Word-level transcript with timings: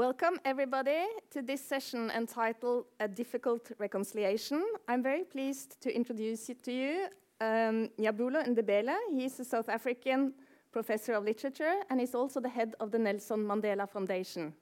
welcome 0.00 0.40
everybody 0.46 1.04
to 1.30 1.42
this 1.42 1.60
session 1.60 2.10
entitled 2.16 2.86
A 3.00 3.06
Difficult 3.06 3.70
Reconciliation. 3.78 4.64
I'm 4.88 5.02
very 5.02 5.24
pleased 5.24 5.78
to 5.82 5.94
introduce 5.94 6.50
to 6.62 6.72
you 6.72 7.08
um, 7.38 7.90
Njabulo 7.98 8.42
Ndebele. 8.48 8.96
He's 9.10 9.38
a 9.40 9.44
South 9.44 9.68
African 9.68 10.32
professor 10.72 11.12
of 11.12 11.24
literature 11.24 11.74
and 11.90 12.00
he's 12.00 12.14
also 12.14 12.40
the 12.40 12.48
head 12.48 12.74
of 12.80 12.90
the 12.90 12.98
Nelson 12.98 13.40
Mandela 13.46 13.86
Foundation. 13.86 14.54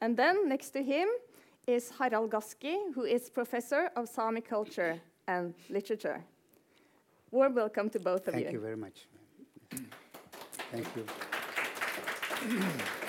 And 0.00 0.16
then 0.16 0.48
next 0.48 0.70
to 0.70 0.82
him 0.82 1.06
is 1.66 1.92
Harald 1.98 2.30
Gaski, 2.30 2.94
who 2.94 3.04
is 3.04 3.28
professor 3.28 3.90
of 3.94 4.08
Sami 4.08 4.40
culture 4.40 4.98
and 5.28 5.52
literature. 5.68 6.24
Warm 7.30 7.54
welcome 7.54 7.90
to 7.90 8.00
both 8.00 8.26
of 8.26 8.34
you. 8.34 8.40
Thank 8.40 8.54
you 8.54 8.60
very 8.60 8.76
much. 8.78 9.06
Thank 10.72 10.86
you. 10.96 11.04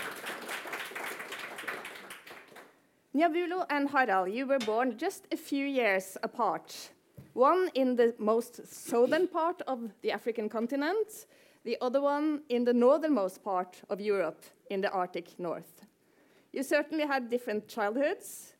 Njabulo 3.17 3.65
and 3.71 3.89
Harald, 3.89 4.31
you 4.31 4.45
were 4.45 4.59
born 4.59 4.95
just 4.95 5.25
a 5.31 5.37
few 5.37 5.65
years 5.65 6.17
apart. 6.21 6.91
One 7.33 7.71
in 7.73 7.95
the 7.95 8.13
most 8.19 8.67
southern 8.67 9.27
part 9.27 9.59
of 9.65 9.79
the 10.03 10.11
African 10.11 10.47
continent, 10.49 11.25
the 11.63 11.77
other 11.81 11.99
one 11.99 12.43
in 12.49 12.63
the 12.63 12.73
northernmost 12.73 13.43
part 13.43 13.81
of 13.89 13.99
Europe, 13.99 14.43
in 14.69 14.81
the 14.81 14.91
Arctic 14.91 15.39
North. 15.39 15.81
You 16.53 16.61
certainly 16.61 17.07
had 17.07 17.31
different 17.31 17.67
childhoods, 17.67 18.53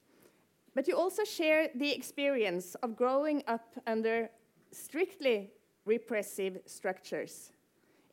but 0.73 0.87
you 0.87 0.98
also 0.98 1.23
share 1.23 1.70
the 1.76 1.93
experience 1.93 2.73
of 2.81 2.95
growing 2.95 3.43
up 3.48 3.76
under 3.85 4.27
strictly 4.71 5.51
repressive 5.85 6.62
structures, 6.65 7.51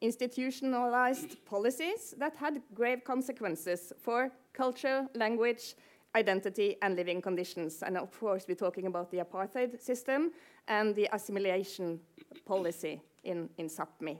institutionalized 0.03 1.43
policies 1.47 2.15
that 2.19 2.37
had 2.37 2.61
grave 2.75 3.03
consequences 3.03 3.95
for 3.99 4.31
culture, 4.53 5.09
language, 5.15 5.75
identity 6.15 6.77
and 6.83 6.97
living 6.97 7.21
conditions. 7.21 7.83
And 7.83 7.97
of 7.97 8.19
course, 8.19 8.45
we're 8.49 8.55
talking 8.55 8.87
about 8.87 9.11
the 9.11 9.19
apartheid 9.19 9.81
system 9.81 10.33
and 10.69 10.95
the 10.95 11.09
assimilation 11.13 12.01
policy 12.45 13.01
in, 13.25 13.49
in 13.59 13.69
Sapmi. 13.69 14.19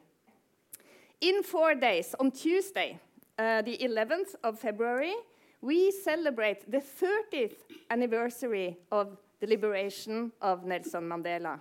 In 1.21 1.43
four 1.43 1.75
days, 1.75 2.15
on 2.19 2.31
Tuesday, 2.31 2.99
uh, 3.39 3.63
the 3.63 3.79
11th 3.79 4.35
of 4.43 4.59
February, 4.59 5.15
we 5.61 5.91
celebrate 5.91 6.71
the 6.71 6.79
30th 6.79 7.57
anniversary 7.91 8.77
of 8.93 9.17
the 9.41 9.47
liberation 9.47 10.33
of 10.41 10.65
Nelson 10.65 11.09
Mandela. 11.09 11.61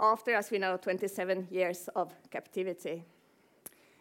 After, 0.00 0.34
as 0.34 0.50
we 0.50 0.58
know, 0.58 0.76
27 0.76 1.48
years 1.50 1.88
of 1.94 2.14
captivity. 2.30 3.04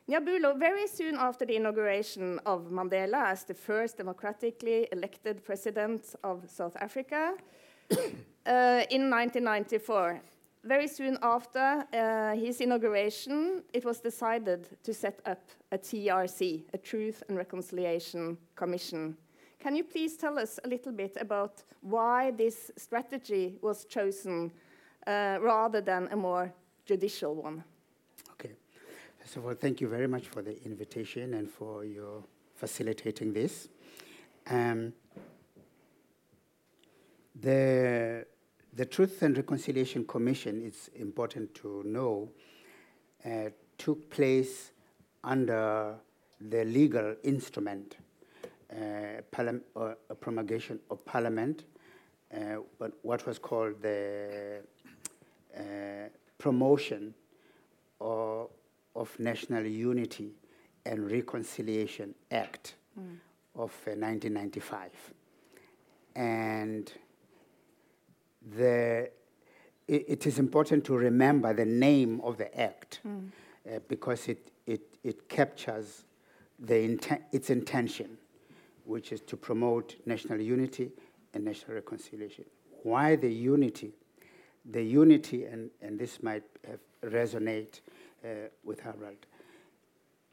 Njabulo, 0.09 0.58
very 0.58 0.88
soon 0.88 1.16
after 1.16 1.45
the 1.45 1.58
inauguration 1.58 2.39
of 2.45 2.72
Mandela 2.72 3.25
as 3.25 3.44
the 3.44 3.53
first 3.53 3.97
democratically 3.97 4.88
elected 4.94 5.44
president 5.44 6.16
of 6.23 6.49
South 6.49 6.77
Africa 6.77 7.33
uh, 7.91 8.86
in 8.89 9.09
1994, 9.09 10.22
very 10.64 10.88
soon 10.88 11.17
after 11.22 11.83
uh, 11.94 12.33
his 12.36 12.61
inauguration, 12.61 13.64
it 13.73 13.83
was 13.83 13.99
decided 13.99 14.69
to 14.81 14.94
set 14.94 15.19
up 15.25 15.41
a 15.73 15.77
TRC, 15.77 16.64
a 16.73 16.77
Truth 16.77 17.23
and 17.27 17.38
Reconciliation 17.38 18.38
Commission. 18.55 19.17
Can 19.59 19.75
you 19.75 19.83
please 19.83 20.16
tell 20.16 20.39
us 20.39 20.58
a 20.64 20.69
little 20.69 20.94
bit 20.94 21.17
about 21.19 21.64
why 21.81 22.31
this 22.31 22.71
strategy 22.77 23.58
was 23.61 23.83
chosen 23.83 24.53
uh, 25.05 25.38
rather 25.42 25.81
than 25.81 26.08
a 26.11 26.16
more 26.16 26.53
judicial 26.86 27.36
one? 27.36 27.61
First 29.28 29.38
of 29.39 29.45
all, 29.45 29.56
thank 29.56 29.81
you 29.81 29.89
very 29.89 30.08
much 30.08 30.25
for 30.28 30.42
the 30.42 30.56
invitation 30.64 31.33
and 31.33 31.52
for 31.52 31.83
your 31.83 32.23
facilitating 32.56 33.33
this. 33.33 33.67
Um, 34.50 34.94
the, 37.36 38.25
the 38.73 38.86
Truth 38.86 39.22
and 39.23 39.36
Reconciliation 39.36 40.08
Commission, 40.08 40.61
it's 40.65 40.88
important 40.95 41.54
to 41.55 41.83
know, 41.83 42.30
uh, 43.26 43.49
took 43.77 44.10
place 44.10 44.71
under 45.26 45.95
the 46.39 46.64
legal 46.64 47.17
instrument, 47.26 47.98
uh, 48.71 49.42
uh, 49.42 49.94
a 50.09 50.15
promulgation 50.15 50.80
of 50.89 51.04
Parliament, 51.04 51.65
uh, 52.33 52.61
what 53.02 53.27
was 53.27 53.39
called 53.39 53.82
the 53.82 54.61
uh, 55.54 55.61
promotion 56.38 57.14
or 57.99 58.48
of 58.97 59.17
National 59.19 59.65
Unity 59.65 60.31
and 60.85 61.09
Reconciliation 61.09 62.15
Act 62.31 62.75
mm. 62.99 63.17
of 63.55 63.71
uh, 63.85 63.93
1995. 63.95 64.91
And 66.15 66.91
the, 68.55 69.09
it, 69.87 70.05
it 70.08 70.27
is 70.27 70.39
important 70.39 70.83
to 70.85 70.97
remember 70.97 71.53
the 71.53 71.65
name 71.65 72.21
of 72.23 72.37
the 72.37 72.59
act 72.59 73.02
mm. 73.08 73.30
uh, 73.69 73.80
because 73.87 74.27
it, 74.27 74.52
it, 74.65 74.81
it 75.03 75.29
captures 75.29 76.03
the 76.59 76.73
inten 76.73 77.21
its 77.31 77.52
intention, 77.52 78.17
which 78.85 79.11
is 79.11 79.21
to 79.21 79.37
promote 79.37 79.95
national 80.08 80.41
unity 80.41 80.89
and 81.35 81.45
national 81.45 81.75
reconciliation. 81.75 82.45
Why 82.81 83.15
the 83.15 83.31
unity? 83.31 83.93
The 84.65 84.83
unity, 84.83 85.45
and, 85.45 85.69
and 85.81 85.99
this 85.99 86.23
might 86.23 86.43
resonate 87.03 87.81
with 88.64 88.80
Harald 88.80 89.26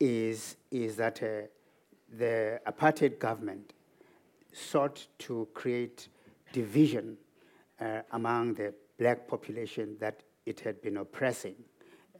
is, 0.00 0.56
is 0.70 0.96
that 0.96 1.22
uh, 1.22 1.46
the 2.18 2.60
apartheid 2.66 3.18
government 3.18 3.72
sought 4.52 5.06
to 5.18 5.48
create 5.54 6.08
division 6.52 7.16
uh, 7.80 8.00
among 8.12 8.54
the 8.54 8.72
black 8.98 9.26
population 9.26 9.96
that 9.98 10.22
it 10.46 10.60
had 10.60 10.80
been 10.82 10.98
oppressing 10.98 11.56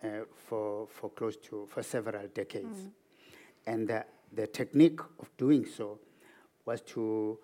uh, 0.03 0.09
for, 0.37 0.87
for 0.89 1.11
close 1.11 1.37
to 1.37 1.67
for 1.71 1.83
several 1.83 2.27
decades. 2.29 2.81
Mm. 2.81 2.91
And 3.67 3.89
the, 3.89 4.05
the 4.33 4.47
technique 4.47 5.01
of 5.21 5.35
doing 5.37 5.65
so 5.65 5.99
was 6.67 6.81
to 6.83 7.39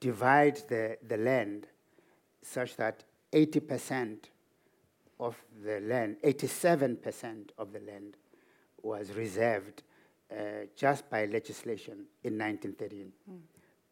divide 0.00 0.60
the, 0.68 0.98
the 1.06 1.16
land 1.16 1.66
such 2.42 2.76
that 2.76 3.04
80% 3.32 4.18
of 5.20 5.36
the 5.62 5.80
land, 5.80 6.16
87% 6.24 7.50
of 7.58 7.72
the 7.72 7.80
land 7.80 8.16
was 8.82 9.12
reserved 9.12 9.82
uh, 10.32 10.64
just 10.74 11.08
by 11.10 11.26
legislation 11.26 12.06
in 12.24 12.38
1913 12.38 13.12
mm. 13.30 13.38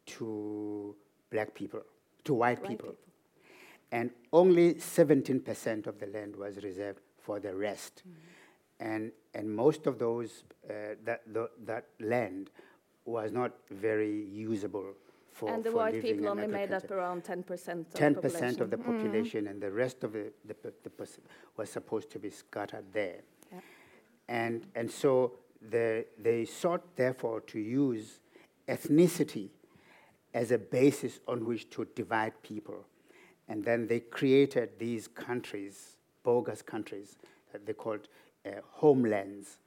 to 0.06 0.97
black 1.31 1.55
people, 1.55 1.83
to 2.25 2.34
white, 2.34 2.61
white 2.61 2.69
people. 2.71 2.88
people. 2.88 2.99
And 3.93 4.11
only 4.33 4.75
17% 4.75 5.87
of 5.87 5.99
the 5.99 6.06
land 6.06 6.37
was 6.37 6.62
reserved 6.62 7.00
for 7.19 7.38
the 7.38 7.55
rest. 7.55 8.03
Mm. 8.09 8.12
And, 8.81 9.12
and 9.34 9.55
most 9.55 9.87
of 9.87 9.99
those, 9.99 10.44
uh, 10.69 10.94
that, 11.05 11.22
the, 11.33 11.50
that 11.67 11.87
land 12.00 12.50
was 13.05 13.33
not 13.33 13.53
very 13.71 14.25
usable 14.25 14.94
for, 15.38 15.50
and 15.50 15.62
the 15.62 15.71
for 15.71 15.76
white 15.76 16.03
people 16.03 16.28
only 16.28 16.49
made 16.49 16.72
up 16.72 16.91
around 16.91 17.22
10% 17.22 17.41
of 17.69 17.94
10% 17.94 18.60
of 18.60 18.71
the 18.71 18.76
population, 18.76 19.44
mm. 19.44 19.50
and 19.50 19.62
the 19.62 19.71
rest 19.71 20.03
of 20.03 20.12
the, 20.12 20.32
the, 20.44 20.56
the 20.82 21.09
was 21.56 21.71
supposed 21.71 22.10
to 22.10 22.19
be 22.19 22.28
scattered 22.28 22.84
there. 22.93 23.21
Yeah. 23.53 23.60
And, 24.28 24.66
and 24.75 24.91
so 24.91 25.34
the, 25.71 26.06
they 26.19 26.44
sought, 26.44 26.97
therefore, 26.97 27.41
to 27.43 27.60
use 27.60 28.19
ethnicity 28.69 29.50
as 30.34 30.50
a 30.50 30.59
basis 30.59 31.21
on 31.28 31.44
which 31.44 31.70
to 31.70 31.87
divide 31.94 32.43
people. 32.43 32.84
And 33.49 33.65
then 33.65 33.87
they 33.87 34.00
created 34.00 34.70
these 34.78 35.06
countries, 35.06 35.99
bogus 36.25 36.62
countries, 36.62 37.16
that 37.53 37.65
they 37.65 37.75
called 37.75 38.09
uh, 38.44 38.50
homelands 38.72 39.59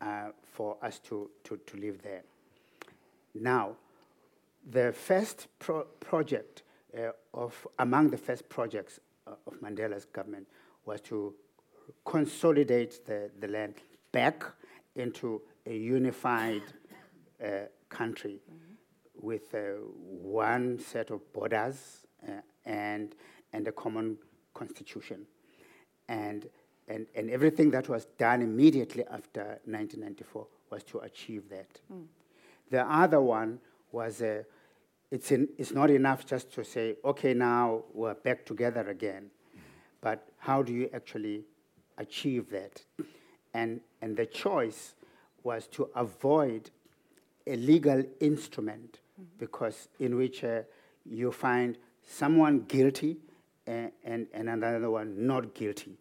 uh, 0.00 0.28
for 0.44 0.76
us 0.80 1.00
to, 1.00 1.28
to, 1.42 1.56
to 1.66 1.76
live 1.76 2.02
there. 2.02 2.22
Now, 3.34 3.76
the 4.70 4.92
first 4.92 5.48
pro 5.58 5.84
project 6.00 6.62
uh, 6.96 7.10
of, 7.34 7.66
among 7.78 8.10
the 8.10 8.16
first 8.16 8.48
projects 8.48 9.00
uh, 9.26 9.32
of 9.46 9.54
Mandela's 9.60 10.04
government 10.04 10.46
was 10.84 11.00
to 11.02 11.34
consolidate 12.04 13.04
the, 13.06 13.30
the 13.40 13.48
land 13.48 13.74
back 14.12 14.44
into 14.94 15.40
a 15.66 15.74
unified 15.74 16.62
uh, 17.42 17.66
country 17.88 18.40
mm 18.50 18.58
-hmm. 18.58 19.24
with 19.26 19.54
uh, 19.54 19.60
one 20.22 20.78
set 20.78 21.10
of 21.10 21.20
borders 21.32 22.06
uh, 22.22 22.40
and, 22.64 23.14
and 23.52 23.68
a 23.68 23.72
common 23.72 24.18
constitution. 24.52 25.26
And, 26.08 26.50
and, 26.88 27.06
and 27.16 27.30
everything 27.30 27.70
that 27.72 27.88
was 27.88 28.08
done 28.18 28.44
immediately 28.44 29.04
after 29.04 29.42
1994 29.64 30.46
was 30.70 30.84
to 30.84 31.00
achieve 31.00 31.42
that. 31.48 31.80
Mm. 31.90 32.08
The 32.70 32.84
other 33.02 33.20
one 33.20 33.58
was 33.92 34.22
a 34.22 34.44
it's, 35.10 35.32
in, 35.32 35.48
it's 35.56 35.72
not 35.72 35.90
enough 35.90 36.26
just 36.26 36.52
to 36.54 36.64
say, 36.64 36.96
okay, 37.04 37.34
now 37.34 37.82
we're 37.94 38.14
back 38.14 38.44
together 38.44 38.88
again. 38.88 39.30
But 40.00 40.28
how 40.38 40.62
do 40.62 40.72
you 40.72 40.90
actually 40.92 41.44
achieve 41.96 42.50
that? 42.50 42.82
And, 43.54 43.80
and 44.02 44.16
the 44.16 44.26
choice 44.26 44.94
was 45.42 45.66
to 45.68 45.88
avoid 45.96 46.70
a 47.46 47.56
legal 47.56 48.04
instrument 48.20 49.00
because 49.38 49.88
in 49.98 50.16
which 50.16 50.44
uh, 50.44 50.60
you 51.06 51.32
find 51.32 51.78
someone 52.06 52.60
guilty 52.68 53.16
and, 53.66 53.90
and, 54.04 54.26
and 54.32 54.48
another 54.50 54.90
one 54.90 55.26
not 55.26 55.54
guilty. 55.54 55.96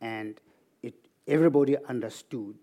And 0.00 0.40
it, 0.82 0.94
everybody 1.28 1.76
understood 1.88 2.56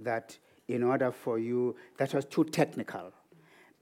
that 0.00 0.36
in 0.66 0.82
order 0.82 1.12
for 1.12 1.38
you, 1.38 1.76
that 1.98 2.12
was 2.12 2.24
too 2.24 2.44
technical 2.44 3.12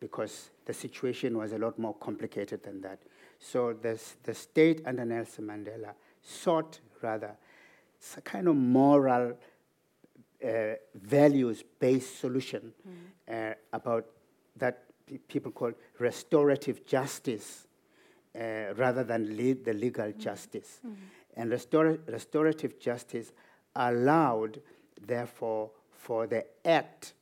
because 0.01 0.51
the 0.65 0.73
situation 0.73 1.37
was 1.37 1.53
a 1.53 1.59
lot 1.59 1.79
more 1.79 1.95
complicated 1.95 2.63
than 2.63 2.81
that. 2.81 2.99
So 3.39 3.73
this, 3.73 4.17
the 4.23 4.35
state 4.35 4.83
under 4.87 5.05
Nelson 5.05 5.47
Mandela 5.47 5.95
sought 6.23 6.81
rather 7.03 7.37
a 8.17 8.21
kind 8.23 8.49
of 8.49 8.57
moral 8.57 9.37
uh, 10.43 10.49
values-based 10.95 12.19
solution 12.19 12.73
mm. 12.89 13.51
uh, 13.51 13.55
about 13.73 14.07
that 14.57 14.85
people 15.29 15.53
call 15.53 15.73
restorative 15.99 16.87
justice 16.87 17.67
uh, 18.35 18.75
rather 18.77 19.05
than 19.05 19.37
lead 19.37 19.65
the 19.65 19.73
legal 19.73 20.07
mm. 20.07 20.19
justice. 20.19 20.81
Mm. 20.87 20.95
And 21.37 21.53
restor 21.53 21.99
restorative 22.09 22.79
justice 22.81 23.33
allowed, 23.77 24.61
therefore, 25.01 25.71
for 25.93 26.27
the 26.27 26.45
act 26.65 27.15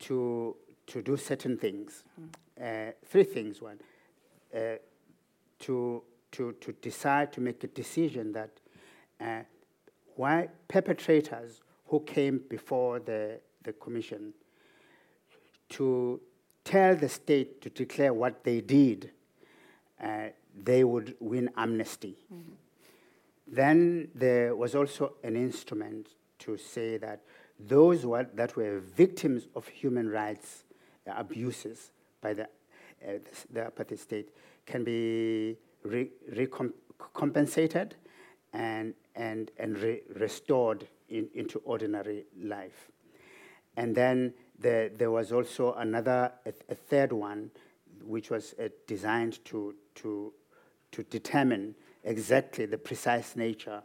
to, 0.00 0.56
to 0.90 1.02
do 1.02 1.16
certain 1.16 1.56
things. 1.56 2.02
Uh, 2.60 2.92
three 3.06 3.24
things. 3.24 3.62
One, 3.62 3.78
uh, 4.54 4.76
to, 5.60 6.02
to, 6.32 6.52
to 6.52 6.72
decide, 6.72 7.32
to 7.32 7.40
make 7.40 7.62
a 7.64 7.68
decision 7.68 8.32
that 8.32 8.50
uh, 9.20 9.42
why 10.16 10.48
perpetrators 10.68 11.62
who 11.86 12.00
came 12.00 12.42
before 12.48 12.98
the, 12.98 13.40
the 13.62 13.72
commission 13.72 14.34
to 15.70 16.20
tell 16.64 16.96
the 16.96 17.08
state 17.08 17.62
to 17.62 17.70
declare 17.70 18.12
what 18.12 18.44
they 18.44 18.60
did, 18.60 19.10
uh, 20.02 20.26
they 20.64 20.82
would 20.84 21.14
win 21.20 21.50
amnesty. 21.56 22.16
Mm-hmm. 22.32 22.52
Then 23.46 24.08
there 24.14 24.54
was 24.54 24.74
also 24.74 25.14
an 25.22 25.36
instrument 25.36 26.08
to 26.40 26.56
say 26.56 26.96
that 26.98 27.20
those 27.58 28.04
were, 28.04 28.26
that 28.34 28.56
were 28.56 28.80
victims 28.80 29.48
of 29.54 29.68
human 29.68 30.08
rights 30.08 30.64
abuses 31.18 31.92
by 32.20 32.34
the, 32.34 32.44
uh, 32.44 33.18
the, 33.52 33.60
apartheid 33.60 33.98
state 33.98 34.30
can 34.66 34.84
be 34.84 35.56
re- 35.82 36.10
recompensated 36.36 37.94
and, 38.52 38.94
and, 39.14 39.50
and 39.58 39.78
re- 39.78 40.02
restored 40.16 40.86
in, 41.08 41.28
into 41.34 41.58
ordinary 41.60 42.26
life. 42.42 42.90
And 43.76 43.94
then 43.94 44.34
the, 44.58 44.90
there 44.96 45.10
was 45.10 45.32
also 45.32 45.74
another, 45.74 46.32
a, 46.44 46.52
a 46.68 46.74
third 46.74 47.12
one, 47.12 47.50
which 48.04 48.30
was 48.30 48.54
uh, 48.58 48.68
designed 48.86 49.44
to, 49.46 49.74
to, 49.96 50.32
to 50.92 51.02
determine 51.04 51.74
exactly 52.04 52.66
the 52.66 52.78
precise 52.78 53.36
nature 53.36 53.82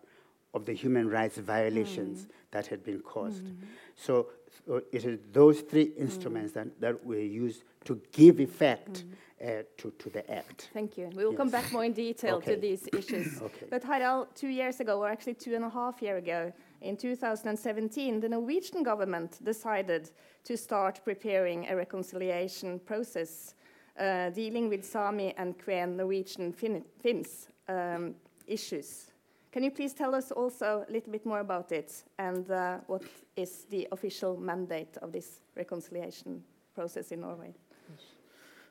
of 0.53 0.65
the 0.65 0.73
human 0.73 1.09
rights 1.09 1.37
violations 1.37 2.23
mm. 2.23 2.29
that 2.51 2.67
had 2.67 2.83
been 2.83 3.01
caused. 3.01 3.43
Mm. 3.43 3.57
So, 3.95 4.27
so, 4.65 4.81
it 4.91 5.05
is 5.05 5.19
those 5.31 5.61
three 5.61 5.91
instruments 5.97 6.51
mm. 6.51 6.55
that, 6.55 6.81
that 6.81 7.05
were 7.05 7.19
used 7.19 7.63
to 7.85 8.01
give 8.11 8.39
effect 8.39 9.03
uh, 9.43 9.63
to, 9.77 9.91
to 9.99 10.09
the 10.09 10.29
act. 10.31 10.69
Thank 10.73 10.97
you. 10.97 11.09
We 11.15 11.23
will 11.23 11.31
yes. 11.31 11.37
come 11.37 11.49
back 11.49 11.71
more 11.71 11.83
in 11.83 11.93
detail 11.93 12.35
okay. 12.35 12.55
to 12.55 12.61
these 12.61 12.87
issues. 12.97 13.41
okay. 13.41 13.67
But 13.69 13.83
Harald, 13.83 14.27
two 14.33 14.47
years 14.47 14.79
ago, 14.79 14.99
or 14.99 15.09
actually 15.09 15.35
two 15.35 15.55
and 15.55 15.65
a 15.65 15.69
half 15.69 16.01
year 16.01 16.17
ago, 16.17 16.51
in 16.81 16.97
2017, 16.97 18.19
the 18.19 18.29
Norwegian 18.29 18.83
government 18.83 19.43
decided 19.43 20.11
to 20.43 20.57
start 20.57 21.01
preparing 21.03 21.67
a 21.67 21.75
reconciliation 21.75 22.79
process 22.79 23.55
uh, 23.99 24.29
dealing 24.29 24.69
with 24.69 24.83
Sami 24.83 25.33
and 25.37 25.57
Kven 25.57 25.95
Norwegian 25.95 26.51
fin 26.51 26.83
Finns 27.01 27.47
um, 27.67 28.15
issues. 28.47 29.11
Can 29.55 29.63
you 29.63 29.71
please 29.71 29.93
tell 29.93 30.13
us 30.13 30.33
also 30.33 30.85
a 30.85 30.91
little 30.91 31.13
bit 31.13 31.25
more 31.25 31.39
about 31.39 31.71
it 31.71 32.03
and 32.19 32.51
uh, 32.51 32.79
what 32.87 33.03
is 33.37 33.65
the 33.69 33.87
official 33.93 34.35
mandate 34.35 34.97
of 35.01 35.13
this 35.13 35.39
reconciliation 35.55 36.43
process 36.73 37.13
in 37.13 37.21
Norway? 37.21 37.53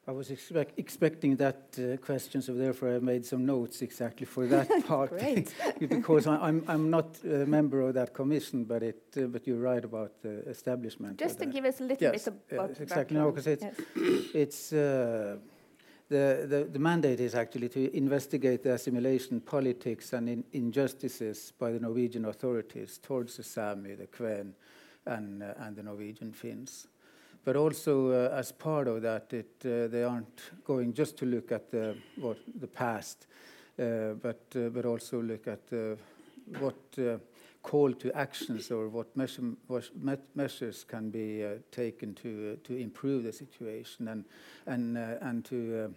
I 0.07 0.13
was 0.13 0.31
expect, 0.31 0.79
expecting 0.79 1.37
that 1.37 1.79
uh, 1.79 1.97
question, 1.97 2.43
so 2.43 2.53
therefore 2.53 2.97
I 2.97 2.99
made 2.99 3.25
some 3.25 3.47
notes 3.47 3.81
exactly 3.81 4.27
for 4.27 4.47
that 4.47 4.69
part. 4.87 5.19
because 5.89 6.27
I, 6.27 6.35
am 6.35 6.43
I'm, 6.43 6.65
I'm 6.69 6.91
not 6.91 7.17
a 7.25 7.47
member 7.47 7.81
of 7.81 7.95
that 7.95 8.13
commission, 8.13 8.65
but 8.65 8.83
it 8.83 9.03
uh, 9.17 9.23
but 9.23 9.47
you're 9.47 9.65
right 9.73 9.83
about 9.83 10.21
the 10.21 10.47
establishment. 10.51 11.17
Just 11.17 11.39
to 11.39 11.47
give 11.47 11.65
us 11.65 11.81
a 11.81 11.85
little 11.85 12.13
yes, 12.13 12.25
bit 12.25 12.35
about 12.53 12.69
yes, 12.69 12.81
exactly 12.81 13.17
no, 13.17 13.31
because 13.31 13.47
it's 13.47 13.65
yes. 13.65 13.75
it's. 14.35 14.73
Uh, 16.15 16.17
the, 16.17 16.47
the, 16.47 16.69
the, 16.75 16.79
mandate 16.79 17.19
is 17.19 17.35
actually 17.35 17.69
to 17.69 17.97
investigate 17.97 18.63
the 18.63 18.75
assimilation 18.75 19.41
politics 19.41 20.13
and 20.13 20.29
in, 20.29 20.45
injustices 20.53 21.53
by 21.59 21.73
the 21.73 21.81
Norwegian 21.81 22.27
authorities 22.27 22.99
towards 22.99 23.37
the 23.37 23.43
Sami, 23.43 23.95
the 23.95 24.07
Kven, 24.07 24.53
and, 25.07 25.43
uh, 25.43 25.55
and 25.59 25.75
the 25.75 25.83
Norwegian 25.83 26.31
Finns. 26.33 26.87
But 27.45 27.57
also, 27.57 28.11
uh, 28.11 28.33
as 28.33 28.53
part 28.53 28.87
of 28.87 29.03
that, 29.03 29.33
it, 29.33 29.51
uh, 29.65 29.89
they 29.89 30.05
aren't 30.05 30.53
going 30.65 30.93
just 30.93 31.17
to 31.19 31.27
look 31.27 31.51
at 31.51 31.73
the, 31.73 31.97
what, 32.17 32.39
the 32.61 32.69
past, 32.69 33.27
uh, 33.81 34.13
but, 34.23 34.45
uh, 34.55 34.69
but 34.69 34.85
also 34.85 35.21
look 35.21 35.49
at 35.49 35.63
uh, 35.73 35.97
what 36.61 37.21
call 37.61 37.93
to 37.93 38.17
actions 38.17 38.71
or 38.71 38.89
what, 38.89 39.17
measure, 39.17 39.43
what 39.67 40.21
measures 40.37 40.85
can 40.85 41.11
be 41.11 41.45
taken 41.73 42.15
to, 42.15 42.57
to 42.63 42.77
improve 42.77 43.25
the 43.25 43.33
situation 43.33 44.07
and, 44.09 44.25
and, 44.67 44.97
and 44.97 45.45
to 45.47 45.93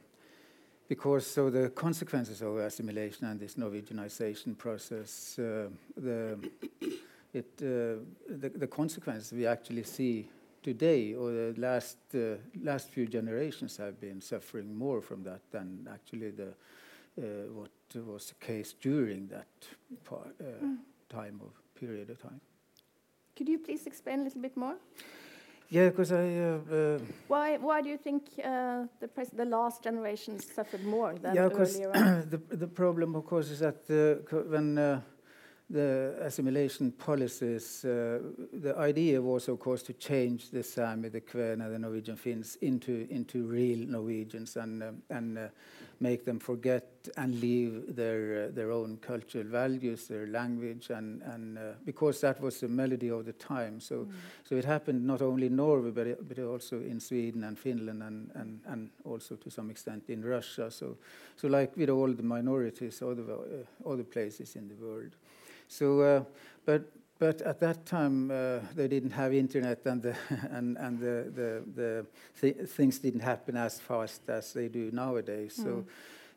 because 0.88 1.25
so 1.25 1.50
the 1.50 1.69
consequences 1.69 2.42
of 2.42 2.57
assimilation 2.57 3.28
and 3.28 3.39
this 3.39 3.56
Norwegianization 3.56 4.57
process, 4.57 5.38
uh, 5.39 5.68
the, 5.95 6.38
it, 7.34 7.45
uh, 7.62 8.00
the, 8.30 8.50
the, 8.56 8.68
consequences 8.68 9.34
we 9.34 9.45
actually 9.45 9.84
see 9.84 10.30
today 10.63 11.13
or 11.13 11.31
the 11.31 11.54
last 11.57 11.98
uh, 12.16 12.36
last 12.63 12.89
few 12.89 13.06
generations 13.06 13.78
have 13.78 14.00
been 14.00 14.22
suffering 14.22 14.74
more 14.74 15.01
from 15.01 15.24
that 15.24 15.42
than 15.51 15.88
actually 15.92 16.31
the 16.31 16.54
uh, 17.19 17.24
what 17.54 17.72
was 18.06 18.28
the 18.28 18.45
case 18.45 18.74
during 18.80 19.28
that 19.28 19.48
part, 20.04 20.36
uh, 20.40 20.63
mm. 20.63 20.78
time 21.10 21.42
of 21.42 21.51
period 21.80 22.10
of 22.10 22.22
time. 22.22 22.40
Could 23.36 23.50
you 23.50 23.60
please 23.60 23.86
explain 23.88 24.22
a 24.22 24.24
little 24.24 24.42
bit 24.42 24.57
more? 24.57 24.75
Yeah, 25.69 25.90
because 25.90 26.12
I. 26.12 26.36
Uh, 26.40 26.60
uh, 26.72 27.00
why 27.28 27.58
Why 27.58 27.81
do 27.81 27.90
you 27.90 27.98
think 27.98 28.24
uh, 28.44 28.86
the 29.00 29.09
the 29.33 29.45
last 29.45 29.83
generation 29.83 30.40
suffered 30.40 30.86
more 30.86 31.14
than 31.16 31.36
yeah, 31.36 31.50
earlier? 31.50 31.92
Yeah, 31.94 32.21
the 32.33 32.40
the 32.56 32.68
problem, 32.68 33.16
of 33.16 33.26
course, 33.26 33.50
is 33.52 33.59
that 33.59 33.83
when 34.50 34.78
the 35.69 36.16
assimilation 36.21 36.94
policies, 36.94 37.83
uh, 37.83 38.19
the 38.54 38.74
idea 38.78 39.21
was, 39.21 39.50
of 39.50 39.59
course, 39.59 39.83
to 39.83 39.94
change 39.94 40.50
the 40.50 40.64
Sami, 40.64 41.09
the 41.09 41.19
Kven, 41.19 41.62
and 41.62 41.74
the 41.74 41.80
Norwegian 41.80 42.16
Finns 42.16 42.56
into, 42.62 43.06
into 43.09 43.45
real 43.45 43.86
Norwegians 43.86 44.56
and, 44.56 44.81
um, 44.81 45.02
and 45.09 45.38
uh, 45.38 45.47
make 46.00 46.24
them 46.24 46.40
forget 46.40 47.09
and 47.18 47.42
leave 47.42 47.95
their, 47.95 48.45
uh, 48.45 48.56
their 48.56 48.71
own 48.71 48.97
cultural 48.97 49.44
values, 49.44 50.07
their 50.07 50.28
language, 50.28 50.90
and, 50.90 51.21
and 51.24 51.57
uh, 51.57 51.62
because 51.83 52.21
that 52.21 52.40
was 52.40 52.62
the 52.62 52.69
melody 52.69 53.09
of 53.09 53.26
the 53.26 53.33
time. 53.33 53.81
So, 53.81 54.06
mm. 54.06 54.12
so 54.47 54.56
it 54.56 54.64
happened 54.64 55.06
not 55.06 55.21
only 55.21 55.47
in 55.47 55.57
Norway, 55.57 55.92
but, 55.92 56.07
it, 56.07 56.28
but 56.28 56.40
also 56.40 56.78
in 56.78 57.02
Sweden 57.02 57.44
and 57.44 57.59
Finland, 57.59 58.04
and, 58.04 58.31
and, 58.36 58.62
and 58.68 58.90
also 59.04 59.36
to 59.36 59.50
some 59.50 59.69
extent 59.69 60.04
in 60.07 60.24
Russia. 60.24 60.71
So, 60.71 60.95
so 61.36 61.50
like 61.50 61.76
with 61.76 61.90
all 61.90 62.14
the 62.14 62.24
minorities, 62.24 63.02
other, 63.02 63.24
uh, 63.24 63.90
other 63.90 64.04
places 64.06 64.56
in 64.56 64.69
the 64.69 64.76
world. 64.76 65.12
So, 65.68 66.02
uh, 66.02 66.24
but 66.66 66.92
but 67.19 67.42
at 67.42 67.59
that 67.59 67.86
time 67.86 68.31
uh, 68.31 68.59
they 68.76 68.88
didn't 68.88 69.12
have 69.12 69.33
internet 69.33 69.86
and 69.86 70.02
the 70.02 70.16
and 70.52 70.78
and 70.78 71.00
the 71.00 71.31
the, 71.36 71.64
the 71.76 72.06
th 72.40 72.69
things 72.69 73.00
didn't 73.00 73.24
happen 73.24 73.57
as 73.57 73.80
fast 73.80 74.30
as 74.30 74.54
they 74.54 74.68
do 74.69 74.92
nowadays. 74.92 75.57
Mm. 75.59 75.64
So. 75.64 75.86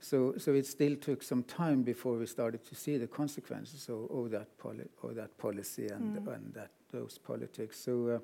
So, 0.02 0.32
so 0.38 0.54
it 0.54 0.66
still 0.66 0.96
took 0.96 1.22
some 1.22 1.42
time 1.42 1.82
before 1.82 2.16
we 2.16 2.24
started 2.24 2.64
to 2.64 2.74
see 2.74 2.96
the 2.96 3.06
consequences 3.06 3.86
of, 3.90 4.10
of 4.10 4.30
that, 4.30 4.56
poli 4.56 4.84
of 5.02 5.14
that 5.14 5.36
policy 5.36 5.88
and, 5.88 6.16
mm. 6.16 6.34
and 6.34 6.54
that 6.54 6.70
those 6.90 7.18
politics. 7.18 7.78
So, 7.78 8.08
uh, 8.08 8.18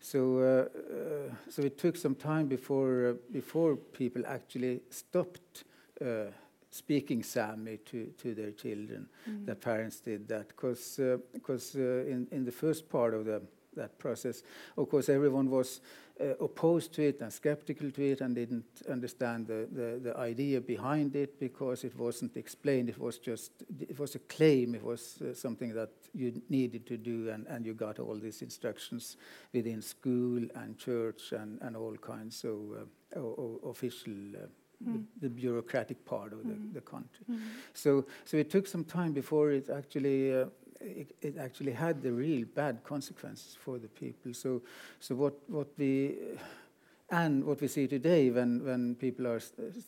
so, 0.00 0.38
uh, 0.38 0.78
uh, 0.94 1.34
so 1.50 1.62
it 1.62 1.76
took 1.76 1.96
some 1.96 2.14
time 2.14 2.46
before 2.46 3.08
uh, 3.08 3.14
before 3.32 3.76
people 3.76 4.22
actually 4.26 4.80
stopped 4.90 5.64
uh, 6.00 6.30
speaking 6.78 7.22
Sami 7.22 7.78
to, 7.78 8.06
to 8.18 8.34
their 8.34 8.52
children. 8.52 9.08
Mm. 9.28 9.46
Their 9.46 9.54
parents 9.54 10.00
did 10.00 10.28
that 10.28 10.48
because 10.48 10.98
uh, 10.98 11.18
uh, 11.48 11.82
in, 11.82 12.28
in 12.30 12.44
the 12.44 12.52
first 12.52 12.88
part 12.88 13.14
of 13.14 13.24
the, 13.24 13.42
that 13.74 13.98
process. 13.98 14.42
Of 14.76 14.88
course, 14.88 15.08
everyone 15.08 15.50
was 15.50 15.80
uh, 16.20 16.34
opposed 16.40 16.92
to 16.94 17.02
it 17.02 17.20
and 17.20 17.32
skeptical 17.32 17.90
to 17.90 18.02
it 18.02 18.20
and 18.20 18.34
didn't 18.34 18.82
understand 18.90 19.46
the, 19.46 19.68
the, 19.72 20.00
the, 20.02 20.16
idea 20.16 20.60
behind 20.60 21.14
it 21.14 21.38
because 21.38 21.84
it 21.84 21.96
wasn't 21.96 22.36
explained. 22.36 22.88
It 22.88 22.98
was 22.98 23.18
just 23.18 23.52
it 23.80 23.98
was 23.98 24.16
a 24.16 24.18
claim. 24.20 24.74
It 24.74 24.82
was 24.82 25.22
uh, 25.22 25.32
something 25.34 25.72
that 25.74 25.90
you 26.14 26.42
needed 26.48 26.86
to 26.86 26.96
do, 26.96 27.30
and, 27.30 27.46
and 27.46 27.64
you 27.64 27.74
got 27.74 28.00
all 28.00 28.16
these 28.16 28.42
instructions 28.42 29.16
within 29.52 29.80
school 29.80 30.42
and 30.56 30.76
church 30.76 31.32
and, 31.32 31.60
and 31.62 31.76
all 31.76 31.96
kinds 31.96 32.44
of 32.44 32.58
uh, 33.16 33.68
official. 33.68 34.12
Uh, 34.12 34.40
the, 34.42 34.67
mm. 34.86 35.04
the, 35.20 35.28
bureaucratic 35.28 36.04
part 36.04 36.32
of 36.32 36.44
the, 36.44 36.54
mm. 36.54 36.74
the 36.74 36.80
country. 36.80 37.24
Mm. 37.30 37.40
So, 37.74 38.04
so 38.24 38.36
it 38.36 38.50
took 38.50 38.66
some 38.66 38.84
time 38.84 39.12
before 39.12 39.50
it 39.50 39.70
actually 39.70 40.34
uh, 40.34 40.46
it, 40.80 41.14
it, 41.20 41.38
actually 41.38 41.72
had 41.72 42.02
the 42.02 42.12
real 42.12 42.44
bad 42.54 42.84
consequences 42.84 43.56
for 43.60 43.78
the 43.78 43.88
people. 43.88 44.32
So, 44.32 44.62
so 45.00 45.14
what, 45.14 45.34
what 45.48 45.68
we 45.76 46.14
and 47.10 47.44
what 47.44 47.60
we 47.60 47.68
see 47.68 47.86
today 47.86 48.30
when, 48.30 48.64
when 48.64 48.94
people 48.94 49.26
are 49.26 49.40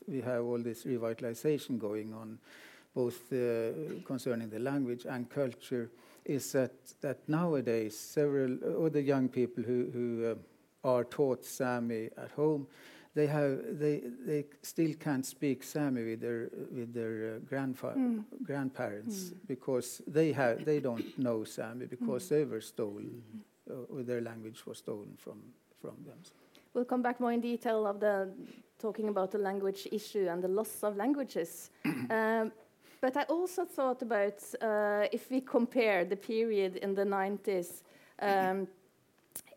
we 0.09 0.21
have 0.23 0.43
all 0.45 0.59
this 0.59 0.85
revitalization 0.85 1.79
going 1.79 2.15
on, 2.15 2.39
both 2.95 3.33
uh, 3.33 4.03
concerning 4.05 4.49
the 4.49 4.59
language 4.59 5.05
and 5.09 5.29
culture, 5.29 5.91
is 6.25 6.53
that 6.53 6.73
that 7.03 7.19
nowadays 7.29 7.99
several 7.99 8.57
other 8.85 9.01
young 9.01 9.29
people 9.29 9.63
who 9.63 9.91
who 9.93 10.31
uh, 10.31 10.89
are 10.89 11.05
taught 11.05 11.45
Sami 11.45 12.09
at 12.17 12.31
home 12.37 12.67
they 13.15 13.27
have 13.27 13.79
they 13.79 14.03
they 14.27 14.45
still 14.63 14.95
can't 14.95 15.27
speak 15.27 15.63
Sami 15.63 16.05
with 16.05 16.21
their 16.21 16.51
with 16.71 16.95
their 16.95 17.35
uh, 17.35 17.39
grandfa- 17.51 17.97
mm. 17.97 18.25
grandparents 18.43 19.17
mm. 19.17 19.35
because 19.47 20.03
they 20.07 20.33
have 20.33 20.65
they 20.65 20.81
don't 20.81 21.19
know 21.19 21.45
Sami 21.45 21.87
because 21.87 22.27
mm. 22.27 22.29
they 22.29 22.45
were 22.45 22.61
stolen 22.61 23.23
uh, 23.69 23.95
or 23.95 24.03
their 24.03 24.21
language 24.21 24.65
was 24.67 24.79
stolen 24.79 25.15
from 25.17 25.43
from 25.81 25.97
them. 26.07 26.19
We'll 26.73 26.85
come 26.85 27.03
back 27.03 27.19
more 27.19 27.33
in 27.33 27.41
detail 27.41 27.87
of 27.87 27.99
the 27.99 28.29
talking 28.79 29.09
about 29.09 29.31
the 29.33 29.39
language 29.39 29.89
issue 29.91 30.29
and 30.29 30.43
the 30.43 30.49
loss 30.49 30.83
of 30.83 30.97
languages. 30.97 31.71
um, 31.85 32.53
but 33.01 33.17
I 33.17 33.23
also 33.25 33.65
thought 33.65 34.03
about 34.03 34.43
uh, 34.61 35.07
if 35.11 35.31
we 35.31 35.41
compare 35.41 36.05
the 36.05 36.17
period 36.17 36.77
in 36.77 36.95
the 36.95 37.05
90s 37.05 37.83
um, 38.21 38.69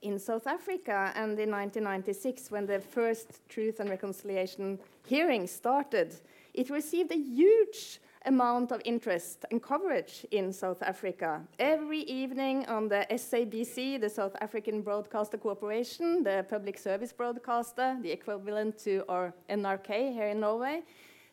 in 0.04 0.20
South 0.20 0.48
Africa 0.48 1.12
and 1.16 1.40
in 1.40 1.50
1996 1.50 2.52
when 2.52 2.66
the 2.66 2.80
first 2.80 3.40
Truth 3.50 3.80
and 3.80 3.90
Reconciliation 3.90 4.78
hearing 5.08 5.48
started, 5.48 6.16
it 6.54 6.70
received 6.70 7.12
a 7.12 7.18
huge 7.18 8.00
amount 8.26 8.72
of 8.72 8.82
interest 8.86 9.46
and 9.52 9.62
coverage 9.62 10.26
in 10.32 10.54
South 10.54 10.82
Africa. 10.82 11.42
Every 11.60 12.02
evening 12.02 12.66
on 12.68 12.88
the 12.88 13.06
SABC, 13.10 14.00
the 14.00 14.10
South 14.10 14.36
African 14.40 14.82
Broadcaster 14.82 15.38
Corporation, 15.38 16.24
the 16.24 16.46
public 16.50 16.78
service 16.78 17.12
broadcaster, 17.12 17.98
the 18.02 18.12
equivalent 18.12 18.78
to 18.80 19.04
our 19.10 19.34
NRK 19.50 20.14
here 20.14 20.28
in 20.28 20.40
Norway, 20.40 20.84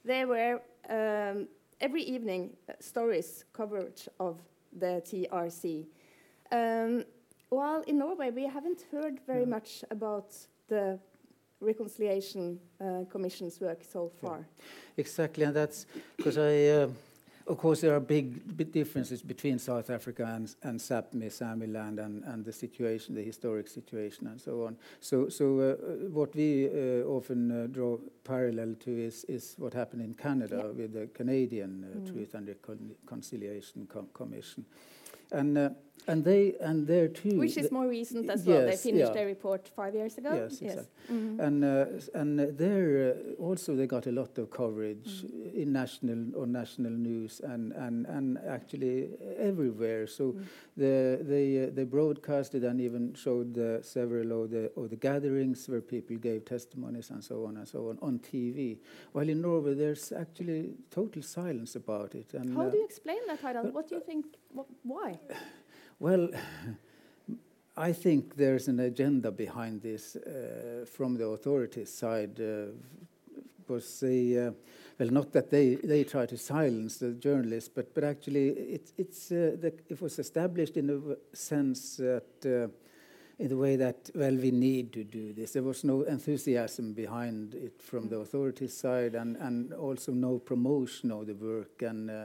there 0.05 0.27
were 0.27 0.62
um, 0.89 1.47
every 1.81 2.03
evening 2.03 2.57
uh, 2.69 2.73
stories 2.81 3.45
coverage 3.53 4.09
of 4.19 4.39
the 4.77 5.03
TRC. 5.07 5.87
Um, 6.50 7.05
while 7.50 7.83
in 7.83 7.99
Norway, 7.99 8.30
we 8.30 8.45
haven't 8.45 8.87
heard 8.90 9.21
very 9.26 9.45
no. 9.45 9.57
much 9.57 9.85
about 9.90 10.35
the 10.69 10.99
reconciliation 11.61 12.59
uh, 12.80 13.04
commission's 13.11 13.61
work 13.61 13.85
so 13.85 14.11
far. 14.21 14.38
Yeah. 14.38 14.64
Exactly, 14.97 15.45
and 15.45 15.54
that's 15.54 15.87
because 16.16 16.38
I, 16.38 16.83
uh, 16.83 16.88
of 17.47 17.59
course, 17.59 17.80
there 17.80 17.95
are 17.95 18.00
big, 18.00 18.57
big 18.57 18.73
differences 18.73 19.23
between 19.23 19.59
South 19.59 19.90
Africa 19.90 20.25
and, 20.35 20.54
and 20.62 20.78
Sapmi, 20.78 21.26
Samiland, 21.26 21.99
and, 21.99 22.23
and 22.25 22.45
the 22.45 22.52
situation, 22.52 23.14
the 23.14 23.23
historic 23.23 23.69
situation, 23.69 24.28
and 24.28 24.40
so 24.40 24.64
on. 24.66 24.76
So, 25.00 25.28
so 25.28 25.59
uh, 25.59 25.75
what 26.11 26.35
we 26.35 26.66
uh, 26.69 27.04
often 27.09 27.50
uh, 27.50 27.66
draw 27.66 27.99
parallel 28.25 28.76
to 28.80 28.90
is, 28.90 29.25
is 29.25 29.54
what 29.59 29.75
happened 29.75 30.02
in 30.02 30.14
Canada 30.14 30.62
yeah. 30.64 30.83
with 30.83 30.92
the 30.92 31.09
Canadian 31.09 31.85
uh, 31.85 31.99
mm. 31.99 32.12
Truth 32.12 32.35
and 32.35 32.49
Reconciliation 32.49 33.87
Com 33.87 34.09
Commission. 34.14 34.64
And 35.33 35.75
and 36.07 36.25
they 36.25 36.54
and 36.61 36.87
there 36.87 37.09
too, 37.09 37.38
which 37.38 37.57
is 37.57 37.71
more 37.71 37.87
recent 37.88 38.30
as 38.30 38.45
well. 38.47 38.66
They 38.66 38.76
finished 38.76 39.09
yeah. 39.09 39.12
their 39.12 39.26
report 39.26 39.69
five 39.69 39.95
years 39.95 40.19
ago. 40.19 40.35
Yes, 40.35 40.62
yes. 40.62 40.73
exactly. 40.73 41.16
Mm 41.16 41.21
-hmm. 41.21 41.47
And 41.47 41.64
uh, 41.64 42.21
and 42.21 42.59
there 42.59 42.90
uh, 43.11 43.49
also 43.49 43.76
they 43.76 43.87
got 43.87 44.07
a 44.07 44.11
lot 44.11 44.38
of 44.38 44.49
coverage 44.50 45.11
mm 45.23 45.30
-hmm. 45.30 45.62
in 45.62 45.73
national 45.73 46.21
or 46.38 46.47
national 46.47 46.92
news 46.92 47.40
and 47.42 47.73
and 47.85 48.07
and 48.07 48.38
actually 48.57 48.97
everywhere. 49.50 50.07
So 50.07 50.25
mm 50.25 50.33
-hmm. 50.33 50.45
the, 50.83 50.95
they 51.33 51.47
uh, 51.62 51.75
they 51.76 51.85
broadcasted 51.85 52.64
and 52.64 52.80
even 52.80 53.14
showed 53.14 53.59
uh, 53.59 53.83
several 53.83 54.33
of 54.33 54.50
the 54.50 54.71
of 54.75 54.88
the 54.88 54.99
gatherings 55.09 55.69
where 55.69 55.83
people 55.83 56.16
gave 56.28 56.40
testimonies 56.40 57.11
and 57.11 57.23
so 57.25 57.45
on 57.47 57.57
and 57.57 57.69
so 57.69 57.88
on 57.88 57.97
on 58.00 58.21
TV. 58.33 58.59
While 59.12 59.30
in 59.33 59.40
Norway 59.40 59.75
there's 59.75 60.12
actually 60.12 60.75
total 60.90 61.23
silence 61.23 61.78
about 61.78 62.14
it. 62.14 62.35
And 62.35 62.47
how 62.57 62.71
do 62.71 62.76
you 62.76 62.85
explain 62.85 63.21
that, 63.26 63.40
Harald? 63.40 63.73
What 63.73 63.88
do 63.88 63.95
you 63.95 64.04
think? 64.04 64.26
why? 64.83 65.19
Well, 66.00 66.30
I 67.76 67.92
think 67.92 68.35
there's 68.37 68.69
an 68.69 68.80
agenda 68.80 69.30
behind 69.30 69.83
this 69.83 70.16
uh, 70.16 70.87
from 70.90 71.16
the 71.16 71.26
authorities' 71.26 71.92
side, 71.92 72.40
uh, 72.40 72.73
because 73.59 74.00
they, 74.00 74.37
uh, 74.37 74.50
well, 74.99 75.11
not 75.11 75.33
that 75.33 75.50
they, 75.50 75.76
they 75.76 76.04
try 76.04 76.26
to 76.26 76.37
silence 76.37 76.97
the 76.97 77.12
journalists, 77.12 77.71
but, 77.73 77.95
but 77.95 78.02
actually 78.02 78.49
it, 78.49 78.92
it's, 78.99 79.30
uh, 79.30 79.57
the, 79.61 79.73
it 79.88 80.00
was 80.02 80.19
established 80.19 80.76
in 80.76 80.90
a 80.90 81.37
sense 81.37 81.97
that, 81.97 82.25
uh, 82.45 82.69
in 83.38 83.49
the 83.49 83.57
way 83.57 83.76
that, 83.76 84.11
well, 84.14 84.35
we 84.35 84.50
need 84.50 84.92
to 84.95 85.04
do 85.04 85.33
this. 85.33 85.52
There 85.52 85.62
was 85.62 85.85
no 85.85 86.02
enthusiasm 86.02 86.92
behind 86.92 87.54
it 87.54 87.80
from 87.80 88.09
the 88.09 88.16
authorities' 88.16 88.76
side, 88.76 89.14
and, 89.14 89.37
and 89.37 89.73
also 89.75 90.12
no 90.12 90.38
promotion 90.38 91.11
of 91.12 91.26
the 91.26 91.35
work 91.35 91.83
and, 91.83 92.11
uh, 92.11 92.25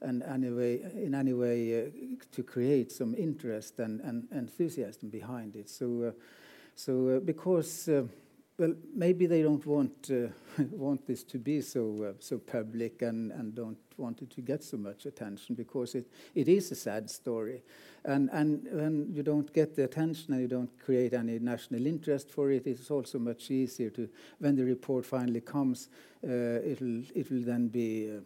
and 0.00 0.22
and 0.22 0.44
anyway, 0.44 0.80
in 0.94 1.14
any 1.14 1.32
way 1.32 1.86
uh, 1.86 1.90
to 2.32 2.42
create 2.42 2.92
some 2.92 3.14
interest 3.14 3.78
and, 3.78 4.00
and, 4.00 4.28
enthusiasm 4.32 5.08
behind 5.08 5.56
it. 5.56 5.68
So, 5.68 6.02
uh, 6.02 6.10
so 6.74 7.08
uh, 7.08 7.20
because 7.20 7.88
uh, 7.88 8.04
well, 8.58 8.74
maybe 8.94 9.26
they 9.26 9.42
don't 9.42 9.66
want 9.66 10.10
uh, 10.10 10.28
want 10.70 11.06
this 11.06 11.22
to 11.24 11.38
be 11.38 11.60
so 11.60 12.10
uh, 12.10 12.12
so 12.18 12.38
public 12.38 13.02
and, 13.02 13.32
and 13.32 13.54
don't 13.54 13.78
want 13.96 14.22
it 14.22 14.30
to 14.30 14.40
get 14.40 14.62
so 14.62 14.76
much 14.76 15.06
attention 15.06 15.54
because 15.54 15.94
it, 15.94 16.06
it 16.34 16.48
is 16.48 16.70
a 16.70 16.74
sad 16.74 17.10
story, 17.10 17.62
and 18.04 18.30
and 18.32 18.66
when 18.72 19.12
you 19.12 19.22
don't 19.22 19.52
get 19.52 19.74
the 19.76 19.84
attention 19.84 20.32
and 20.32 20.42
you 20.42 20.48
don't 20.48 20.78
create 20.78 21.12
any 21.12 21.38
national 21.38 21.86
interest 21.86 22.30
for 22.30 22.50
it, 22.50 22.66
it's 22.66 22.90
also 22.90 23.18
much 23.18 23.50
easier 23.50 23.90
to 23.90 24.08
when 24.38 24.56
the 24.56 24.64
report 24.64 25.04
finally 25.04 25.40
comes, 25.40 25.88
it'll 26.22 27.02
it 27.14 27.30
will 27.30 27.42
then 27.42 27.68
be 27.68 28.20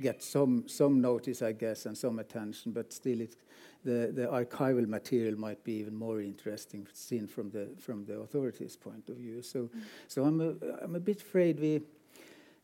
get 0.00 0.22
some 0.22 0.68
some 0.68 1.00
notice, 1.00 1.42
I 1.42 1.52
guess, 1.52 1.86
and 1.86 1.96
some 1.96 2.18
attention, 2.18 2.72
but 2.72 2.92
still, 2.92 3.20
it, 3.20 3.36
the 3.84 4.12
the 4.14 4.26
archival 4.26 4.86
material 4.86 5.38
might 5.38 5.62
be 5.64 5.72
even 5.74 5.94
more 5.94 6.20
interesting 6.20 6.86
seen 6.92 7.26
from 7.26 7.50
the 7.50 7.68
from 7.78 8.04
the 8.04 8.20
authorities' 8.20 8.76
point 8.76 9.08
of 9.08 9.16
view. 9.16 9.42
So, 9.42 9.64
mm. 9.64 9.80
so 10.08 10.24
I'm 10.24 10.40
a, 10.40 10.54
I'm 10.82 10.94
a 10.94 11.00
bit 11.00 11.22
afraid 11.22 11.60
we 11.60 11.82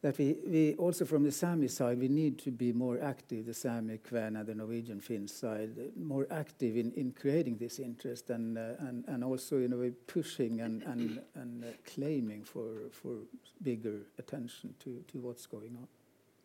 that 0.03 0.19
we, 0.19 0.37
we 0.47 0.75
also 0.75 1.05
from 1.05 1.25
the 1.25 1.33
Sami 1.33 1.69
side 1.69 1.99
we 1.99 2.09
need 2.09 2.39
to 2.39 2.51
be 2.51 2.73
more 2.73 3.01
active, 3.03 3.47
the 3.47 3.55
Sami, 3.55 3.99
Kven, 3.99 4.39
and 4.39 4.47
the 4.47 4.55
Norwegian 4.55 5.01
Finn 5.01 5.27
side, 5.27 5.71
more 5.97 6.27
active 6.31 6.77
in, 6.77 6.93
in 6.93 7.13
creating 7.13 7.57
this 7.57 7.79
interest 7.79 8.31
and 8.31 8.59
uh, 8.59 8.75
and 8.81 9.05
and 9.09 9.25
also 9.25 9.59
in 9.59 9.73
a 9.73 9.77
way 9.77 9.91
pushing 10.07 10.61
and 10.61 10.83
and 10.83 11.21
and 11.35 11.65
uh, 11.65 11.69
claiming 11.87 12.45
for 12.45 12.91
for 12.93 13.17
bigger 13.63 14.03
attention 14.19 14.75
to 14.81 15.03
to 15.09 15.19
what's 15.19 15.47
going 15.47 15.77
on. 15.77 15.89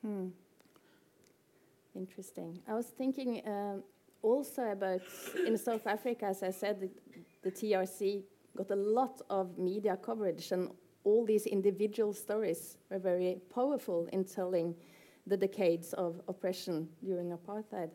Hmm. 0.02 0.28
Interesting. 1.96 2.60
I 2.68 2.74
was 2.74 2.88
thinking 2.88 3.42
um, 3.46 3.84
also 4.22 4.72
about 4.72 5.02
in 5.46 5.58
South 5.58 5.86
Africa, 5.88 6.26
as 6.26 6.42
I 6.44 6.52
said, 6.52 6.80
the, 6.80 6.90
the, 7.44 7.52
TRC 7.52 8.24
got 8.56 8.72
a 8.72 8.76
lot 8.76 9.22
of 9.30 9.58
media 9.58 9.98
coverage, 9.98 10.52
and 10.52 10.70
all 11.04 11.26
these 11.26 11.46
individual 11.48 12.14
stories 12.14 12.78
were 12.90 13.00
very 13.00 13.42
powerful 13.54 14.08
in 14.14 14.24
telling 14.24 14.76
the 15.28 15.36
decades 15.36 15.94
of 15.94 16.22
oppression 16.28 16.88
during 17.04 17.32
apartheid. 17.32 17.92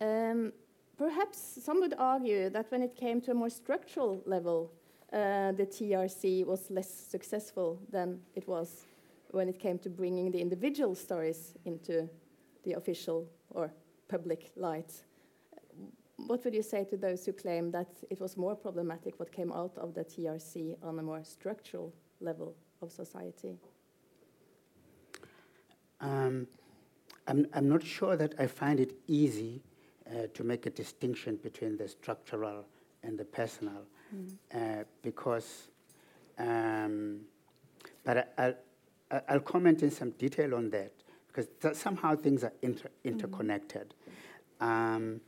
Um, 0.00 0.52
perhaps 0.96 1.38
some 1.62 1.80
would 1.80 1.94
argue 1.98 2.50
that 2.50 2.70
when 2.70 2.82
it 2.82 2.96
came 2.96 3.20
to 3.22 3.30
a 3.30 3.34
more 3.34 3.50
structural 3.50 4.20
level, 4.26 4.72
uh, 5.12 5.52
the 5.52 5.66
TRC 5.66 6.44
was 6.44 6.70
less 6.70 6.90
successful 6.90 7.80
than 7.90 8.20
it 8.34 8.46
was 8.48 8.86
when 9.30 9.48
it 9.48 9.58
came 9.58 9.78
to 9.78 9.90
bringing 9.90 10.30
the 10.30 10.40
individual 10.40 10.94
stories 10.94 11.54
into 11.64 12.08
the 12.64 12.72
official 12.74 13.28
or 13.50 13.72
public 14.08 14.50
light. 14.56 15.02
What 16.16 16.44
would 16.44 16.54
you 16.54 16.62
say 16.62 16.84
to 16.84 16.96
those 16.96 17.24
who 17.24 17.32
claim 17.32 17.70
that 17.70 17.88
it 18.10 18.20
was 18.20 18.36
more 18.36 18.56
problematic 18.56 19.18
what 19.20 19.30
came 19.30 19.52
out 19.52 19.76
of 19.78 19.94
the 19.94 20.04
TRC 20.04 20.76
on 20.82 20.98
a 20.98 21.02
more 21.02 21.22
structural 21.22 21.92
level 22.20 22.56
of 22.82 22.90
society? 22.90 23.56
Um, 26.00 26.46
I'm, 27.26 27.46
I'm 27.52 27.68
not 27.68 27.84
sure 27.84 28.16
that 28.16 28.34
I 28.38 28.46
find 28.46 28.80
it 28.80 28.94
easy 29.06 29.62
uh, 30.08 30.26
to 30.34 30.44
make 30.44 30.66
a 30.66 30.70
distinction 30.70 31.36
between 31.36 31.76
the 31.76 31.88
structural 31.88 32.64
and 33.02 33.18
the 33.18 33.24
personal, 33.24 33.84
uh, 34.54 34.84
because. 35.02 35.68
Um, 36.38 37.20
but 38.04 38.32
I, 38.38 38.54
I, 39.10 39.20
I'll 39.28 39.40
comment 39.40 39.82
in 39.82 39.90
some 39.90 40.10
detail 40.12 40.54
on 40.54 40.70
that 40.70 40.92
because 41.28 41.46
th- 41.62 41.74
somehow 41.74 42.16
things 42.16 42.42
are 42.44 42.52
inter- 42.62 42.90
interconnected. 43.04 43.94
Um, 44.60 45.20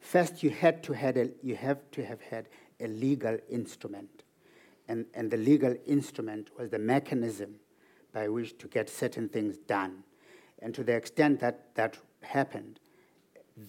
first, 0.00 0.42
you 0.42 0.50
had 0.50 0.82
to 0.84 0.92
had 0.92 1.16
a, 1.16 1.30
you 1.42 1.54
have 1.56 1.78
to 1.92 2.04
have 2.04 2.20
had 2.20 2.48
a 2.80 2.88
legal 2.88 3.38
instrument, 3.48 4.24
and 4.88 5.06
and 5.14 5.30
the 5.30 5.36
legal 5.36 5.76
instrument 5.86 6.50
was 6.58 6.70
the 6.70 6.78
mechanism 6.78 7.56
by 8.12 8.28
which 8.28 8.58
to 8.58 8.68
get 8.68 8.88
certain 8.88 9.28
things 9.28 9.56
done, 9.58 10.02
and 10.60 10.74
to 10.74 10.84
the 10.84 10.94
extent 10.94 11.40
that 11.40 11.74
that 11.74 11.98
happened, 12.22 12.80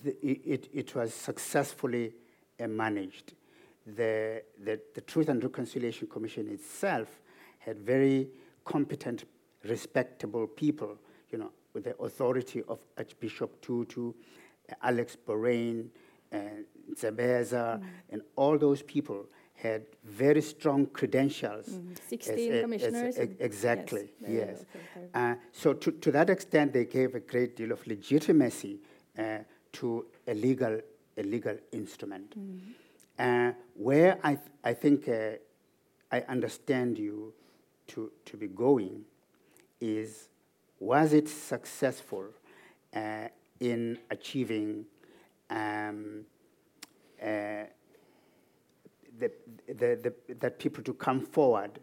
the, 0.03 0.15
it, 0.21 0.67
it 0.73 0.95
was 0.95 1.13
successfully 1.13 2.13
uh, 2.59 2.67
managed. 2.67 3.33
The, 3.85 4.41
the, 4.63 4.79
the 4.95 5.01
Truth 5.01 5.29
and 5.29 5.43
Reconciliation 5.43 6.07
Commission 6.07 6.47
itself 6.49 7.19
had 7.59 7.77
very 7.79 8.29
competent, 8.63 9.25
respectable 9.63 10.47
people, 10.47 10.97
you 11.31 11.37
know, 11.37 11.51
with 11.75 11.83
the 11.83 11.95
authority 12.01 12.63
of 12.67 12.79
Archbishop 12.97 13.61
Tutu, 13.61 14.13
Alex 14.81 15.15
Boraine, 15.17 15.91
and 16.31 16.65
Ntsebeza, 16.91 17.83
and 18.09 18.21
all 18.35 18.57
those 18.57 18.81
people 18.81 19.27
had 19.53 19.85
very 20.03 20.41
strong 20.41 20.85
credentials. 20.87 21.67
Mm, 21.67 21.97
16 22.09 22.51
as 22.53 22.61
commissioners 22.61 23.17
and- 23.17 23.31
ex- 23.31 23.41
exactly, 23.41 24.13
yes, 24.21 24.31
yes. 24.31 24.65
okay, 24.75 25.07
Uh, 25.13 25.35
so 25.51 25.73
to, 25.73 25.91
to 25.91 26.11
that 26.11 26.29
extent, 26.29 26.73
they 26.73 26.85
gave 26.85 27.13
a 27.15 27.19
great 27.19 27.55
deal 27.55 27.71
of 27.71 27.85
legitimacy 27.87 28.79
uh, 29.17 29.39
to 29.73 30.05
a 30.27 30.33
legal, 30.33 30.79
a 31.17 31.23
legal 31.23 31.57
instrument. 31.71 32.35
Uh, 33.19 33.51
where 33.75 34.17
I, 34.23 34.35
th- 34.35 34.47
I 34.63 34.73
think 34.73 35.07
uh, 35.07 35.31
I 36.11 36.21
understand 36.27 36.97
you 36.97 37.33
to, 37.87 38.11
to 38.25 38.37
be 38.37 38.47
going 38.47 39.03
is, 39.79 40.29
was 40.79 41.13
it 41.13 41.29
successful 41.29 42.25
uh, 42.95 43.27
in 43.59 43.97
achieving 44.11 44.85
um, 45.49 46.25
uh, 47.21 47.65
the, 49.17 49.31
the, 49.67 50.13
the, 50.27 50.35
that 50.39 50.59
people 50.59 50.83
to 50.83 50.93
come 50.93 51.21
forward 51.21 51.79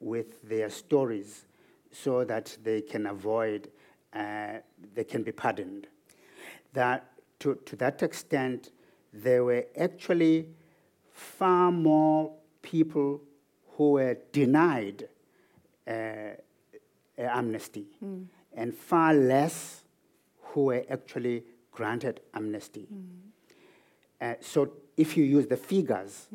with 0.00 0.42
their 0.42 0.68
stories 0.68 1.46
so 1.92 2.24
that 2.24 2.56
they 2.62 2.80
can 2.80 3.06
avoid, 3.06 3.70
uh, 4.12 4.54
they 4.94 5.04
can 5.04 5.22
be 5.22 5.32
pardoned. 5.32 5.86
That 6.72 7.10
to, 7.40 7.54
to 7.66 7.76
that 7.76 8.02
extent, 8.02 8.72
there 9.12 9.44
were 9.44 9.66
actually 9.78 10.48
far 11.12 11.70
more 11.70 12.32
people 12.62 13.20
who 13.76 13.92
were 13.92 14.16
denied 14.32 15.08
uh, 15.86 15.92
uh, 17.18 17.22
amnesty 17.22 17.86
and 18.56 18.74
far 18.74 19.14
less 19.14 19.84
who 20.42 20.64
were 20.66 20.84
actually 20.90 21.44
granted 21.72 22.20
amnesty. 22.32 22.86
Uh, 24.20 24.34
so 24.40 24.70
if 24.96 25.16
you 25.16 25.24
use 25.24 25.46
the 25.46 25.56
figures, 25.56 26.28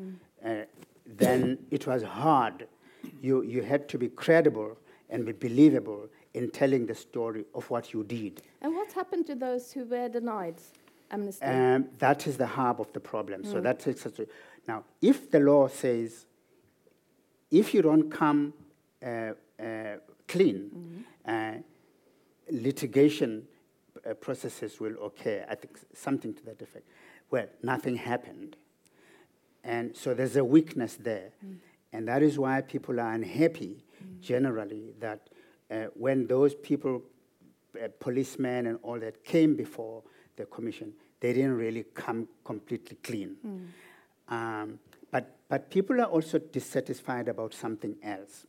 uh, 0.45 0.63
then 1.05 1.57
it 1.71 1.87
was 1.87 2.03
hard. 2.03 2.67
You, 3.21 3.43
you 3.43 3.61
had 3.61 3.87
to 3.89 3.97
be 3.97 4.09
credible 4.09 4.77
and 5.09 5.25
be 5.25 5.31
believable 5.31 6.07
in 6.33 6.51
telling 6.51 6.85
the 6.85 6.95
story 6.95 7.45
of 7.55 7.69
what 7.69 7.93
you 7.93 8.03
did. 8.03 8.41
And 8.61 8.75
what 8.75 8.91
happened 8.91 9.25
to 9.27 9.35
those 9.35 9.71
who 9.71 9.85
were 9.85 10.09
denied 10.09 10.55
amnesty? 11.09 11.45
Um, 11.45 11.87
that 11.97 12.27
is 12.27 12.37
the 12.37 12.45
hub 12.45 12.79
of 12.79 12.91
the 12.93 12.99
problem. 12.99 13.43
So 13.43 13.59
that 13.61 13.79
takes 13.79 14.05
us 14.05 14.11
to 14.13 14.27
now. 14.67 14.83
If 15.01 15.31
the 15.31 15.39
law 15.39 15.67
says, 15.67 16.25
if 17.49 17.73
you 17.73 17.81
don't 17.81 18.11
come 18.11 18.53
uh, 19.03 19.31
uh, 19.59 19.63
clean, 20.29 21.05
uh, 21.25 21.55
litigation 22.49 23.43
uh, 24.09 24.13
processes 24.13 24.79
will 24.79 24.95
occur. 25.03 25.45
I 25.49 25.55
think 25.55 25.77
something 25.93 26.33
to 26.33 26.45
that 26.45 26.61
effect. 26.61 26.85
Well, 27.31 27.47
nothing 27.61 27.97
happened, 27.97 28.55
and 29.63 29.95
so 29.95 30.13
there's 30.13 30.37
a 30.37 30.43
weakness 30.43 30.95
there, 30.95 31.29
and 31.93 32.07
that 32.07 32.21
is 32.23 32.39
why 32.39 32.61
people 32.61 32.99
are 32.99 33.13
unhappy 33.13 33.83
generally 34.21 34.93
that 34.99 35.19
uh, 35.69 35.75
when 35.93 36.27
those 36.27 36.55
people 36.55 37.03
uh, 37.75 37.87
policemen 37.99 38.65
and 38.65 38.79
all 38.81 38.99
that 38.99 39.23
came 39.23 39.55
before 39.55 40.01
the 40.37 40.45
commission, 40.45 40.93
they 41.19 41.33
didn't 41.33 41.57
really 41.57 41.85
come 41.93 42.27
completely 42.43 42.97
clean. 43.03 43.35
Um, 44.29 44.79
but, 45.11 45.35
but 45.49 45.69
people 45.69 45.99
are 46.01 46.05
also 46.05 46.39
dissatisfied 46.39 47.27
about 47.27 47.53
something 47.53 47.95
else, 48.03 48.45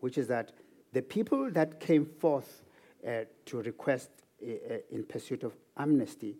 which 0.00 0.18
is 0.18 0.26
that 0.28 0.52
the 0.92 1.02
people 1.02 1.50
that 1.50 1.80
came 1.80 2.04
forth 2.04 2.62
uh, 3.06 3.24
to 3.46 3.62
request 3.62 4.10
uh, 4.42 4.50
uh, 4.50 4.76
in 4.90 5.04
pursuit 5.04 5.42
of 5.44 5.54
amnesty 5.76 6.36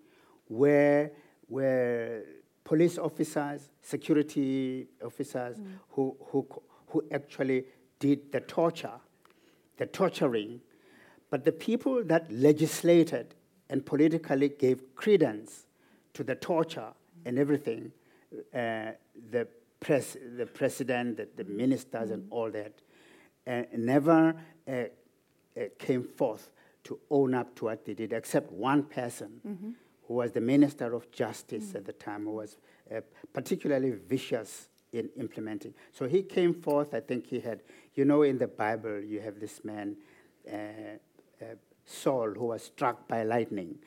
were, 0.48 1.10
were 1.48 2.22
police 2.64 2.98
officers, 2.98 3.70
security 3.82 4.86
officers 5.04 5.56
who, 5.90 6.16
who, 6.26 6.46
who 6.88 7.04
actually 7.12 7.64
did 7.98 8.32
the 8.32 8.40
torture, 8.40 9.00
the 9.76 9.86
torturing. 9.86 10.60
But 11.30 11.44
the 11.44 11.52
people 11.52 12.02
that 12.04 12.30
legislated 12.32 13.34
and 13.68 13.86
politically 13.86 14.48
gave 14.48 14.94
credence 14.96 15.66
to 16.14 16.24
the 16.24 16.34
torture 16.34 16.88
and 17.24 17.38
everything, 17.38 17.92
uh, 18.52 18.92
the, 19.30 19.46
pres- 19.78 20.16
the 20.36 20.46
president, 20.46 21.16
the, 21.16 21.28
the 21.36 21.44
ministers, 21.44 22.10
and 22.10 22.26
all 22.30 22.50
that, 22.50 22.72
uh, 23.46 23.62
never 23.76 24.35
uh, 24.68 24.70
uh, 24.70 24.85
came 25.79 26.05
forth 26.05 26.50
to 26.85 26.98
own 27.11 27.35
up 27.35 27.55
to 27.57 27.66
what 27.66 27.85
they 27.85 27.94
did, 27.94 28.12
except 28.12 28.50
one 28.53 28.83
person 28.83 29.76
who 30.07 30.14
was 30.14 30.33
the 30.33 30.40
minister 30.40 30.94
of 30.94 31.11
justice 31.12 31.74
at 31.74 31.85
the 31.85 31.92
time, 31.92 32.24
who 32.24 32.33
was 32.33 32.57
uh, 32.94 33.00
particularly 33.33 33.90
vicious 33.90 34.68
in 34.92 35.09
implementing. 35.16 35.74
So 35.92 36.09
he 36.09 36.22
came 36.22 36.55
forth, 36.55 36.94
I 36.94 37.00
think 37.00 37.26
he 37.26 37.40
had, 37.40 37.62
you 37.94 38.05
know, 38.05 38.22
in 38.22 38.38
the 38.38 38.48
Bible, 38.48 39.00
you 39.00 39.20
have 39.20 39.38
this 39.38 39.64
man. 39.64 39.96
Uh, 40.50 40.57
uh, 41.40 41.44
Saul, 41.90 42.31
who 42.37 42.46
was 42.46 42.62
struck 42.62 43.09
by 43.09 43.24
lightning, 43.24 43.79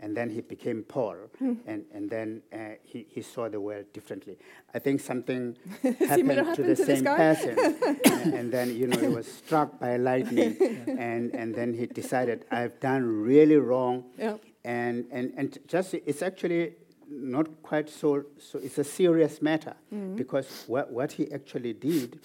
and 0.00 0.16
then 0.16 0.30
he 0.30 0.40
became 0.40 0.82
Paul, 0.82 1.16
and, 1.40 1.84
and 1.92 2.08
then 2.08 2.42
uh, 2.52 2.56
he, 2.82 3.06
he 3.08 3.20
saw 3.22 3.48
the 3.48 3.60
world 3.60 3.84
differently. 3.92 4.38
I 4.74 4.78
think 4.78 5.00
something 5.00 5.56
happened, 5.82 6.28
to 6.28 6.34
happened 6.44 6.68
the 6.68 6.76
to 6.76 6.86
same 6.86 7.04
person, 7.04 7.58
and, 8.04 8.34
and 8.38 8.52
then 8.52 8.74
you 8.74 8.86
know 8.86 8.98
he 8.98 9.08
was 9.08 9.26
struck 9.30 9.78
by 9.78 9.96
lightning, 9.96 10.56
and, 10.98 11.34
and 11.34 11.54
then 11.54 11.74
he 11.74 11.86
decided 11.86 12.44
I've 12.50 12.80
done 12.80 13.04
really 13.04 13.56
wrong, 13.56 14.04
Yeah. 14.18 14.36
and, 14.64 15.06
and, 15.12 15.32
and 15.36 15.58
just 15.68 15.92
it's 15.94 16.22
actually 16.22 16.74
not 17.10 17.46
quite 17.62 17.90
so, 17.90 18.24
so 18.38 18.58
it's 18.60 18.78
a 18.78 18.84
serious 18.84 19.42
matter 19.42 19.74
because 20.14 20.64
what, 20.68 20.92
what 20.92 21.12
he 21.12 21.30
actually 21.32 21.72
did 21.72 22.20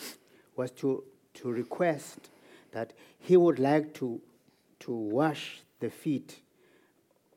was 0.55 0.69
to, 0.71 1.03
to 1.33 1.51
request 1.51 2.29
that 2.71 2.93
he 3.17 3.35
would 3.35 3.57
like 3.57 3.93
to, 3.95 4.21
to 4.85 4.91
wash 4.93 5.61
the 5.79 5.89
feet 5.89 6.41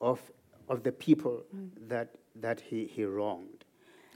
of, 0.00 0.20
of 0.68 0.82
the 0.82 0.92
people 0.92 1.42
that, 1.88 2.08
that 2.37 2.61
he, 2.61 2.87
he 2.87 3.04
wronged. 3.04 3.64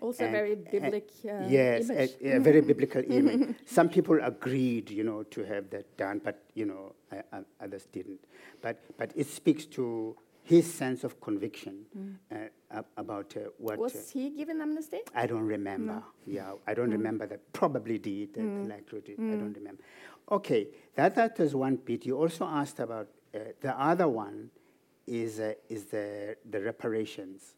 also, 0.01 0.25
And- 0.25 0.33
very 0.33 0.53
and- 0.53 0.71
biblic 0.71 1.09
uh, 1.25 1.47
yes. 1.49 1.91
A, 1.91 2.37
a 2.37 2.41
very 2.41 2.61
biblical 2.73 3.03
image. 3.09 3.55
Some 3.67 3.89
people 3.89 4.19
agreed, 4.23 4.91
you 4.91 5.05
know, 5.05 5.23
to 5.35 5.45
have 5.45 5.71
that 5.71 5.87
done, 5.97 6.21
but 6.23 6.37
you 6.55 6.67
know, 6.67 6.95
uh, 7.13 7.23
uh, 7.33 7.41
others 7.65 7.87
didn't. 7.93 8.21
But 8.61 8.77
but 8.99 9.13
it 9.17 9.27
speaks 9.29 9.65
to 9.77 10.17
his 10.45 10.65
sense 10.83 11.05
of 11.05 11.21
conviction 11.21 11.75
uh, 12.33 12.83
about 12.97 13.37
uh, 13.37 13.41
what. 13.59 13.79
uh, 13.79 13.83
Was 13.83 14.11
he 14.11 14.31
given 14.31 14.61
amnesty? 14.61 14.99
I 15.15 15.27
don't 15.27 15.47
remember. 15.47 16.03
Yeah, 16.27 16.53
I 16.67 16.75
don't 16.75 16.91
remember 16.91 17.27
that. 17.29 17.41
Probably 17.53 17.99
did. 17.99 18.35
The, 18.35 18.41
the 18.43 18.65
likelihood. 18.75 19.15
I 19.19 19.37
don't 19.43 19.55
remember. 19.61 19.83
Okay, 20.31 20.63
that 20.97 21.15
that 21.15 21.39
was 21.39 21.55
one 21.55 21.77
bit. 21.77 22.05
You 22.07 22.17
also 22.19 22.45
asked 22.45 22.81
about 22.81 23.07
uh, 23.35 23.39
the 23.61 23.79
other 23.81 24.09
one. 24.09 24.51
Is 25.05 25.41
uh, 25.41 25.55
is 25.69 25.87
the 25.87 26.37
the 26.49 26.61
reparations? 26.63 27.55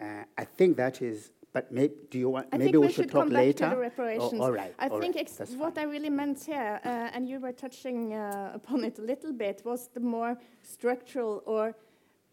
Uh, 0.00 0.04
I 0.38 0.44
think 0.44 0.76
that 0.76 1.02
is. 1.02 1.32
But 1.52 1.70
maybe 1.72 1.94
do 2.10 2.18
you 2.18 2.30
want? 2.30 2.46
I 2.52 2.58
maybe 2.58 2.78
we, 2.78 2.86
we 2.86 2.92
should 2.92 3.04
should 3.04 3.10
talk 3.10 3.22
come 3.22 3.28
back 3.30 3.38
later. 3.38 3.64
to 3.64 3.70
the 3.70 3.76
Oh, 3.76 3.80
reparations. 3.80 4.40
all 4.40 4.52
right. 4.52 4.74
I 4.78 4.86
all 4.88 5.00
think 5.00 5.16
right, 5.16 5.28
ex- 5.40 5.50
what 5.56 5.74
fine. 5.74 5.86
I 5.88 5.90
really 5.90 6.10
meant 6.10 6.42
here, 6.44 6.80
uh, 6.84 6.88
and 7.14 7.28
you 7.28 7.40
were 7.40 7.52
touching 7.52 8.12
uh, 8.14 8.52
upon 8.54 8.84
it 8.84 8.98
a 8.98 9.02
little 9.02 9.32
bit, 9.32 9.62
was 9.64 9.88
the 9.94 10.00
more 10.00 10.36
structural 10.62 11.42
or 11.44 11.74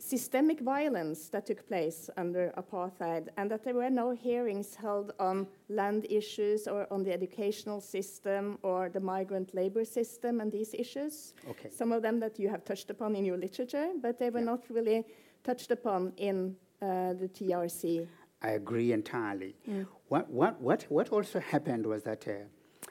systemic 0.01 0.59
violence 0.61 1.29
that 1.29 1.45
took 1.45 1.65
place 1.67 2.09
under 2.17 2.51
apartheid, 2.57 3.29
and 3.37 3.51
that 3.51 3.63
there 3.63 3.75
were 3.75 3.89
no 3.89 4.11
hearings 4.11 4.75
held 4.75 5.13
on 5.19 5.47
land 5.69 6.05
issues 6.09 6.67
or 6.67 6.87
on 6.91 7.03
the 7.03 7.13
educational 7.13 7.79
system 7.79 8.57
or 8.63 8.89
the 8.89 8.99
migrant 8.99 9.53
labor 9.53 9.85
system 9.85 10.41
and 10.41 10.51
these 10.51 10.73
issues. 10.73 11.33
Okay. 11.47 11.69
Some 11.69 11.91
of 11.91 12.01
them 12.01 12.19
that 12.19 12.39
you 12.39 12.49
have 12.49 12.65
touched 12.65 12.89
upon 12.89 13.15
in 13.15 13.23
your 13.25 13.37
literature, 13.37 13.91
but 14.01 14.17
they 14.17 14.29
were 14.29 14.39
Yeah. 14.39 14.45
not 14.53 14.63
really 14.69 15.05
touched 15.43 15.71
upon 15.71 16.13
in 16.17 16.55
uh, 16.81 17.13
the 17.13 17.29
TRC 17.29 18.07
I 18.43 18.49
agree 18.51 18.91
entirely. 18.91 19.55
Mm. 19.69 19.85
What, 20.07 20.29
what, 20.29 20.59
what, 20.59 20.85
what 20.89 21.09
also 21.09 21.39
happened 21.39 21.85
was 21.85 22.01
that 22.03 22.27
uh, 22.27 22.31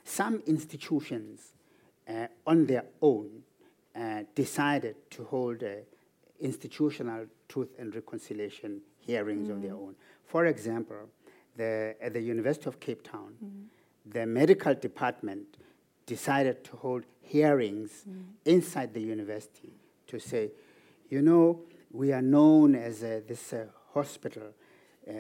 some 0.05 0.43
institutions 0.47 1.55
uh, 2.09 2.29
on 2.47 2.67
their 2.67 2.85
own 3.03 3.43
uh, 3.97 4.23
decided 4.37 4.95
to 5.11 5.25
hold 5.25 5.65
institutional 6.41 7.27
truth 7.49 7.69
and 7.79 7.95
reconciliation 7.95 8.81
hearings 8.99 9.49
mm. 9.49 9.53
on 9.53 9.61
their 9.61 9.75
own. 9.75 9.95
For 10.25 10.47
example, 10.47 11.09
the, 11.57 11.97
at 12.01 12.13
the 12.13 12.21
University 12.21 12.67
of 12.67 12.81
Cape 12.81 13.03
Town, 13.03 13.35
mm. 13.45 14.13
the 14.13 14.27
medical 14.27 14.75
department 14.75 15.57
decided 16.07 16.65
to 16.65 16.77
hold 16.77 17.05
hearings 17.21 18.05
mm. 18.09 18.23
inside 18.45 18.95
the 18.95 19.01
university 19.01 19.73
to 20.07 20.19
say, 20.19 20.51
you 21.09 21.23
know, 21.23 21.61
we 21.93 22.13
are 22.13 22.23
known 22.23 22.75
as 22.75 23.03
uh, 23.03 23.21
this 23.27 23.53
uh, 23.53 23.67
hospital, 23.95 24.55
uh, 25.09 25.13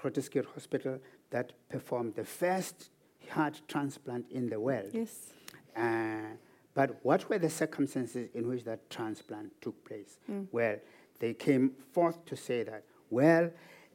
Groote 0.00 0.22
Schuur 0.22 0.46
Hospital, 0.54 0.98
that 1.30 1.52
performed 1.68 2.14
the 2.14 2.24
first 2.24 2.90
heart 3.30 3.60
transplant 3.66 4.30
in 4.30 4.48
the 4.48 4.60
world. 4.60 4.90
Yes. 4.92 5.32
Uh, 5.76 6.36
but 6.74 6.98
what 7.02 7.28
were 7.28 7.38
the 7.38 7.50
circumstances 7.50 8.28
in 8.34 8.48
which 8.48 8.64
that 8.64 8.88
transplant 8.88 9.60
took 9.60 9.84
place? 9.84 10.18
Mm. 10.30 10.46
Well, 10.52 10.76
they 11.18 11.34
came 11.34 11.72
forth 11.92 12.24
to 12.26 12.36
say 12.36 12.62
that, 12.64 12.84
well, 13.10 13.50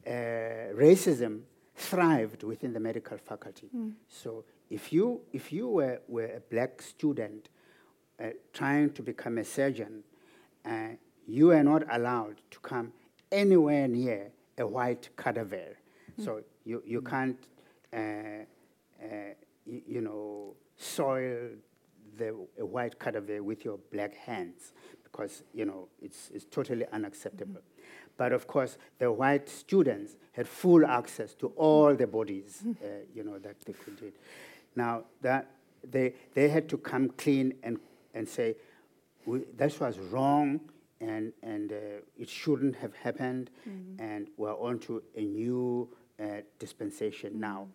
uh, 0.06 0.10
racism 0.74 1.42
thrived 1.74 2.42
within 2.42 2.72
the 2.72 2.80
medical 2.80 3.18
faculty. 3.18 3.68
Mm. 3.76 3.94
So 4.08 4.44
if 4.70 4.92
you, 4.92 5.20
if 5.32 5.52
you 5.52 5.68
were, 5.68 6.00
were 6.08 6.26
a 6.36 6.40
black 6.40 6.80
student 6.82 7.48
uh, 8.22 8.30
trying 8.52 8.90
to 8.92 9.02
become 9.02 9.38
a 9.38 9.44
surgeon, 9.44 10.02
uh, 10.64 10.90
you 11.26 11.50
are 11.52 11.62
not 11.62 11.82
allowed 11.90 12.40
to 12.50 12.58
come 12.60 12.92
anywhere 13.30 13.88
near 13.88 14.30
a 14.56 14.66
white 14.66 15.08
cadaver. 15.16 15.76
Mm. 16.18 16.24
So 16.24 16.42
you, 16.64 16.82
you 16.86 17.02
can't, 17.02 17.38
uh, 17.92 17.96
uh, 17.96 19.06
you, 19.66 19.82
you, 19.86 20.00
know, 20.00 20.54
soil 20.76 21.50
the 22.18 22.64
white 22.64 22.98
cadaver 22.98 23.42
with 23.42 23.64
your 23.64 23.78
black 23.92 24.14
hands 24.14 24.72
because, 25.04 25.42
you 25.54 25.64
know, 25.64 25.88
it's, 26.02 26.30
it's 26.34 26.44
totally 26.44 26.84
unacceptable. 26.92 27.60
Mm. 27.60 27.78
But 28.16 28.32
of 28.32 28.46
course, 28.46 28.76
the 28.98 29.10
white 29.10 29.48
students 29.48 30.16
had 30.32 30.46
full 30.46 30.84
access 30.84 31.34
to 31.36 31.48
all 31.56 31.94
the 31.94 32.06
bodies, 32.06 32.62
uh, 32.66 32.86
you 33.14 33.24
know, 33.24 33.38
that 33.38 33.60
they 33.60 33.72
could 33.72 33.98
do. 33.98 34.12
Now, 34.74 35.04
that 35.22 35.50
they, 35.88 36.14
they 36.34 36.48
had 36.48 36.68
to 36.70 36.78
come 36.78 37.08
clean 37.10 37.54
and, 37.62 37.78
and 38.14 38.28
say, 38.28 38.56
this 39.56 39.78
was 39.78 39.98
wrong, 39.98 40.60
and, 41.00 41.32
and 41.42 41.72
uh, 41.72 41.76
it 42.18 42.28
shouldn't 42.28 42.76
have 42.76 42.94
happened, 42.94 43.50
mm-hmm. 43.68 44.02
and 44.02 44.28
we're 44.36 44.56
on 44.56 44.78
to 44.80 45.02
a 45.16 45.20
new 45.20 45.88
uh, 46.20 46.24
dispensation 46.58 47.30
mm-hmm. 47.30 47.40
now. 47.40 47.68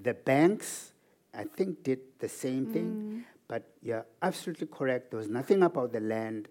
The 0.00 0.14
banks, 0.14 0.92
I 1.34 1.44
think, 1.44 1.82
did 1.82 2.00
the 2.18 2.28
same 2.28 2.66
mm-hmm. 2.66 2.72
thing, 2.72 3.24
but 3.52 3.64
you're 3.82 4.06
absolutely 4.22 4.66
correct. 4.66 5.10
There 5.10 5.18
was 5.18 5.28
nothing 5.28 5.62
about 5.62 5.92
the 5.92 6.00
land. 6.00 6.48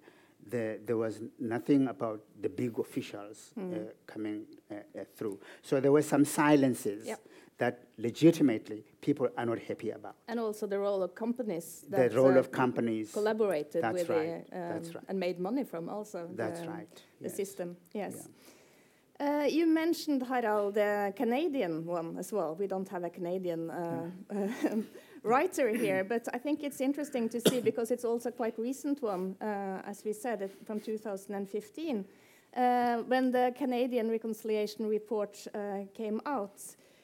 The, 0.47 0.79
there 0.85 0.97
was 0.97 1.19
nothing 1.39 1.87
about 1.87 2.19
the 2.39 2.49
big 2.49 2.77
officials 2.77 3.37
uh, 3.57 3.61
mm. 3.61 3.89
coming 4.05 4.45
uh, 4.69 4.75
uh, 4.75 5.05
through. 5.15 5.39
So 5.63 5.79
there 5.79 5.91
were 5.91 6.03
some 6.03 6.25
silences. 6.25 7.07
Yep 7.07 7.19
that 7.57 7.77
legitimately 7.99 8.83
people 9.01 9.27
are 9.37 9.45
not 9.45 9.59
happy 9.59 9.91
about. 9.91 10.15
And 10.27 10.39
also 10.39 10.65
the 10.65 10.79
role 10.79 11.03
of 11.03 11.13
companies. 11.13 11.85
the 11.87 12.09
role 12.09 12.35
uh, 12.35 12.39
of 12.39 12.51
companies. 12.51 13.11
Collaborated 13.11 13.83
with 13.93 14.09
right. 14.09 14.49
the, 14.49 14.57
um, 14.57 14.71
right. 14.71 14.95
and 15.09 15.19
made 15.19 15.39
money 15.39 15.63
from 15.63 15.87
also. 15.87 16.27
That's 16.33 16.61
the, 16.61 16.67
right. 16.67 16.95
The 17.19 17.27
yes. 17.27 17.35
system, 17.35 17.77
yes. 17.93 18.15
Yeah. 19.19 19.43
Uh, 19.43 19.45
you 19.45 19.67
mentioned, 19.67 20.23
Harald, 20.23 20.73
the 20.73 21.13
Canadian 21.15 21.85
one 21.85 22.17
as 22.17 22.33
well. 22.33 22.55
We 22.55 22.65
don't 22.65 22.89
have 22.89 23.03
a 23.03 23.11
Canadian 23.11 23.69
uh, 23.69 24.09
hmm. 24.31 24.81
writer 25.23 25.69
here, 25.69 26.03
but 26.03 26.27
I 26.33 26.37
think 26.37 26.63
it's 26.63 26.81
interesting 26.81 27.29
to 27.29 27.39
see 27.39 27.61
because 27.61 27.91
it's 27.91 28.05
also 28.05 28.31
quite 28.31 28.57
recent 28.57 29.01
one, 29.01 29.35
uh, 29.41 29.81
as 29.85 30.03
we 30.03 30.13
said, 30.13 30.49
from 30.65 30.79
2015. 30.79 32.05
Uh, 32.53 32.97
when 33.07 33.31
the 33.31 33.53
Canadian 33.55 34.09
Reconciliation 34.09 34.87
Report 34.87 35.37
uh, 35.53 35.85
came 35.93 36.21
out, 36.25 36.59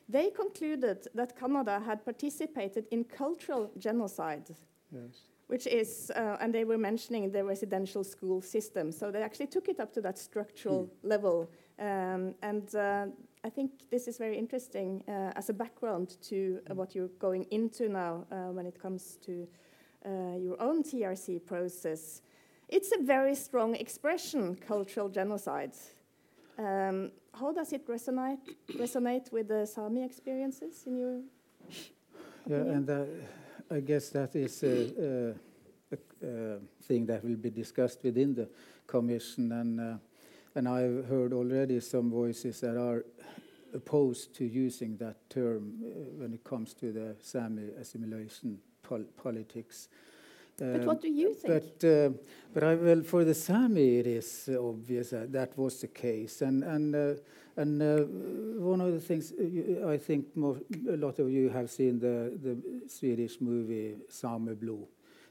they 0.09 0.29
concluded 0.29 1.07
that 1.13 1.37
Canada 1.39 1.79
had 1.85 2.03
participated 2.03 2.85
in 2.91 3.03
cultural 3.03 3.71
genocide. 3.77 4.55
Yes. 4.91 5.23
Which 5.47 5.67
is, 5.67 6.11
uh, 6.13 6.37
and 6.41 6.53
they 6.53 6.65
were 6.65 6.77
mentioning 6.77 7.31
the 7.31 7.43
residential 7.43 8.03
school 8.03 8.41
system. 8.41 8.91
So 8.91 9.11
they 9.11 9.23
actually 9.23 9.47
took 9.47 9.69
it 9.69 9.79
up 9.79 9.93
to 9.93 10.01
that 10.01 10.17
structural 10.17 10.83
mm. 10.83 11.09
level. 11.09 11.49
Um, 11.79 12.35
and 12.41 12.75
uh, 12.75 13.05
I 13.43 13.49
think 13.49 13.89
this 13.89 14.07
is 14.07 14.17
very 14.17 14.37
interesting 14.37 15.03
uh, 15.07 15.31
as 15.35 15.49
a 15.49 15.53
background 15.53 16.17
to 16.23 16.59
uh, 16.69 16.75
what 16.75 16.95
you're 16.95 17.11
going 17.19 17.45
into 17.51 17.87
now 17.87 18.25
uh, 18.31 18.51
when 18.51 18.65
it 18.65 18.79
comes 18.81 19.17
to 19.25 19.47
uh, 20.05 20.37
your 20.37 20.61
own 20.61 20.83
TRC 20.83 21.45
process. 21.45 22.21
It's 22.67 22.91
a 22.91 23.01
very 23.03 23.35
strong 23.35 23.75
expression, 23.75 24.55
cultural 24.55 25.09
genocide. 25.09 25.73
Um, 26.57 27.11
how 27.33 27.53
does 27.53 27.71
it 27.71 27.87
resonate 27.87 28.39
resonate 28.73 29.31
with 29.31 29.47
the 29.47 29.65
Sami 29.65 30.03
experiences 30.03 30.83
in 30.87 30.97
your? 30.97 31.21
Yeah, 32.47 32.73
and 32.75 32.89
uh, 32.89 33.03
I 33.69 33.79
guess 33.81 34.09
that 34.09 34.35
is 34.35 34.63
a, 34.63 35.33
a, 35.91 35.97
a, 36.25 36.59
thing 36.81 37.05
that 37.05 37.23
will 37.23 37.35
be 37.35 37.49
discussed 37.49 38.03
within 38.03 38.33
the 38.33 38.49
commission, 38.87 39.51
and 39.51 39.79
uh, 39.79 39.97
and 40.57 40.67
I've 40.67 41.05
heard 41.05 41.33
already 41.33 41.79
some 41.81 42.09
voices 42.09 42.61
that 42.61 42.77
are 42.77 43.05
opposed 43.75 44.33
to 44.37 44.45
using 44.45 44.97
that 44.97 45.29
term 45.29 45.73
uh, 45.83 45.89
when 46.17 46.33
it 46.33 46.43
comes 46.43 46.73
to 46.75 46.91
the 46.91 47.15
Sami 47.21 47.69
assimilation 47.79 48.57
pol 48.81 49.03
politics. 49.21 49.87
But 50.57 50.85
what 50.85 51.01
do 51.03 51.09
you 51.09 51.35
think? 51.35 51.79
But, 51.79 51.87
uh, 51.87 52.09
but 52.55 52.63
I, 52.63 52.73
well, 52.73 53.03
for 53.03 53.23
the 53.23 53.35
Sami, 53.35 53.99
it 53.99 54.07
is 54.07 54.49
obvious 54.59 55.11
that 55.11 55.31
that 55.31 55.55
was 55.55 55.79
the 55.81 55.89
case. 55.89 56.41
And, 56.41 56.63
and, 56.63 56.95
uh, 56.95 57.13
and 57.55 57.79
uh, 57.79 57.97
one 58.59 58.81
of 58.81 58.91
the 58.93 58.99
things, 58.99 59.33
uh, 59.33 59.87
I 59.87 59.99
think 59.99 60.35
more, 60.35 60.57
a 60.89 60.97
lot 60.97 61.19
of 61.19 61.29
you 61.29 61.49
have 61.49 61.69
seen 61.69 61.99
the, 61.99 62.33
the 62.41 62.57
Swedish 62.89 63.39
movie 63.39 63.97
Sameblod. 64.09 64.87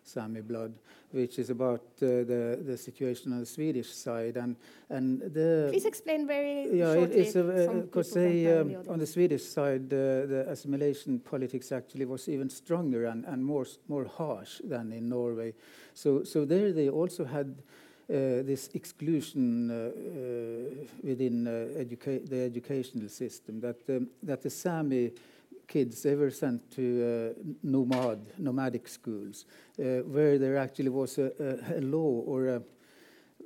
Sami 0.07 0.40
blood, 0.40 0.73
which 1.11 1.38
is 1.38 1.51
about 1.51 1.83
uh, 2.03 2.07
the 2.07 2.59
the 2.64 2.77
situation 2.77 3.33
on 3.33 3.40
the 3.40 3.47
Swedish 3.47 3.92
side 3.92 4.37
and 4.37 4.57
and 4.88 5.21
the. 5.21 5.69
Please 5.71 5.85
explain 5.85 6.27
very 6.27 6.69
yeah, 6.73 6.95
shortly. 6.95 7.21
it's 7.21 7.35
because 7.35 8.12
they 8.12 8.57
um, 8.57 8.77
on 8.88 8.99
the 8.99 9.07
Swedish 9.07 9.45
side 9.45 9.92
uh, 9.92 10.27
the 10.27 10.47
assimilation 10.49 11.19
politics 11.19 11.73
actually 11.73 12.05
was 12.05 12.29
even 12.29 12.49
stronger 12.49 13.07
and 13.07 13.25
and 13.25 13.45
more 13.45 13.66
more 13.88 14.05
harsh 14.05 14.61
than 14.64 14.92
in 14.92 15.09
Norway. 15.09 15.53
So 15.95 16.23
so 16.25 16.45
there 16.45 16.73
they 16.73 16.88
also 16.88 17.25
had. 17.25 17.62
Uh, 18.09 18.47
this 18.47 18.71
exclusion 18.75 19.69
uh, 19.69 19.75
uh, 19.75 20.87
within 21.03 21.45
uh, 21.49 21.83
educa 21.83 22.25
the 22.31 22.38
educational 22.42 23.09
system 23.09 23.61
that 23.61 23.79
um, 23.88 24.07
that 24.23 24.40
the 24.42 24.49
Sami 24.49 25.11
kids 25.67 26.03
they 26.03 26.15
were 26.15 26.31
sent 26.31 26.71
to 26.73 27.35
uh, 27.37 27.43
nomad, 27.63 28.27
nomadic 28.39 28.89
schools, 28.89 29.45
uh, 29.79 30.03
where 30.05 30.39
there 30.39 30.57
actually 30.57 30.89
was 30.89 31.19
a, 31.19 31.33
a, 31.41 31.79
a, 31.79 31.81
law 31.81 32.23
or 32.27 32.49
a 32.49 32.63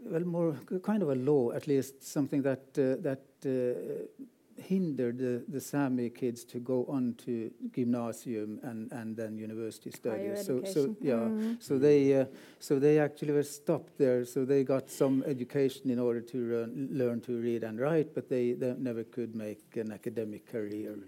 well, 0.03 0.25
more 0.25 0.57
kind 0.83 1.03
of 1.03 1.11
a 1.11 1.15
law, 1.15 1.53
at 1.53 1.67
least 1.67 2.03
something 2.03 2.43
that 2.43 2.63
uh, 2.79 3.01
that 3.03 3.23
uh, 3.45 4.25
hindered 4.61 5.19
the, 5.19 5.43
the 5.49 5.61
Sami 5.61 6.11
kids 6.11 6.45
to 6.45 6.59
go 6.59 6.85
on 6.89 7.15
to 7.25 7.51
gymnasium 7.75 8.61
and, 8.63 8.93
and 8.93 9.17
then 9.17 9.39
university 9.39 9.91
studies. 9.91 10.45
So, 10.47 10.63
so 10.65 10.95
yeah, 11.01 11.15
mm. 11.15 11.63
so 11.63 11.79
they 11.79 12.21
uh, 12.21 12.27
so 12.59 12.79
they 12.79 12.99
actually 12.99 13.33
were 13.33 13.43
stopped 13.43 13.97
there. 13.99 14.25
So 14.25 14.45
they 14.45 14.65
got 14.65 14.91
some 14.91 15.25
education 15.27 15.91
in 15.91 15.99
order 15.99 16.21
to 16.21 16.69
learn 16.91 17.21
to 17.23 17.41
read 17.41 17.65
and 17.65 17.81
write, 17.81 18.15
but 18.15 18.29
they, 18.29 18.53
they 18.53 18.75
never 18.79 19.05
could 19.05 19.35
make 19.35 19.77
an 19.77 19.93
academic 19.93 20.47
career. 20.47 20.97
Mm. 20.99 21.03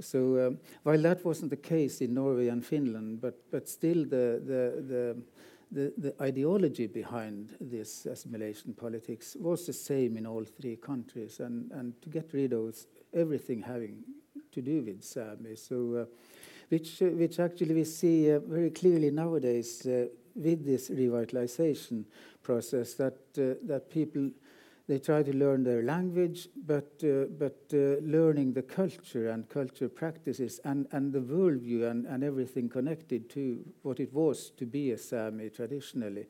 So 0.00 0.46
um, 0.46 0.58
while 0.82 1.00
that 1.02 1.24
wasn't 1.24 1.50
the 1.50 1.56
case 1.56 2.00
in 2.00 2.14
Norway 2.14 2.48
and 2.48 2.64
Finland, 2.64 3.20
but 3.20 3.50
but 3.50 3.68
still 3.68 4.04
the 4.04 4.40
the 4.44 4.82
the 4.88 5.16
the, 5.72 5.92
the, 5.96 6.14
ideology 6.20 6.88
behind 6.88 7.54
this 7.60 8.04
assimilation 8.06 8.74
politics 8.74 9.36
was 9.38 9.66
the 9.66 9.72
same 9.72 10.16
in 10.16 10.26
all 10.26 10.44
three 10.44 10.76
countries, 10.76 11.38
and, 11.38 11.70
and 11.70 12.00
to 12.02 12.08
get 12.08 12.32
rid 12.32 12.52
of 12.52 12.74
everything 13.14 13.62
having 13.62 14.02
to 14.52 14.60
do 14.60 14.82
with 14.82 15.04
Sami. 15.04 15.54
So, 15.54 15.94
uh, 15.94 16.04
which, 16.68 17.02
uh, 17.02 17.06
which 17.06 17.38
actually 17.38 17.74
we 17.74 17.84
see 17.84 18.32
uh, 18.32 18.40
very 18.40 18.70
clearly 18.70 19.10
nowadays 19.10 19.86
uh, 19.86 20.06
with 20.34 20.64
this 20.64 20.90
revitalization 20.90 22.04
process 22.42 22.94
that, 22.94 23.18
uh, 23.38 23.54
that 23.66 23.90
people 23.90 24.30
they 24.90 24.98
try 24.98 25.22
to 25.22 25.32
learn 25.32 25.62
their 25.62 25.84
language, 25.84 26.48
but, 26.66 27.00
uh, 27.04 27.26
but 27.38 27.62
uh, 27.72 28.02
learning 28.02 28.52
the 28.52 28.62
culture 28.62 29.30
and 29.30 29.48
culture 29.48 29.88
practices 29.88 30.58
and, 30.64 30.88
and 30.90 31.12
the 31.12 31.20
worldview 31.20 31.88
and, 31.88 32.06
and 32.06 32.24
everything 32.24 32.68
connected 32.68 33.30
to 33.30 33.64
what 33.82 34.00
it 34.00 34.12
was 34.12 34.50
to 34.50 34.66
be 34.66 34.90
a 34.90 34.98
Sami 34.98 35.48
traditionally. 35.48 36.26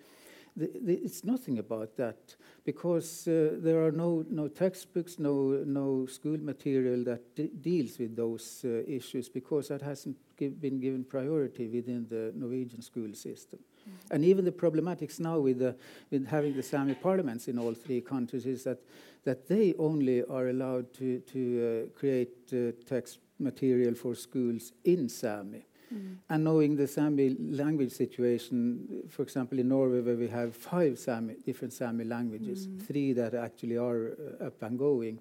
the, 0.57 0.71
the, 0.83 0.95
it's 0.95 1.25
nothing 1.25 1.59
about 1.59 1.97
that 1.97 2.37
because 2.67 3.27
uh, 3.27 3.53
there 3.55 3.83
are 3.83 3.93
no, 3.93 4.27
no 4.29 4.47
textbooks, 4.47 5.19
no, 5.19 5.63
no 5.65 6.05
school 6.05 6.37
material 6.37 7.03
that 7.05 7.35
de 7.35 7.49
deals 7.49 7.99
with 7.99 8.15
those 8.15 8.63
uh, 8.67 8.83
issues 8.87 9.31
because 9.31 9.69
that 9.69 9.81
hasn't 9.81 10.19
give, 10.37 10.61
been 10.61 10.79
given 10.79 11.03
priority 11.03 11.67
within 11.67 12.07
the 12.11 12.31
Norwegian 12.35 12.83
school 12.83 13.15
system. 13.15 13.59
And 14.11 14.25
even 14.25 14.45
the 14.45 14.53
problematics 14.53 15.21
now 15.21 15.39
with, 15.39 15.59
the, 15.59 15.77
with 16.11 16.27
having 16.27 16.55
the 16.55 16.63
Sami 16.63 16.95
parliaments 16.95 17.49
in 17.49 17.59
all 17.59 17.75
three 17.75 18.01
countries 18.01 18.47
is 18.47 18.65
that, 18.65 18.79
that 19.25 19.49
they 19.49 19.75
only 19.79 20.25
are 20.25 20.49
allowed 20.49 20.93
to, 20.95 21.21
to 21.21 21.89
uh, 21.95 21.99
create 21.99 22.53
uh, 22.53 22.73
text 22.89 23.19
material 23.39 23.95
for 23.95 24.15
schools 24.15 24.73
in 24.85 25.09
Sami. 25.09 25.65
Mm. 25.93 26.17
And 26.29 26.45
knowing 26.45 26.77
the 26.77 26.87
Sami 26.87 27.37
language 27.39 27.93
situation, 27.93 29.05
for 29.09 29.23
example, 29.23 29.59
in 29.59 29.69
Norway, 29.69 30.01
where 30.01 30.17
we 30.17 30.29
have 30.29 30.55
five 30.55 30.99
Sami, 30.99 31.35
different 31.45 31.73
Sami 31.73 32.05
languages, 32.05 32.67
mm. 32.67 32.87
three 32.87 33.13
that 33.13 33.35
actually 33.35 33.77
are 33.77 34.13
uh, 34.41 34.47
up 34.47 34.63
and 34.63 34.79
going, 34.79 35.21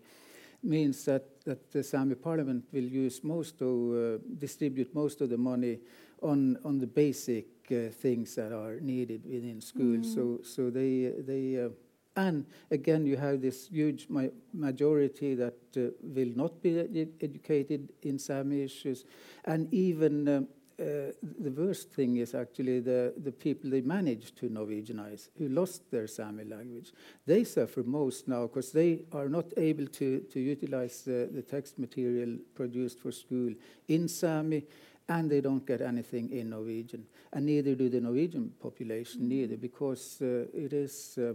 means 0.62 1.06
that, 1.06 1.43
that 1.45 1.72
the 1.72 1.84
Sami 1.84 2.15
parliament 2.15 2.65
will 2.72 2.84
use 2.84 3.24
most 3.24 3.62
of, 3.62 3.93
uh, 3.93 4.17
distribute 4.38 4.93
most 4.93 5.22
of 5.22 5.30
the 5.30 5.38
money 5.38 5.80
on, 6.22 6.58
on 6.65 6.80
the 6.80 6.88
basic 6.88 7.59
uh, 7.71 7.91
things 7.91 8.36
that 8.36 8.51
are 8.51 8.79
needed 8.79 9.25
within 9.25 9.62
schools. 9.62 10.08
Mm. 10.08 10.15
So, 10.15 10.39
so 10.43 10.69
they, 10.69 11.13
they 11.17 11.62
uh, 11.63 11.69
and 12.15 12.45
again, 12.71 13.05
you 13.05 13.17
have 13.17 13.41
this 13.41 13.67
huge 13.67 14.08
ma 14.10 14.23
majority 14.53 15.36
that 15.36 15.60
uh, 15.77 15.91
will 16.01 16.34
not 16.36 16.62
be 16.62 16.79
ed 16.79 17.10
educated 17.21 17.93
in 18.01 18.19
Sami 18.19 18.63
issues, 18.63 19.05
and 19.45 19.73
even 19.73 20.27
um, 20.27 20.47
uh, 20.79 21.12
the 21.21 21.51
worst 21.51 21.91
thing 21.91 22.17
is 22.17 22.34
actually 22.34 22.79
the, 22.79 23.13
the 23.17 23.32
people 23.32 23.69
they 23.69 23.82
managed 23.82 24.38
to 24.38 24.49
Norwegianize, 24.49 25.29
who 25.38 25.49
lost 25.49 25.91
their 25.91 26.08
Sami 26.08 26.45
language. 26.45 26.93
They 27.25 27.43
suffer 27.43 27.84
most 27.84 28.27
now 28.27 28.47
because 28.47 28.71
they 28.71 29.01
are 29.12 29.27
not 29.27 29.45
able 29.58 29.88
to, 29.88 30.19
to 30.19 30.39
utilize 30.39 31.01
the, 31.01 31.29
the 31.32 31.41
text 31.41 31.77
material 31.77 32.38
produced 32.55 32.99
for 32.99 33.12
school 33.12 33.53
in 33.89 34.08
Sami, 34.08 34.63
and 35.10 35.30
they 35.30 35.41
don't 35.41 35.65
get 35.65 35.82
anything 35.82 36.32
in 36.32 36.50
Norwegian. 36.52 37.06
And 37.34 37.45
neither 37.45 37.76
do 37.76 37.89
the 37.89 38.00
Norwegian 38.00 38.54
population, 38.62 39.22
mm. 39.22 39.28
neither, 39.28 39.58
because 39.58 40.22
uh, 40.22 40.45
it 40.54 40.72
is, 40.72 41.17
uh, 41.17 41.34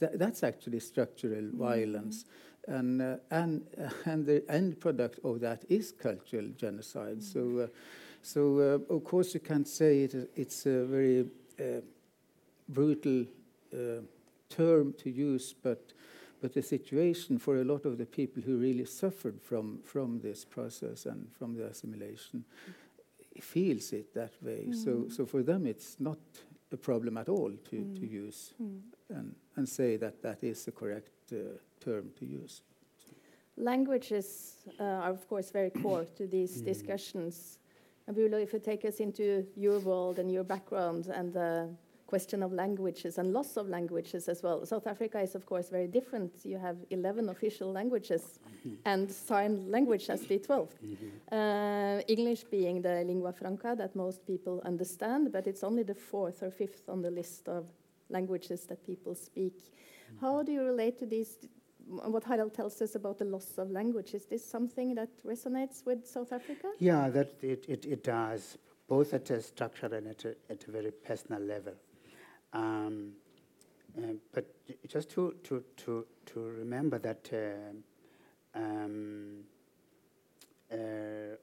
th 0.00 0.12
that's 0.14 0.42
actually 0.42 0.80
structural 0.80 1.42
mm. 1.42 1.58
violence. 1.58 2.24
And, 2.68 3.02
uh, 3.02 3.16
and, 3.30 3.62
and 4.04 4.26
the 4.26 4.44
end 4.48 4.78
product 4.78 5.18
of 5.24 5.40
that 5.40 5.64
is 5.68 5.92
cultural 5.92 6.48
genocide. 6.56 7.18
Mm. 7.18 7.32
So 7.32 7.58
uh, 7.58 7.66
so, 8.22 8.58
uh, 8.58 8.94
of 8.94 9.04
course, 9.04 9.34
you 9.34 9.40
can't 9.40 9.66
say 9.66 10.02
it, 10.02 10.30
it's 10.34 10.66
a 10.66 10.84
very 10.84 11.26
uh, 11.58 11.80
brutal 12.68 13.24
uh, 13.72 14.02
term 14.50 14.92
to 14.98 15.10
use, 15.10 15.54
but, 15.62 15.92
but 16.40 16.52
the 16.52 16.62
situation 16.62 17.38
for 17.38 17.56
a 17.56 17.64
lot 17.64 17.84
of 17.84 17.98
the 17.98 18.06
people 18.06 18.42
who 18.42 18.58
really 18.58 18.84
suffered 18.84 19.40
from, 19.40 19.78
from 19.84 20.20
this 20.20 20.44
process 20.44 21.06
and 21.06 21.28
from 21.38 21.54
the 21.54 21.66
assimilation 21.66 22.44
feels 23.42 23.92
it 23.92 24.14
that 24.14 24.32
way. 24.42 24.66
Mm. 24.68 24.74
So, 24.74 25.08
so 25.08 25.26
for 25.26 25.42
them, 25.42 25.66
it's 25.66 25.96
not 25.98 26.18
a 26.72 26.76
problem 26.76 27.16
at 27.16 27.28
all 27.28 27.50
to, 27.70 27.76
mm. 27.76 28.00
to 28.00 28.06
use 28.06 28.54
mm. 28.62 28.80
and, 29.10 29.34
and 29.56 29.68
say 29.68 29.96
that 29.96 30.22
that 30.22 30.42
is 30.42 30.64
the 30.64 30.72
correct 30.72 31.32
uh, 31.32 31.36
term 31.80 32.10
to 32.18 32.26
use. 32.26 32.62
Languages 33.56 34.54
uh, 34.78 34.84
are, 34.84 35.10
of 35.10 35.28
course, 35.28 35.50
very 35.50 35.70
core 35.70 36.06
to 36.16 36.26
these 36.26 36.62
mm. 36.62 36.64
discussions. 36.64 37.58
Njabulo, 38.08 38.42
if 38.42 38.52
you 38.52 38.58
take 38.58 38.84
us 38.84 39.00
into 39.00 39.46
your 39.56 39.80
world 39.80 40.18
and 40.18 40.30
your 40.30 40.44
background 40.44 41.06
and 41.06 41.32
the 41.32 41.68
question 42.08 42.42
of 42.42 42.52
languages 42.52 43.18
and 43.18 43.32
loss 43.34 43.58
of 43.58 43.68
languages 43.68 44.28
as 44.28 44.42
well. 44.42 44.64
South 44.64 44.86
Africa 44.86 45.20
is, 45.20 45.34
of 45.34 45.44
course, 45.44 45.68
very 45.68 45.86
different. 45.86 46.32
You 46.42 46.58
have 46.58 46.76
11 46.90 47.28
official 47.28 47.70
languages 47.70 48.22
mm 48.24 48.52
-hmm. 48.64 48.76
and 48.84 49.10
sign 49.10 49.70
language 49.70 50.12
as 50.14 50.20
the 50.30 50.38
12th. 50.38 50.76
Mm 50.82 50.96
-hmm. 50.96 51.10
uh, 51.38 52.16
English 52.16 52.42
being 52.50 52.82
the 52.82 53.04
lingua 53.04 53.32
franca 53.32 53.76
that 53.76 53.94
most 53.94 54.20
people 54.24 54.56
understand, 54.70 55.32
but 55.32 55.46
it's 55.46 55.62
only 55.62 55.84
the 55.84 55.94
fourth 56.10 56.42
or 56.42 56.50
fifth 56.50 56.88
on 56.88 57.02
the 57.02 57.10
list 57.10 57.48
of 57.48 57.64
languages 58.08 58.66
that 58.66 58.78
people 58.82 59.14
speak. 59.14 59.54
Mm 59.54 59.64
-hmm. 59.70 60.20
How 60.20 60.42
do 60.42 60.52
you 60.52 60.64
relate 60.72 60.96
to 60.98 61.06
these 61.06 61.32
what 61.88 62.24
Harald 62.24 62.52
tells 62.54 62.82
us 62.82 62.94
about 62.94 63.18
the 63.18 63.24
loss 63.24 63.58
of 63.58 63.70
language. 63.70 64.14
Is 64.14 64.26
this 64.26 64.50
something 64.50 64.94
that 64.94 65.08
resonates 65.24 65.86
with 65.86 66.06
South 66.06 66.32
Africa? 66.32 66.68
Yeah, 66.78 67.10
that 67.10 67.28
it, 67.42 67.64
it, 67.68 67.86
it 67.86 68.04
does, 68.04 68.58
both 68.88 69.14
at 69.14 69.30
a 69.30 69.40
structural 69.40 69.94
and 69.94 70.06
at 70.08 70.24
a, 70.24 70.34
at 70.50 70.68
a 70.68 70.70
very 70.70 70.90
personal 70.90 71.42
level. 71.42 71.74
Um, 72.52 73.12
uh, 73.96 74.12
but 74.32 74.46
just 74.86 75.10
to, 75.10 75.34
to, 75.44 75.64
to, 75.76 76.06
to 76.26 76.40
remember 76.40 76.98
that 76.98 77.28
uh, 77.32 78.58
um, 78.58 79.44
uh, 80.72 80.76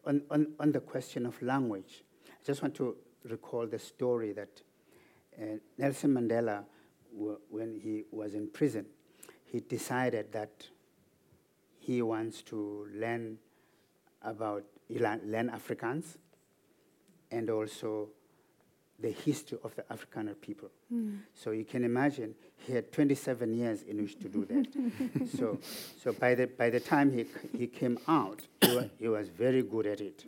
on, 0.06 0.22
on, 0.30 0.54
on 0.60 0.72
the 0.72 0.80
question 0.80 1.26
of 1.26 1.42
language, 1.42 2.04
I 2.28 2.46
just 2.46 2.62
want 2.62 2.76
to 2.76 2.96
recall 3.24 3.68
the 3.68 3.80
story 3.80 4.34
that 4.34 4.62
uh, 5.40 5.58
Nelson 5.78 6.14
Mandela, 6.14 6.64
when 7.50 7.80
he 7.82 8.04
was 8.12 8.36
in 8.36 8.48
prison, 8.48 8.86
he 9.46 9.60
decided 9.60 10.32
that 10.32 10.68
he 11.80 12.02
wants 12.02 12.42
to 12.44 12.88
learn 12.94 13.38
about 14.22 14.64
learn 14.90 15.50
Afrikaans 15.50 16.18
and 17.32 17.50
also 17.50 18.10
the 19.00 19.12
history 19.12 19.58
of 19.64 19.76
the 19.76 19.84
Afrikaner 19.84 20.40
people. 20.40 20.70
Mm. 20.94 21.20
So 21.34 21.52
you 21.52 21.66
can 21.66 21.84
imagine 21.84 22.34
he 22.58 22.74
had 22.74 22.92
27 22.92 23.54
years 23.54 23.82
in 23.84 24.02
which 24.02 24.18
to 24.20 24.30
do 24.30 24.46
that. 24.46 25.28
so, 25.38 25.60
so 26.02 26.14
by 26.14 26.36
the 26.36 26.48
by 26.48 26.70
the 26.70 26.80
time 26.80 27.12
he 27.12 27.26
he 27.58 27.68
came 27.68 27.98
out, 28.08 28.42
he 28.62 28.76
was, 28.76 28.90
he 29.00 29.08
was 29.08 29.28
very 29.30 29.64
good 29.64 29.86
at 29.86 30.02
it, 30.02 30.26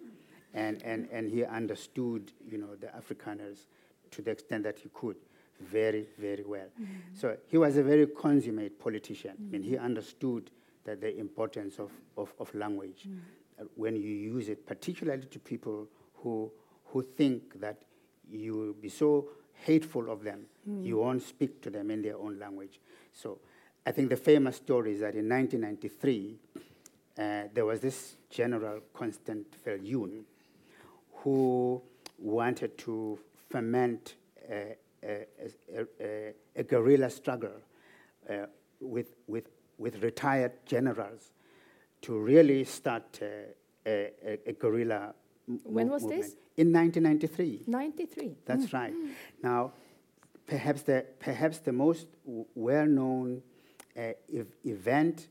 and 0.53 0.81
and 0.83 1.07
and 1.11 1.29
he 1.29 1.45
understood 1.45 2.31
you 2.49 2.57
know 2.57 2.75
the 2.75 2.87
Afrikaners 2.87 3.67
to 4.11 4.21
the 4.21 4.31
extent 4.31 4.63
that 4.63 4.79
he 4.79 4.89
could 4.93 5.17
very, 5.59 6.07
very 6.17 6.43
well. 6.45 6.67
Mm. 6.79 6.87
So 7.13 7.37
he 7.47 7.57
was 7.57 7.77
a 7.77 7.83
very 7.83 8.07
consummate 8.07 8.79
politician, 8.79 9.35
mm 9.39 9.49
-hmm. 9.49 9.55
and 9.55 9.65
he 9.65 9.77
understood 9.77 10.51
that 10.83 11.01
the 11.01 11.17
importance 11.17 11.81
of, 11.81 11.91
of, 12.15 12.33
of 12.37 12.53
language 12.53 13.05
mm 13.05 13.13
-hmm. 13.13 13.63
uh, 13.63 13.67
when 13.75 13.95
you 13.95 14.37
use 14.37 14.51
it, 14.51 14.65
particularly 14.65 15.25
to 15.27 15.39
people 15.39 15.87
who, 16.13 16.51
who 16.83 17.03
think 17.03 17.59
that 17.59 17.77
you 18.31 18.55
will 18.55 18.73
be 18.73 18.89
so 18.89 19.29
hateful 19.53 20.11
of 20.11 20.23
them, 20.23 20.45
you 20.83 20.97
won't 20.97 21.23
speak 21.23 21.61
to 21.61 21.69
them 21.69 21.89
in 21.91 22.01
their 22.01 22.17
own 22.17 22.37
language. 22.39 22.79
So 23.13 23.39
I 23.85 23.91
think 23.91 24.09
the 24.09 24.17
famous 24.17 24.57
story 24.57 24.93
is 24.93 24.99
that 24.99 25.15
in 25.15 25.29
1993, 25.29 26.35
uh, 27.17 27.43
there 27.53 27.65
was 27.65 27.79
this 27.79 28.15
General 28.29 28.81
Constant 28.93 29.47
Viljoen 29.65 30.23
who 31.23 31.81
wanted 32.19 32.77
to 32.79 33.17
ferment 33.49 34.15
uh, 34.51 34.55
a, 35.03 35.25
a, 36.01 36.33
a 36.55 36.63
guerrilla 36.63 37.09
struggle 37.09 37.61
uh, 38.29 38.45
with, 38.79 39.15
with, 39.27 39.49
with 39.77 40.03
retired 40.03 40.51
generals 40.65 41.31
to 42.01 42.17
really 42.17 42.63
start 42.63 43.19
a, 43.21 44.11
a, 44.45 44.53
guerrilla 44.53 45.13
when 45.63 45.89
was 45.89 46.03
movement. 46.03 46.23
this? 46.23 46.35
In 46.57 46.73
1993. 46.73 47.63
93. 47.67 48.35
That's 48.45 48.65
mm. 48.65 48.73
right. 48.73 48.93
Now, 49.43 49.73
perhaps 50.45 50.81
the, 50.83 51.05
perhaps 51.19 51.59
the 51.59 51.71
most 51.71 52.07
well-known 52.25 53.41
uh, 53.97 54.01
ev 54.33 54.47
event 54.65 55.27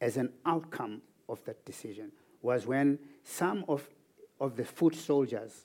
as 0.00 0.16
an 0.16 0.32
outcome 0.44 1.02
of 1.28 1.42
that 1.44 1.64
decision 1.64 2.12
was 2.42 2.66
when 2.66 2.98
some 3.22 3.64
of, 3.68 3.88
of 4.40 4.56
the 4.56 4.64
foot 4.64 4.94
soldiers 4.94 5.64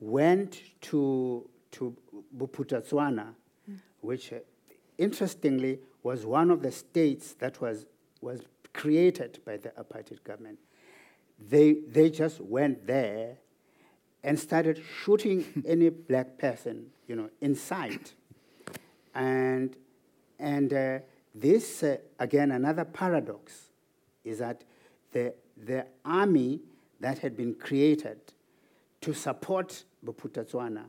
went 0.00 0.60
to 0.80 1.48
to 1.76 1.94
Bophuthatswana, 2.34 3.34
mm. 3.70 3.78
which 4.00 4.32
uh, 4.32 4.36
interestingly 4.96 5.78
was 6.02 6.24
one 6.24 6.50
of 6.50 6.62
the 6.62 6.72
states 6.72 7.34
that 7.34 7.60
was, 7.60 7.86
was 8.20 8.40
created 8.72 9.40
by 9.44 9.56
the 9.58 9.70
apartheid 9.70 10.22
government. 10.24 10.58
They, 11.38 11.74
they 11.88 12.10
just 12.10 12.40
went 12.40 12.86
there 12.86 13.36
and 14.24 14.38
started 14.38 14.82
shooting 15.02 15.62
any 15.66 15.88
black 15.88 16.38
person, 16.38 16.86
you 17.06 17.16
know, 17.16 17.30
in 17.40 17.54
sight. 17.54 18.14
And, 19.14 19.76
and 20.38 20.72
uh, 20.72 20.98
this, 21.34 21.82
uh, 21.82 21.98
again, 22.18 22.50
another 22.50 22.84
paradox 22.84 23.70
is 24.24 24.38
that 24.38 24.64
the, 25.12 25.34
the 25.56 25.86
army 26.04 26.60
that 27.00 27.18
had 27.18 27.36
been 27.36 27.54
created 27.54 28.18
to 29.00 29.14
support 29.14 29.84
Bophuthatswana 30.04 30.84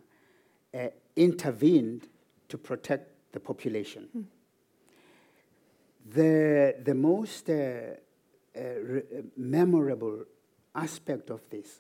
uh, 0.74 0.88
intervened 1.16 2.08
to 2.50 2.58
protect 2.58 3.12
the 3.34 3.40
population. 3.40 4.08
Hmm. 4.12 4.22
The, 6.10 6.76
the 6.84 6.96
most 6.96 7.50
uh, 7.50 7.54
uh, 8.56 8.62
memorable 9.36 10.24
aspect 10.78 11.30
of 11.30 11.42
this 11.50 11.80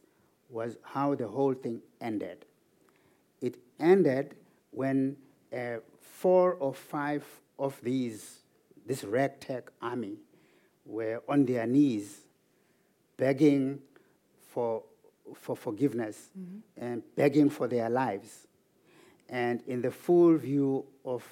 was 0.49 0.77
how 0.81 1.15
the 1.15 1.27
whole 1.27 1.53
thing 1.53 1.81
ended. 2.01 2.45
It 3.41 3.57
ended 3.79 4.35
when 4.71 5.17
uh, 5.53 5.77
four 6.01 6.53
or 6.55 6.73
five 6.73 7.23
of 7.59 7.79
these, 7.81 8.39
this 8.85 9.03
ragtag 9.03 9.69
army, 9.81 10.17
were 10.85 11.21
on 11.27 11.45
their 11.45 11.67
knees 11.67 12.21
begging 13.17 13.79
for, 14.49 14.83
for 15.35 15.55
forgiveness 15.55 16.29
mm-hmm. 16.37 16.83
and 16.83 17.03
begging 17.15 17.49
for 17.49 17.67
their 17.67 17.89
lives. 17.89 18.47
And 19.29 19.61
in 19.67 19.81
the 19.81 19.91
full 19.91 20.37
view 20.37 20.85
of 21.03 21.23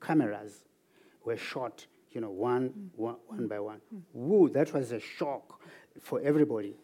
cameras, 0.00 0.64
were 1.24 1.36
shot, 1.36 1.84
you 2.12 2.20
know, 2.20 2.30
one, 2.30 2.70
mm. 2.70 2.88
one, 2.96 3.16
one 3.26 3.46
by 3.48 3.60
one. 3.60 3.80
Mm. 3.94 4.00
Woo, 4.14 4.48
that 4.50 4.72
was 4.72 4.92
a 4.92 5.00
shock 5.00 5.60
for 6.00 6.20
everybody. 6.20 6.74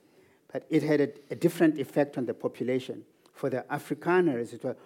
But 0.53 0.67
it 0.69 0.83
had 0.83 1.01
a, 1.01 1.09
a 1.31 1.35
different 1.35 1.79
effect 1.79 2.19
on 2.19 2.27
the 2.27 2.35
population. 2.35 3.05
For 3.33 3.49
the 3.49 3.65
Afrikaners, 3.71 4.53
it 4.53 4.63
was, 4.63 4.77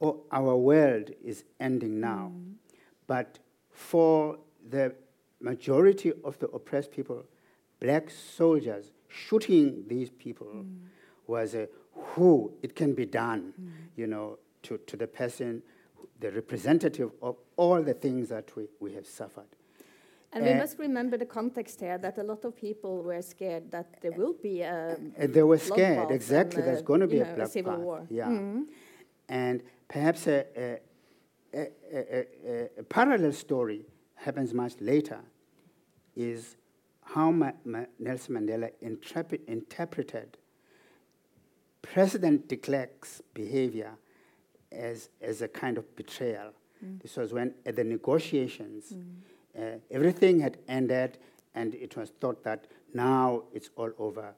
oh, 0.00 0.22
our 0.32 0.56
world 0.56 1.10
is 1.24 1.44
ending 1.60 2.00
now. 2.00 2.32
Mm. 2.34 2.54
But 3.06 3.38
for 3.70 4.38
the 4.68 4.94
majority 5.40 6.12
of 6.24 6.38
the 6.38 6.48
oppressed 6.48 6.90
people, 6.90 7.24
black 7.80 8.10
soldiers 8.10 8.92
shooting 9.08 9.84
these 9.86 10.10
people 10.10 10.48
mm. 10.48 10.78
was 11.26 11.54
a 11.54 11.68
who 11.94 12.52
it 12.62 12.74
can 12.74 12.94
be 12.94 13.06
done, 13.06 13.52
mm. 13.60 13.70
you 13.96 14.06
know, 14.06 14.38
to, 14.62 14.78
to 14.78 14.96
the 14.96 15.06
person, 15.06 15.62
the 16.20 16.30
representative 16.32 17.10
of 17.20 17.36
all 17.56 17.82
the 17.82 17.94
things 17.94 18.28
that 18.28 18.54
we, 18.56 18.66
we 18.80 18.92
have 18.94 19.06
suffered. 19.06 19.44
And 20.34 20.44
we 20.44 20.50
Uh, 20.52 20.58
must 20.58 20.78
remember 20.78 21.18
the 21.18 21.26
context 21.26 21.80
here 21.80 21.98
that 21.98 22.16
a 22.18 22.22
lot 22.22 22.44
of 22.44 22.56
people 22.56 23.02
were 23.02 23.20
scared 23.22 23.70
that 23.70 24.00
there 24.00 24.12
will 24.12 24.34
be 24.42 24.62
a 24.62 24.96
And 25.16 25.34
they 25.34 25.42
were 25.42 25.58
scared, 25.58 26.10
exactly. 26.10 26.60
and, 26.62 26.68
There's 26.68 26.80
uh, 26.80 26.84
going 26.90 27.00
to 27.00 27.06
be 27.06 27.20
a 27.20 27.36
know, 27.36 27.44
a 27.44 27.46
civil 27.46 27.76
war. 27.76 28.06
Yeah. 28.10 28.30
And 29.28 29.62
perhaps 29.88 30.26
a, 30.26 30.46
a, 30.56 30.78
a, 31.54 31.68
a, 31.92 32.26
a, 32.46 32.70
a 32.78 32.82
parallel 32.82 33.32
story 33.32 33.84
happens 34.14 34.54
much 34.54 34.74
later 34.80 35.20
is 36.16 36.56
how 37.02 37.30
Ma- 37.30 37.52
Ma- 37.64 37.86
Nelson 37.98 38.34
Mandela 38.36 38.70
interpret, 38.80 39.42
interpreted 39.46 40.38
President 41.82 42.48
de 42.48 42.56
Klerk's 42.56 43.20
behavior 43.34 43.92
as, 44.70 45.10
as 45.20 45.42
a 45.42 45.48
kind 45.48 45.76
of 45.76 45.84
betrayal. 45.96 46.52
This 47.02 47.16
was 47.16 47.32
when, 47.32 47.54
at 47.64 47.76
the 47.76 47.84
negotiations, 47.84 48.94
uh, 49.58 49.78
everything 49.90 50.40
had 50.40 50.58
ended, 50.68 51.18
and 51.54 51.74
it 51.74 51.96
was 51.96 52.10
thought 52.20 52.42
that 52.44 52.66
now 52.94 53.42
it's 53.52 53.70
all 53.76 53.90
over. 53.98 54.34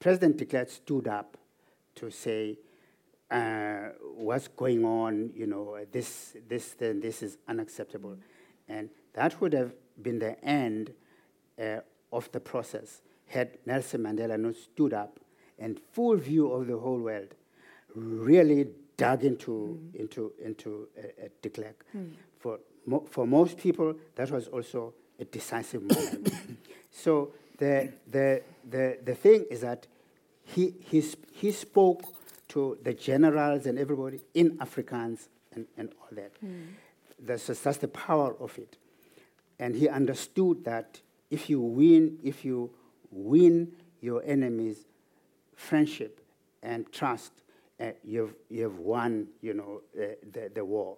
President 0.00 0.36
de 0.36 0.44
Klerk 0.44 0.68
stood 0.68 1.08
up 1.08 1.36
to 1.94 2.10
say, 2.10 2.58
uh, 3.30 3.88
what's 4.14 4.48
going 4.48 4.84
on, 4.84 5.30
you 5.34 5.46
know, 5.46 5.78
this, 5.90 6.36
this, 6.48 6.74
then 6.74 7.00
this 7.00 7.22
is 7.22 7.38
unacceptable. 7.48 8.16
And 8.68 8.90
that 9.14 9.40
would 9.40 9.52
have 9.52 9.72
been 10.00 10.18
the 10.18 10.42
end 10.44 10.92
uh, 11.60 11.80
of 12.12 12.30
the 12.32 12.40
process 12.40 13.00
had 13.26 13.58
Nelson 13.64 14.02
Mandela 14.02 14.38
not 14.38 14.56
stood 14.56 14.92
up 14.92 15.18
and 15.58 15.80
full 15.92 16.16
view 16.16 16.52
of 16.52 16.66
the 16.66 16.76
whole 16.76 16.98
world 16.98 17.34
really 17.94 18.66
dug 18.96 19.24
into, 19.24 19.80
into, 19.94 20.32
into 20.44 20.88
uh, 20.98 21.24
uh, 21.24 21.28
de 21.40 21.48
Klerk. 21.48 21.84
For, 21.92 21.98
mo- 22.86 23.06
for 23.10 23.26
most 23.26 23.58
people, 23.58 23.94
that 24.16 24.30
was 24.30 24.48
also 24.48 24.94
a 25.18 25.24
decisive 25.24 25.82
moment. 25.82 26.32
so 26.90 27.32
the, 27.58 27.92
the, 28.10 28.42
the, 28.68 28.98
the 29.04 29.14
thing 29.14 29.44
is 29.50 29.60
that 29.60 29.86
he, 30.44 30.74
he, 30.80 31.00
sp- 31.02 31.26
he 31.32 31.52
spoke 31.52 32.02
to 32.48 32.76
the 32.82 32.92
generals 32.94 33.66
and 33.66 33.78
everybody 33.78 34.20
in 34.34 34.58
Afrikaans 34.58 35.28
and, 35.54 35.66
and 35.76 35.90
all 36.00 36.08
that. 36.12 36.32
That's, 37.18 37.46
just- 37.46 37.64
that's 37.64 37.78
the 37.78 37.88
power 37.88 38.34
of 38.40 38.58
it. 38.58 38.76
And 39.58 39.74
he 39.76 39.88
understood 39.88 40.64
that 40.64 41.00
if 41.30 41.48
you 41.48 41.60
win, 41.60 42.18
if 42.24 42.44
you 42.44 42.70
win 43.10 43.72
your 44.00 44.22
enemy's 44.24 44.84
friendship 45.54 46.20
and 46.62 46.90
trust, 46.92 47.32
uh, 47.80 47.92
you've, 48.04 48.34
you've 48.50 48.78
won, 48.78 49.28
you 49.40 49.54
know, 49.54 49.80
uh, 49.96 50.06
the, 50.32 50.50
the 50.54 50.64
war. 50.64 50.96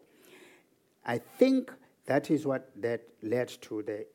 I 1.07 1.19
think 1.19 1.73
that 2.07 2.31
is 2.31 2.47
what 2.47 2.71
that 2.77 3.03
led 3.23 3.49
to 3.63 3.83
the 3.83 4.07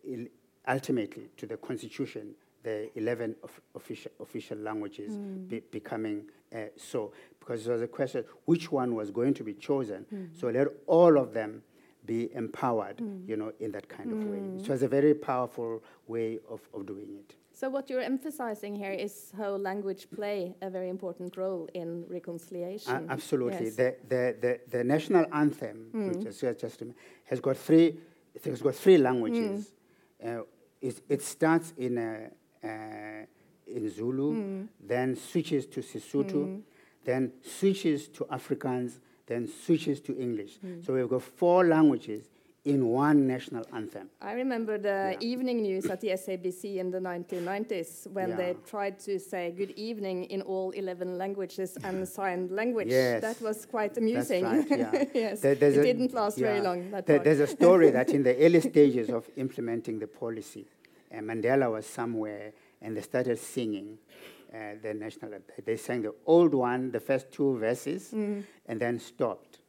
ultimately 0.67 1.29
to 1.37 1.45
the 1.45 1.57
constitution, 1.57 2.35
the 2.63 2.89
11 2.97 3.35
of 3.43 3.59
official, 3.75 4.11
official 4.19 4.57
languages 4.57 5.13
hmm. 5.13 5.45
be, 5.47 5.61
becoming 5.71 6.25
uh, 6.53 6.65
so, 6.75 7.11
because 7.39 7.65
there 7.65 7.73
was 7.73 7.81
a 7.81 7.87
question 7.87 8.23
which 8.45 8.71
one 8.71 8.95
was 8.95 9.11
going 9.11 9.33
to 9.35 9.43
be 9.43 9.53
chosen. 9.53 10.05
Hmm. 10.09 10.25
So 10.33 10.49
let 10.49 10.67
all 10.87 11.17
of 11.17 11.33
them 11.33 11.63
be 12.05 12.33
empowered, 12.33 12.99
hmm. 12.99 13.19
you 13.27 13.37
know, 13.37 13.51
in 13.59 13.71
that 13.71 13.87
kind 13.89 14.11
of 14.11 14.23
way. 14.23 14.63
It 14.63 14.69
was 14.69 14.83
a 14.83 14.87
very 14.87 15.13
powerful 15.13 15.83
way 16.07 16.39
of, 16.49 16.61
of 16.73 16.85
doing 16.85 17.15
it. 17.19 17.35
So 17.59 17.67
what 17.67 17.89
you're 17.89 17.99
emphasizing 17.99 18.73
here 18.73 18.93
is 18.93 19.33
how 19.37 19.49
language 19.57 20.07
play 20.15 20.55
a 20.61 20.69
very 20.69 20.87
important 20.87 21.35
role 21.35 21.67
in 21.73 22.05
reconciliation. 22.07 23.05
absolutely. 23.09 23.65
Yes. 23.65 23.75
The, 23.75 23.95
the, 24.07 24.35
the, 24.39 24.59
the 24.77 24.83
national 24.85 25.25
anthem, 25.33 25.89
which 25.91 26.25
is 26.25 26.39
just, 26.39 26.81
has 27.25 27.41
got 27.41 27.57
three, 27.57 27.97
it 28.33 28.45
has 28.45 28.61
got 28.61 28.75
three 28.75 28.97
languages. 28.97 29.73
Uh, 30.25 30.43
it, 30.79 31.01
it 31.09 31.21
starts 31.21 31.73
in, 31.77 31.97
uh, 31.97 32.29
uh, 32.65 33.25
in 33.67 33.89
Zulu, 33.89 34.65
then 34.79 35.17
switches 35.17 35.65
to 35.65 35.81
Sesotho, 35.81 36.61
then 37.03 37.33
switches 37.41 38.07
to 38.07 38.23
Afrikaans, 38.31 38.99
then 39.27 39.49
switches 39.65 39.99
to 39.99 40.17
English. 40.17 40.59
So 40.85 40.93
we've 40.93 41.09
got 41.09 41.23
four 41.23 41.65
languages 41.65 42.23
in 42.65 42.87
one 42.89 43.25
national 43.27 43.65
anthem. 43.73 44.09
I 44.21 44.33
remember 44.33 44.77
the 44.77 45.15
Yeah. 45.19 45.27
evening 45.31 45.61
news 45.61 45.85
at 45.85 46.01
the 46.01 46.09
SABC 46.23 46.77
in 46.77 46.91
the 46.91 46.99
1990s 46.99 48.07
when 48.11 48.35
they 48.35 48.55
tried 48.65 48.99
to 48.99 49.17
say 49.19 49.51
good 49.51 49.71
evening 49.71 50.25
in 50.25 50.41
all 50.41 50.71
11 50.71 51.17
languages 51.17 51.77
and 51.83 52.07
sign 52.17 52.49
language. 52.51 52.89
Yes. 52.89 53.21
That 53.21 53.41
was 53.41 53.65
quite 53.65 53.97
amusing. 53.97 54.43
That's 54.43 54.69
right, 54.71 54.79
yeah. 54.79 55.05
yes. 55.13 55.39
There- 55.41 55.53
it 55.53 55.63
a- 55.63 55.83
didn't 55.83 56.13
last 56.13 56.37
very 56.37 56.61
long. 56.61 56.91
That 56.91 57.05
There- 57.05 57.19
there's 57.19 57.39
a 57.39 57.47
story 57.47 57.91
that 57.91 58.09
in 58.09 58.23
the 58.23 58.35
early 58.45 58.59
stages 58.61 59.09
of 59.09 59.29
implementing 59.37 59.99
the 59.99 60.07
policy, 60.07 60.65
uh, 61.11 61.17
Mandela 61.21 61.71
was 61.71 61.85
somewhere 61.85 62.51
and 62.81 62.95
they 62.95 63.01
started 63.01 63.37
singing 63.39 63.97
uh, 64.53 64.75
the 64.81 64.93
national 64.93 65.33
anthem. 65.33 65.63
They 65.65 65.77
sang 65.77 66.01
the 66.01 66.13
old 66.25 66.53
one, 66.53 66.91
the 66.91 66.99
first 66.99 67.31
two 67.31 67.57
verses, 67.57 68.11
Mm. 68.13 68.43
and 68.67 68.79
then 68.81 68.99
stopped. 68.99 69.59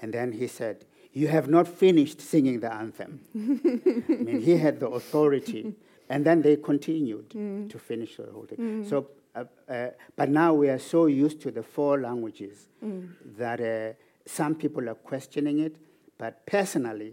And 0.00 0.12
then 0.12 0.32
he 0.32 0.46
said, 0.48 0.84
You 1.20 1.28
have 1.28 1.48
not 1.48 1.66
finished 1.66 2.20
singing 2.20 2.60
the 2.60 2.70
anthem. 2.82 3.12
I 3.34 4.22
mean, 4.28 4.40
he 4.48 4.54
had 4.64 4.74
the 4.80 4.88
authority. 4.98 5.62
And 6.08 6.24
then 6.28 6.42
they 6.42 6.56
continued 6.70 7.28
Mm. 7.30 7.68
to 7.72 7.78
finish 7.78 8.16
the 8.16 8.26
whole 8.34 8.46
thing. 8.50 8.84
So, 8.90 8.96
uh, 9.34 9.44
uh, 9.68 9.90
but 10.14 10.28
now 10.28 10.50
we 10.62 10.66
are 10.74 10.78
so 10.94 11.00
used 11.24 11.38
to 11.44 11.50
the 11.50 11.62
four 11.62 11.94
languages 12.08 12.68
Mm. 12.82 13.08
that 13.38 13.60
uh, 13.60 13.94
some 14.38 14.54
people 14.54 14.84
are 14.92 14.98
questioning 15.10 15.58
it. 15.66 15.74
But 16.22 16.32
personally, 16.46 17.12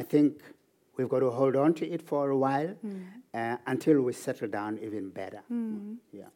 I 0.00 0.02
think 0.12 0.30
we've 0.96 1.08
got 1.14 1.20
to 1.20 1.30
hold 1.30 1.56
on 1.56 1.72
to 1.74 1.84
it 1.94 2.02
for 2.02 2.24
a 2.30 2.36
while 2.46 2.74
Mm. 2.84 2.90
uh, 3.40 3.56
until 3.72 3.96
we 4.06 4.12
settle 4.12 4.48
down 4.48 4.78
even 4.86 5.04
better. 5.20 5.42
Yeah. 6.12 6.30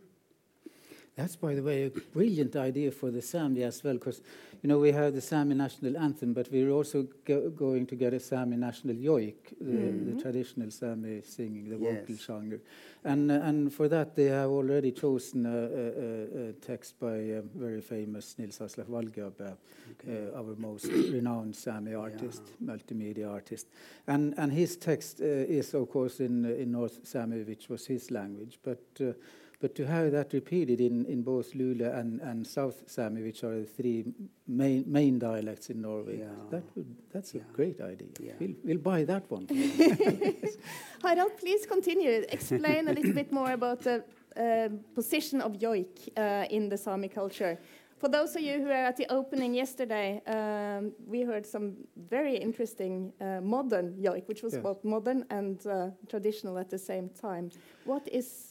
That's, 1.16 1.36
by 1.36 1.54
the 1.54 1.62
way, 1.62 1.84
a 1.84 1.90
brilliant 1.90 2.56
idea 2.56 2.90
for 2.90 3.10
the 3.10 3.20
Sami 3.20 3.62
as 3.62 3.82
well, 3.84 3.94
because 3.94 4.22
you 4.62 4.68
know 4.68 4.78
we 4.78 4.92
have 4.92 5.12
the 5.12 5.20
Sami 5.20 5.54
national 5.54 5.96
anthem, 5.98 6.32
but 6.32 6.48
we're 6.50 6.70
also 6.70 7.06
go 7.24 7.50
going 7.50 7.86
to 7.86 7.96
get 7.96 8.14
a 8.14 8.20
Sami 8.20 8.56
national 8.56 8.94
yoik, 8.94 9.34
the, 9.60 10.12
the 10.12 10.22
traditional 10.22 10.70
Sami 10.70 11.20
singing, 11.22 11.68
the 11.68 11.76
vocal 11.76 12.04
Yes. 12.08 12.20
genre, 12.20 12.58
and 13.04 13.30
uh, 13.30 13.34
and 13.42 13.72
for 13.72 13.88
that 13.88 14.14
they 14.14 14.26
have 14.26 14.50
already 14.50 14.92
chosen 14.92 15.46
a, 15.46 15.50
a, 15.50 16.48
a, 16.48 16.52
text 16.52 16.98
by 17.00 17.16
a 17.16 17.42
very 17.54 17.80
famous 17.80 18.38
Nils 18.38 18.58
Aslak 18.60 18.86
Valkeapää, 18.88 19.50
uh, 19.50 20.10
uh, 20.10 20.38
our 20.38 20.54
most 20.56 20.86
renowned 21.12 21.54
Sami 21.56 21.94
artist, 21.94 22.42
multimedia 22.64 23.28
artist, 23.28 23.66
and 24.06 24.34
and 24.38 24.52
his 24.52 24.76
text 24.76 25.20
uh, 25.20 25.24
is 25.58 25.74
of 25.74 25.90
course 25.90 26.20
in 26.20 26.44
in 26.46 26.70
North 26.72 27.00
Sami, 27.02 27.42
which 27.42 27.68
was 27.68 27.86
his 27.86 28.10
language, 28.10 28.58
but. 28.62 29.16
But 29.60 29.74
to 29.74 29.86
have 29.86 30.10
that 30.12 30.32
repeated 30.32 30.80
in, 30.80 31.04
in 31.04 31.22
both 31.22 31.52
Lule 31.52 31.82
and, 31.94 32.20
and 32.22 32.46
South 32.46 32.82
Sami, 32.86 33.22
which 33.22 33.44
are 33.44 33.56
the 33.60 33.66
three 33.66 34.06
main, 34.48 34.84
main 34.86 35.18
dialects 35.18 35.68
in 35.68 35.82
Norway, 35.82 36.18
Yeah. 36.20 36.28
that 36.50 36.62
would, 36.74 36.96
that's 37.12 37.34
Yeah. 37.34 37.42
a 37.42 37.52
great 37.56 37.78
idea. 37.80 38.08
Yeah. 38.20 38.32
We'll, 38.40 38.54
we'll 38.64 38.78
buy 38.78 39.04
that 39.04 39.30
one. 39.30 39.46
Harald, 41.02 41.36
please 41.36 41.66
continue. 41.66 42.24
Explain 42.30 42.88
a 42.88 42.92
little 42.92 43.12
bit 43.12 43.32
more 43.32 43.52
about 43.52 43.80
the 43.80 44.02
uh, 44.36 44.68
position 44.94 45.42
of 45.42 45.52
yoik 45.58 46.08
uh, 46.16 46.46
in 46.50 46.68
the 46.70 46.76
Sami 46.78 47.08
culture. 47.08 47.58
For 47.98 48.08
those 48.08 48.34
of 48.34 48.40
you 48.40 48.54
who 48.60 48.64
were 48.64 48.72
at 48.88 48.96
the 48.96 49.06
opening 49.10 49.52
yesterday, 49.52 50.22
um, 50.26 50.92
we 51.06 51.20
heard 51.20 51.44
some 51.44 51.74
very 52.08 52.34
interesting 52.34 53.12
uh, 53.20 53.42
modern 53.42 53.92
yoik, 54.00 54.26
which 54.26 54.42
was 54.42 54.54
Yes. 54.54 54.62
both 54.62 54.82
modern 54.84 55.26
and 55.28 55.66
uh, 55.66 55.90
traditional 56.08 56.56
at 56.56 56.70
the 56.70 56.78
same 56.78 57.10
time. 57.10 57.50
What 57.84 58.08
is 58.10 58.49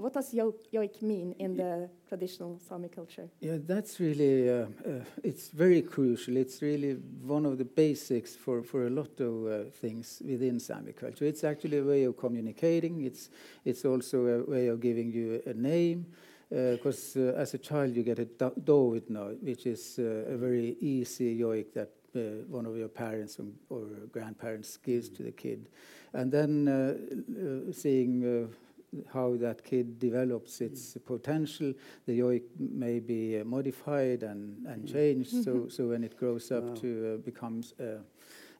what 0.00 0.14
does 0.14 0.32
joik 0.32 1.02
mean 1.02 1.34
in 1.38 1.56
the 1.56 1.88
traditional 2.08 2.58
Sami 2.58 2.88
culture? 2.88 3.28
Yeah, 3.40 3.58
that's 3.66 4.00
really, 4.00 4.48
uh, 4.48 4.66
uh, 4.86 5.04
it's 5.22 5.48
very 5.48 5.82
crucial. 5.82 6.36
It's 6.36 6.62
really 6.62 6.94
one 7.22 7.46
of 7.46 7.58
the 7.58 7.64
basics 7.64 8.34
for, 8.34 8.62
for 8.62 8.86
a 8.86 8.90
lot 8.90 9.20
of 9.20 9.46
uh, 9.46 9.70
things 9.70 10.22
within 10.24 10.58
Sami 10.58 10.92
culture. 10.92 11.26
It's 11.26 11.44
actually 11.44 11.78
a 11.78 11.84
way 11.84 12.04
of 12.04 12.16
communicating. 12.16 13.02
It's, 13.02 13.28
it's 13.64 13.84
also 13.84 14.26
a 14.26 14.50
way 14.50 14.68
of 14.68 14.80
giving 14.80 15.12
you 15.12 15.42
a 15.46 15.52
name. 15.52 16.06
Because 16.48 17.16
uh, 17.16 17.34
uh, 17.36 17.40
as 17.40 17.54
a 17.54 17.58
child 17.58 17.94
you 17.94 18.02
get 18.02 18.18
a 18.18 18.24
Dovit 18.24 19.08
now, 19.08 19.28
which 19.40 19.66
is 19.66 20.00
uh, 20.00 20.32
a 20.32 20.36
very 20.36 20.76
easy 20.80 21.38
joik 21.38 21.72
that 21.74 21.90
one 22.48 22.66
of 22.66 22.76
your 22.76 22.88
parents 22.88 23.38
or 23.68 23.82
grandparents 24.10 24.76
gives 24.78 25.08
to 25.10 25.22
the 25.22 25.30
kid. 25.30 25.68
And 26.12 26.32
then 26.32 27.70
seeing 27.72 28.50
how 29.12 29.36
that 29.36 29.62
kid 29.64 29.98
develops 29.98 30.60
its 30.60 30.96
potential. 31.04 31.72
The 32.06 32.18
joik 32.18 32.42
may 32.58 33.00
be 33.00 33.40
uh, 33.40 33.44
modified 33.44 34.22
and, 34.22 34.66
and 34.66 34.88
changed. 34.88 35.32
Mm 35.32 35.38
-hmm. 35.38 35.44
So, 35.44 35.52
mm-hmm. 35.52 35.68
so 35.68 35.88
when 35.88 36.04
it 36.04 36.16
grows 36.16 36.50
up 36.50 36.64
wow. 36.64 36.74
to 36.74 36.88
uh, 36.88 37.16
becomes 37.24 37.74
uh, 37.80 38.00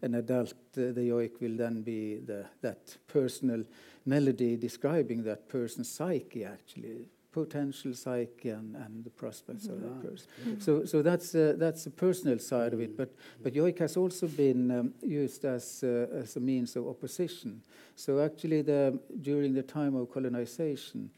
an 0.03 0.15
adult, 0.15 0.55
uh, 0.77 0.93
the 0.93 1.09
joik 1.09 1.41
will 1.41 1.57
then 1.57 1.83
be 1.83 2.21
the, 2.27 2.45
that 2.61 2.99
personal 3.07 3.65
melody 4.05 4.57
describing 4.57 5.25
that 5.25 5.49
person's 5.49 5.95
psyche, 5.97 6.45
actually 6.45 7.09
potential 7.33 7.95
psyche 7.95 8.51
and, 8.51 8.77
and 8.77 9.05
the 9.05 9.11
prospects 9.11 9.67
of 9.67 9.81
that 9.83 10.03
person. 10.03 10.61
So, 10.61 10.85
so 10.85 11.03
that's 11.03 11.35
uh, 11.35 11.55
that's 11.57 11.85
the 11.85 11.91
personal 11.91 12.39
side 12.39 12.73
of 12.73 12.81
it. 12.81 12.97
But 12.97 13.15
but 13.43 13.55
joik 13.55 13.79
has 13.79 13.97
also 13.97 14.27
been 14.27 14.71
um, 14.71 14.95
used 15.03 15.45
as 15.45 15.83
uh, 15.85 16.07
as 16.23 16.37
a 16.37 16.41
means 16.41 16.77
of 16.77 16.89
opposition. 16.89 17.63
So 17.95 18.21
actually, 18.21 18.63
the 18.63 18.99
during 19.21 19.55
the 19.55 19.63
time 19.63 19.95
of 19.97 20.11
colonization. 20.11 21.11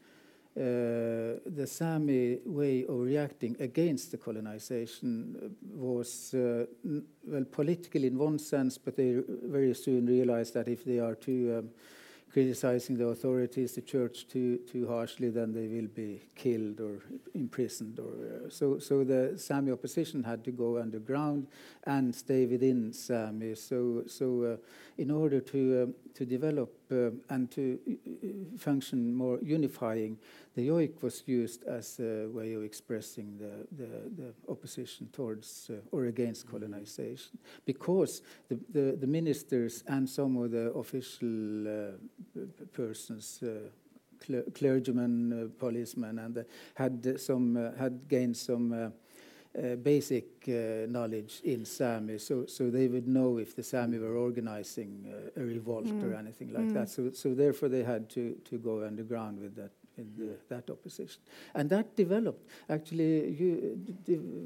Uh, 0.55 1.41
the 1.47 1.65
Sami 1.65 2.37
way 2.45 2.85
of 2.85 2.99
reacting 2.99 3.55
against 3.59 4.11
the 4.11 4.17
colonization 4.17 5.55
was 5.73 6.35
uh, 6.35 6.67
well 7.25 7.43
political 7.45 8.03
in 8.03 8.19
one 8.19 8.37
sense, 8.37 8.77
but 8.77 8.95
they 8.95 9.17
very 9.45 9.73
soon 9.73 10.05
realized 10.05 10.53
that 10.53 10.67
if 10.67 10.85
they 10.85 10.99
are 10.99 11.15
too 11.15 11.55
um, 11.57 11.69
criticizing 12.33 12.97
the 12.97 13.05
authorities, 13.05 13.75
the 13.75 13.81
church 13.81 14.27
too 14.27 14.57
too 14.69 14.87
harshly, 14.87 15.29
then 15.29 15.53
they 15.53 15.67
will 15.67 15.87
be 15.87 16.19
killed 16.35 16.79
or 16.79 16.99
imprisoned. 17.35 17.99
Or 17.99 18.47
uh, 18.47 18.49
so 18.49 18.79
so 18.79 19.03
the 19.03 19.37
Sami 19.37 19.71
opposition 19.71 20.23
had 20.23 20.43
to 20.45 20.51
go 20.51 20.79
underground 20.79 21.47
and 21.83 22.13
stay 22.13 22.47
within 22.47 22.91
Sami. 22.91 23.53
So 23.53 24.03
so 24.07 24.43
uh, 24.43 24.57
in 24.97 25.11
order 25.11 25.39
to 25.39 25.83
uh, 25.83 26.13
to 26.15 26.25
develop 26.25 26.82
and 27.29 27.49
to 27.51 27.79
uh, 27.87 28.57
function 28.57 29.13
more 29.13 29.39
unifying, 29.41 30.17
the 30.55 30.67
joik 30.67 31.01
was 31.01 31.23
used 31.25 31.63
as 31.63 31.99
a 31.99 32.27
way 32.27 32.53
of 32.53 32.63
expressing 32.63 33.37
the, 33.37 33.67
the, 33.75 33.89
the 34.15 34.33
opposition 34.49 35.09
towards 35.11 35.69
uh, 35.71 35.75
or 35.91 36.05
against 36.05 36.49
colonization, 36.49 37.37
because 37.65 38.21
the, 38.49 38.59
the, 38.69 38.97
the, 38.99 39.07
ministers 39.07 39.83
and 39.87 40.09
some 40.09 40.37
of 40.37 40.51
the 40.51 40.71
official 40.71 41.67
uh, 41.67 41.91
persons. 42.73 43.43
Uh, 43.43 43.69
clergymen, 44.55 45.33
uh, 45.33 45.47
policemen, 45.59 46.17
and 46.17 46.45
had 46.75 47.19
some 47.19 47.73
had 47.77 48.07
gained 48.07 48.37
some 48.37 48.93
uh, 49.55 49.75
basic 49.75 50.25
uh, 50.47 50.87
knowledge 50.87 51.41
in 51.43 51.65
Sami, 51.65 52.17
so 52.17 52.45
so 52.47 52.69
they 52.69 52.87
would 52.87 53.07
know 53.07 53.37
if 53.37 53.55
the 53.55 53.63
Sami 53.63 53.99
were 53.99 54.17
organizing 54.17 55.05
uh, 55.07 55.41
a 55.41 55.43
revolt 55.43 55.85
mm. 55.85 56.03
or 56.03 56.15
anything 56.15 56.51
like 56.51 56.65
mm. 56.65 56.73
that. 56.73 56.89
So 56.89 57.11
so 57.11 57.35
therefore 57.35 57.69
they 57.69 57.83
had 57.83 58.09
to 58.11 58.35
to 58.45 58.57
go 58.57 58.83
underground 58.83 59.39
with 59.39 59.55
that 59.55 59.71
with 59.95 60.17
the, 60.17 60.37
that 60.49 60.69
opposition, 60.71 61.21
and 61.53 61.69
that 61.69 61.95
developed. 61.95 62.49
Actually, 62.67 63.29
you, 63.29 63.77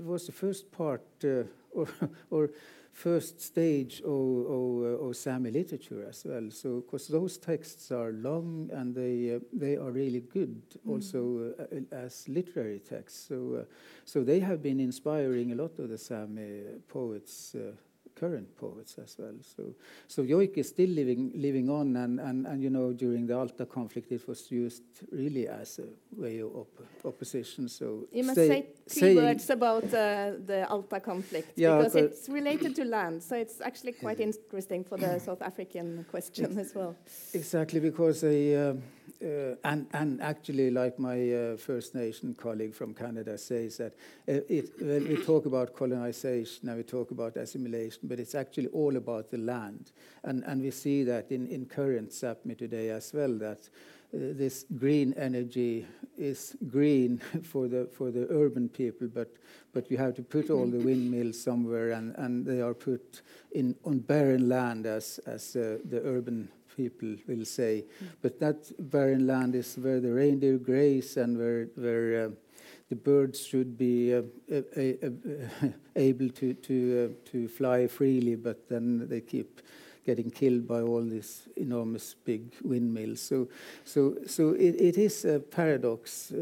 was 0.03 0.26
the 0.26 0.34
first 0.34 0.72
part 0.72 1.03
uh, 1.24 1.43
or 1.72 1.88
or 2.30 2.49
first 2.98 3.39
stage 3.39 4.02
of, 4.02 4.45
of, 4.50 5.02
of 5.02 5.16
Sami 5.16 5.52
literature 5.52 6.04
as 6.10 6.26
well. 6.26 6.50
So, 6.50 6.82
because 6.82 7.08
those 7.08 7.38
texts 7.38 7.91
are 7.91 8.12
long 8.12 8.72
and 8.74 8.95
they 8.95 9.36
uh, 9.36 9.39
they 9.54 9.78
are 9.78 9.91
really 9.91 10.22
good 10.22 10.62
mm. 10.72 10.91
also 10.91 11.54
uh, 11.60 11.95
as 11.95 12.28
literary 12.28 12.80
texts. 12.80 13.28
So, 13.28 13.60
uh, 13.62 13.64
so 14.04 14.24
they 14.24 14.39
have 14.39 14.64
been 14.64 14.80
inspiring 14.80 15.52
a 15.52 15.56
lot 15.56 15.78
of 15.78 15.89
the 15.89 15.98
Sami 15.98 16.64
poets 16.88 17.54
uh, 17.54 17.74
current 18.20 18.55
poets 18.57 18.97
as 18.97 19.15
well. 19.20 19.36
So, 19.41 19.63
so 20.07 20.24
joik 20.24 20.57
is 20.57 20.70
still 20.70 20.89
living 20.89 21.32
living 21.36 21.70
on, 21.70 21.95
and, 21.95 22.20
and, 22.20 22.47
and 22.47 22.63
you 22.63 22.70
know 22.70 22.93
during 22.93 23.28
the 23.28 23.36
Alta 23.38 23.65
conflict 23.65 24.11
it 24.11 24.28
was 24.28 24.51
used 24.51 24.84
really 25.11 25.47
as 25.47 25.80
a 25.80 25.88
way 26.22 26.41
of 26.41 26.55
op 26.55 26.74
opposition. 27.05 27.70
So 27.70 28.07
you 28.11 28.24
must 28.24 28.36
say 28.36 28.68
three 28.89 29.15
words 29.15 29.49
about 29.49 29.86
uh, 29.86 30.34
the 30.45 30.65
Alta 30.70 30.99
conflict 30.99 31.51
yeah, 31.55 31.78
because 31.78 31.95
it's 31.95 32.30
related 32.30 32.76
to 32.76 32.84
land, 32.86 33.24
so 33.24 33.36
it's 33.36 33.61
actually 33.61 33.93
quite 33.93 34.20
interesting 34.20 34.84
for 34.84 34.97
the 34.97 35.20
South 35.20 35.41
African 35.41 36.05
question 36.11 36.57
as 36.59 36.74
well. 36.76 36.95
Exactly 37.34 37.80
because 37.80 38.24
a. 38.24 38.70
Um, 38.70 38.82
and, 39.22 39.88
and 39.93 40.22
actually, 40.22 40.70
like 40.70 40.99
my 40.99 41.34
uh, 41.34 41.57
First 41.57 41.95
Nation 41.95 42.36
colleague 42.36 42.74
from 42.74 42.93
Canada 42.93 43.38
says, 43.38 43.78
that 43.78 43.93
uh, 44.28 44.41
it, 44.47 44.72
when 44.80 45.07
we 45.07 45.18
talk 45.24 45.45
about 45.45 45.76
colonization 45.76 46.70
and 46.70 46.78
we 46.78 46.84
talk 46.84 47.11
about 47.11 47.36
assimilation, 47.36 48.01
but 48.03 48.20
it's 48.20 48.36
actually 48.36 48.68
all 48.68 48.95
about 48.95 49.30
the 49.30 49.38
land. 49.38 49.91
And, 50.24 50.43
and 50.43 50.61
we 50.61 50.72
see 50.72 51.03
that 51.05 51.32
in, 51.32 51.47
in 51.47 51.65
current 51.65 52.11
Sapmi 52.11 52.57
today 52.57 52.89
as 52.91 53.11
well, 53.13 53.34
that 53.39 53.70
uh, 54.13 54.34
this 54.38 54.65
green 54.78 55.13
energy 55.18 55.86
is 56.18 56.55
green 56.70 57.18
for 57.43 57.68
the 57.68 57.89
for 57.91 58.11
the 58.11 58.28
urban 58.30 58.70
people, 58.70 59.07
but 59.07 59.30
but 59.74 59.91
you 59.91 59.97
have 59.97 60.15
to 60.15 60.24
put 60.24 60.49
all 60.49 60.65
the 60.65 60.80
windmills 60.80 61.39
somewhere, 61.41 61.91
and, 61.91 62.15
and 62.18 62.45
they 62.45 62.61
are 62.61 62.74
put 62.74 63.22
in 63.51 63.76
on 63.84 63.99
barren 63.99 64.47
land 64.47 64.86
as 64.86 65.20
as 65.26 65.55
uh, 65.55 65.78
the 65.89 66.01
urban 66.05 66.49
people 66.78 67.15
will 67.28 67.45
say. 67.45 67.84
Mm. 67.84 68.07
But 68.21 68.39
that 68.39 68.71
barren 68.91 69.25
land 69.25 69.55
is 69.55 69.75
where 69.75 69.99
the 69.99 70.13
reindeer 70.13 70.57
graze 70.57 71.17
and 71.17 71.38
where, 71.38 71.67
where 71.75 72.28
uh, 72.28 72.30
the 72.89 72.95
birds 72.95 73.45
should 73.45 73.78
be 73.78 74.13
uh, 74.13 74.21
able 75.95 76.30
to, 76.30 76.53
to, 76.53 76.78
uh, 77.11 77.30
to 77.32 77.47
fly 77.47 77.88
freely, 77.88 78.36
but 78.36 78.69
then 78.69 79.09
they 79.09 79.21
keep 79.21 79.61
getting 80.05 80.32
killed 80.32 80.65
by 80.65 80.82
all 80.82 81.03
these 81.03 81.49
enormous 81.57 82.13
big 82.13 82.53
windmills. 82.63 83.21
So, 83.21 83.49
so, 83.84 84.15
so 84.25 84.51
it, 84.51 84.75
it 84.80 84.97
is 84.97 85.25
a 85.25 85.39
paradox, 85.39 86.32
uh, 86.32 86.38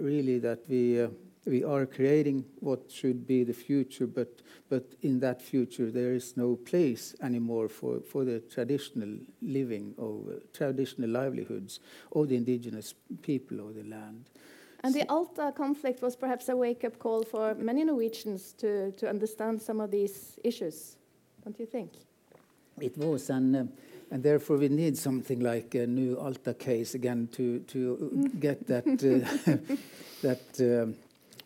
really, 0.00 0.38
that 0.38 0.60
we 0.68 1.02
uh, 1.02 1.08
we 1.44 1.64
are 1.64 1.86
creating 1.86 2.44
what 2.60 2.90
should 2.90 3.26
be 3.26 3.44
the 3.44 3.52
future, 3.52 4.06
but, 4.06 4.40
but 4.68 4.84
in 5.02 5.20
that 5.20 5.40
future 5.40 5.90
there 5.90 6.12
is 6.12 6.36
no 6.36 6.56
place 6.56 7.14
anymore 7.22 7.68
for, 7.68 8.00
for 8.00 8.24
the 8.24 8.40
traditional 8.40 9.16
living 9.42 9.94
of 9.98 10.28
uh, 10.28 10.38
traditional 10.52 11.10
livelihoods 11.10 11.80
of 12.12 12.28
the 12.28 12.36
indigenous 12.36 12.94
people 13.22 13.60
of 13.60 13.74
the 13.74 13.84
land. 13.84 14.24
And 14.84 14.94
the 14.94 15.08
Alta 15.08 15.52
conflict 15.56 16.02
was 16.02 16.14
perhaps 16.14 16.48
a 16.48 16.56
wake-up 16.56 16.98
call 16.98 17.24
for 17.24 17.54
many 17.54 17.82
Norwegians 17.82 18.52
to, 18.58 18.92
to 18.92 19.08
understand 19.08 19.60
some 19.60 19.80
of 19.80 19.90
these 19.90 20.38
issues, 20.44 20.96
don't 21.42 21.58
you 21.58 21.66
think? 21.66 21.92
It 22.80 22.96
was, 22.96 23.28
and, 23.30 23.56
uh, 23.56 23.64
and 24.12 24.22
therefore 24.22 24.56
we 24.56 24.68
need 24.68 24.96
something 24.96 25.40
like 25.40 25.74
a 25.74 25.86
new 25.86 26.16
Alta 26.16 26.54
case 26.54 26.94
again 26.94 27.28
to, 27.32 27.58
to 27.60 28.30
get 28.40 28.68
that, 28.68 28.86
uh, 28.86 29.56
that 30.22 30.82
um, 30.82 30.94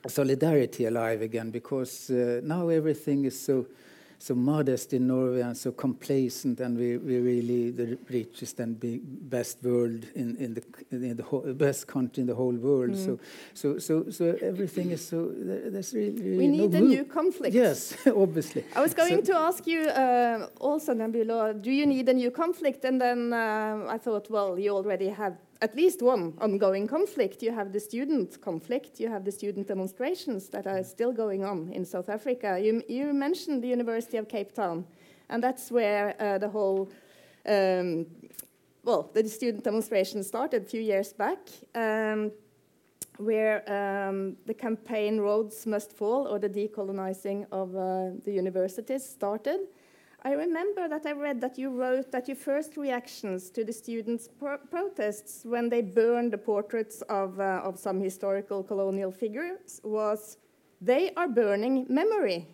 solidarity 0.09 0.87
alive 0.87 1.23
again 1.23 1.51
because 1.51 2.11
uh, 2.11 2.41
now 2.43 2.69
everything 2.69 3.25
is 3.25 3.41
so 3.41 3.67
so 4.23 4.37
modest 4.37 4.93
in 4.93 5.09
Norway 5.09 5.41
and 5.41 5.57
so 5.57 5.73
complacent, 5.73 6.61
and 6.61 6.79
we 6.79 6.97
we 6.97 7.19
really 7.19 7.71
the 7.73 7.99
richest 8.09 8.61
and 8.61 8.79
big, 8.79 9.01
best 9.05 9.59
world 9.65 10.07
in 10.15 10.37
in 10.37 10.55
the 10.55 10.63
in 10.91 11.17
the 11.17 11.25
whole, 11.25 11.41
best 11.55 11.89
country 11.89 12.21
in 12.21 12.29
the 12.29 12.35
whole 12.35 12.55
world. 12.55 12.91
Mm. 12.91 13.05
So 13.05 13.19
so 13.55 13.79
so 13.79 14.11
so 14.11 14.25
everything 14.41 14.93
is 14.93 15.05
so 15.05 15.33
there's 15.73 15.93
really, 15.93 16.23
really 16.23 16.39
we 16.39 16.47
need 16.47 16.71
no 16.71 16.79
a 16.79 16.81
new 16.83 17.05
conflict. 17.05 17.53
Yes, 17.55 17.97
obviously. 18.07 18.65
I 18.77 18.81
was 18.81 18.95
going 18.95 19.25
so 19.25 19.33
to 19.33 19.39
ask 19.41 19.67
you 19.67 19.81
uh, 19.89 20.47
also, 20.61 20.95
Njabulo, 20.95 21.61
do 21.61 21.73
you 21.73 21.87
need 21.87 22.09
a 22.09 22.15
new 22.15 22.31
conflict? 22.31 22.85
And 22.85 23.01
then 23.01 23.33
uh, 23.33 23.87
I 23.89 23.99
thought, 23.99 24.31
well, 24.31 24.57
you 24.57 24.71
already 24.71 25.09
have 25.09 25.35
at 25.63 25.77
least 25.77 26.03
one 26.03 26.35
ongoing 26.41 26.89
conflict. 26.89 27.41
You 27.41 27.53
have 27.53 27.73
the 27.73 27.79
student 27.79 28.41
conflict, 28.41 28.99
you 28.99 29.09
have 29.09 29.25
the 29.25 29.31
student 29.31 29.69
demonstrations 29.69 30.49
that 30.49 30.67
are 30.67 30.83
still 30.83 31.13
going 31.13 31.45
on 31.45 31.71
in 31.73 31.85
South 31.85 32.09
Africa. 32.09 32.59
You, 32.61 32.83
you 32.89 33.13
mentioned 33.15 33.63
the 33.63 33.69
University 33.69 34.17
of 34.17 34.29
Cape 34.29 34.53
Town, 34.53 34.85
and 35.29 35.43
that's 35.43 35.71
where 35.71 36.17
uh, 36.21 36.39
the 36.39 36.49
whole, 36.49 36.91
um, 37.47 38.07
well, 38.83 39.09
the 39.15 39.29
student 39.29 39.63
demonstration 39.63 40.25
started 40.25 40.63
a 40.65 40.67
few 40.67 40.81
years 40.81 41.13
back, 41.13 41.39
um, 41.77 42.33
where 43.19 43.63
um, 43.71 44.37
the 44.47 44.55
campaign 44.55 45.21
Rhodes 45.21 45.65
Must 45.65 45.93
Fall, 45.93 46.27
or 46.27 46.41
the 46.41 46.49
decolonizing 46.49 47.47
of 47.53 47.77
uh, 47.77 48.19
the 48.25 48.33
universities, 48.33 49.09
started. 49.09 49.61
I 50.25 50.33
remember 50.35 50.89
that 50.89 51.05
I 51.05 51.13
read 51.13 51.41
that 51.41 51.59
you 51.59 51.71
wrote 51.71 52.13
that 52.13 52.29
your 52.29 52.37
first 52.37 52.77
reactions 52.77 53.51
to 53.51 53.65
the 53.65 53.73
students' 53.73 54.29
pro 54.29 54.57
protests 54.57 55.45
when 55.45 55.69
they 55.69 55.83
burned 55.83 56.33
the 56.33 56.39
portraits 56.39 57.03
of, 57.09 57.41
uh, 57.41 57.61
of 57.65 57.77
some 57.79 58.01
historical 58.01 58.63
colonial 58.63 59.11
figures 59.11 59.81
was, 59.83 60.37
they 60.81 61.13
are 61.17 61.27
burning 61.27 61.87
memory. 61.89 62.47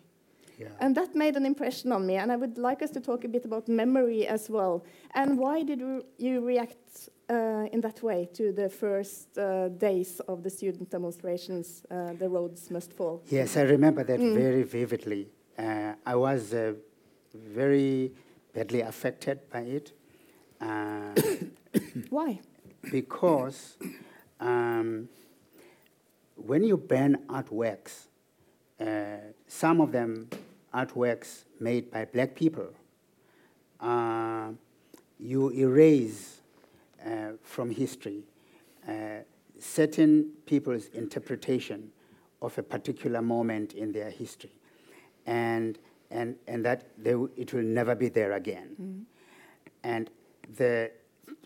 Yeah. 0.57 0.67
And 0.79 0.95
that 0.95 1.15
made 1.15 1.35
an 1.35 1.45
impression 1.45 1.91
on 1.91 2.05
me, 2.05 2.15
and 2.15 2.31
I 2.31 2.35
would 2.35 2.57
like 2.57 2.81
us 2.81 2.89
to 2.91 2.99
talk 2.99 3.23
a 3.23 3.27
bit 3.27 3.45
about 3.45 3.67
memory 3.67 4.27
as 4.27 4.49
well. 4.49 4.83
And 5.13 5.37
why 5.37 5.63
did 5.63 5.79
you, 6.17 6.41
react 6.41 7.09
uh, 7.29 7.67
in 7.71 7.81
that 7.81 8.01
way 8.01 8.27
to 8.33 8.51
the 8.51 8.67
first 8.67 9.37
uh, 9.37 9.69
days 9.69 10.19
of 10.27 10.43
the 10.43 10.49
student 10.49 10.89
demonstrations, 10.89 11.83
uh, 11.91 12.13
The 12.13 12.27
Rhodes 12.27 12.71
Must 12.71 12.91
Fall? 12.91 13.21
Yes, 13.29 13.55
I 13.55 13.61
remember 13.61 14.03
that 14.03 14.19
very 14.19 14.63
vividly. 14.63 15.29
Uh, 15.57 15.93
I 16.05 16.15
was 16.15 16.53
uh, 16.53 16.73
very 17.33 18.11
badly 18.53 18.81
affected 18.81 19.39
by 19.49 19.61
it 19.61 19.91
uh, 20.61 21.13
Why? 22.09 22.39
because 22.91 23.77
um, 24.39 25.07
when 26.35 26.63
you 26.63 26.77
burn 26.77 27.17
artworks, 27.27 28.07
uh, 28.79 29.17
some 29.47 29.81
of 29.81 29.91
them 29.91 30.29
artworks 30.73 31.43
made 31.59 31.91
by 31.91 32.05
black 32.05 32.35
people, 32.35 32.69
uh, 33.79 34.49
you 35.19 35.51
erase 35.51 36.41
uh, 37.05 37.31
from 37.43 37.69
history 37.69 38.23
uh, 38.87 39.19
certain 39.59 40.31
people's 40.45 40.87
interpretation 40.87 41.91
of 42.41 42.57
a 42.57 42.63
particular 42.63 43.21
moment 43.21 43.73
in 43.73 43.91
their 43.91 44.09
history. 44.09 44.51
And, 45.25 45.77
and, 46.11 46.35
and 46.47 46.65
that 46.65 46.85
they, 46.97 47.15
it 47.37 47.53
will 47.53 47.63
never 47.63 47.95
be 47.95 48.09
there 48.09 48.33
again. 48.33 49.05
And 49.83 50.09
the, 50.57 50.91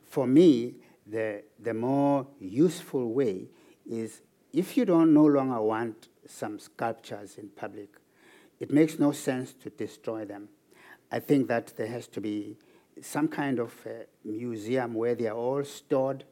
for 0.05 0.26
me, 0.28 0.76
the, 1.05 1.43
the 1.59 1.74
more 1.74 2.28
useful 2.39 3.14
way 3.14 3.47
is 3.89 4.22
if 4.53 4.78
you 4.78 4.86
don't 4.86 5.14
no 5.14 5.26
longer 5.26 5.61
want 5.61 6.07
some 6.28 6.59
sculptures 6.59 7.38
in 7.38 7.49
public, 7.49 7.89
it 8.59 8.72
makes 8.72 8.99
no 8.99 9.11
sense 9.11 9.53
to 9.53 9.70
destroy 9.70 10.26
them. 10.26 10.47
I 11.11 11.20
think 11.20 11.47
that 11.47 11.76
there 11.76 11.88
has 11.88 12.07
to 12.07 12.22
be 12.22 12.57
some 13.01 13.28
kind 13.28 13.59
of 13.59 13.74
uh, 13.86 14.05
museum 14.24 14.93
where 14.93 15.16
they 15.16 15.28
are 15.28 15.36
all 15.36 15.64
stored, 15.64 16.24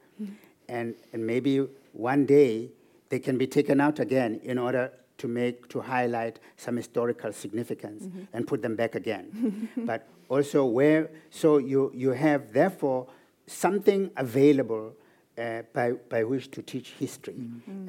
and, 0.69 0.95
and 1.11 1.25
maybe 1.25 1.67
one 1.91 2.25
day 2.25 2.69
they 3.09 3.19
can 3.19 3.37
be 3.37 3.47
taken 3.47 3.81
out 3.81 3.99
again 3.99 4.39
in 4.43 4.57
order 4.57 4.91
to 5.21 5.27
make 5.27 5.67
to 5.69 5.79
highlight 5.79 6.39
some 6.57 6.75
historical 6.77 7.31
significance 7.31 8.07
and 8.33 8.47
put 8.47 8.61
them 8.61 8.75
back 8.75 8.95
again. 8.95 9.69
but 9.77 10.07
also 10.29 10.65
where 10.65 11.09
so 11.29 11.57
you 11.57 11.91
you 11.93 12.11
have 12.11 12.53
therefore 12.53 13.07
something 13.47 14.09
available 14.17 14.93
uh, 15.37 15.61
by, 15.73 15.91
by 16.09 16.23
which 16.23 16.51
to 16.51 16.61
teach 16.61 16.91
history 16.99 17.35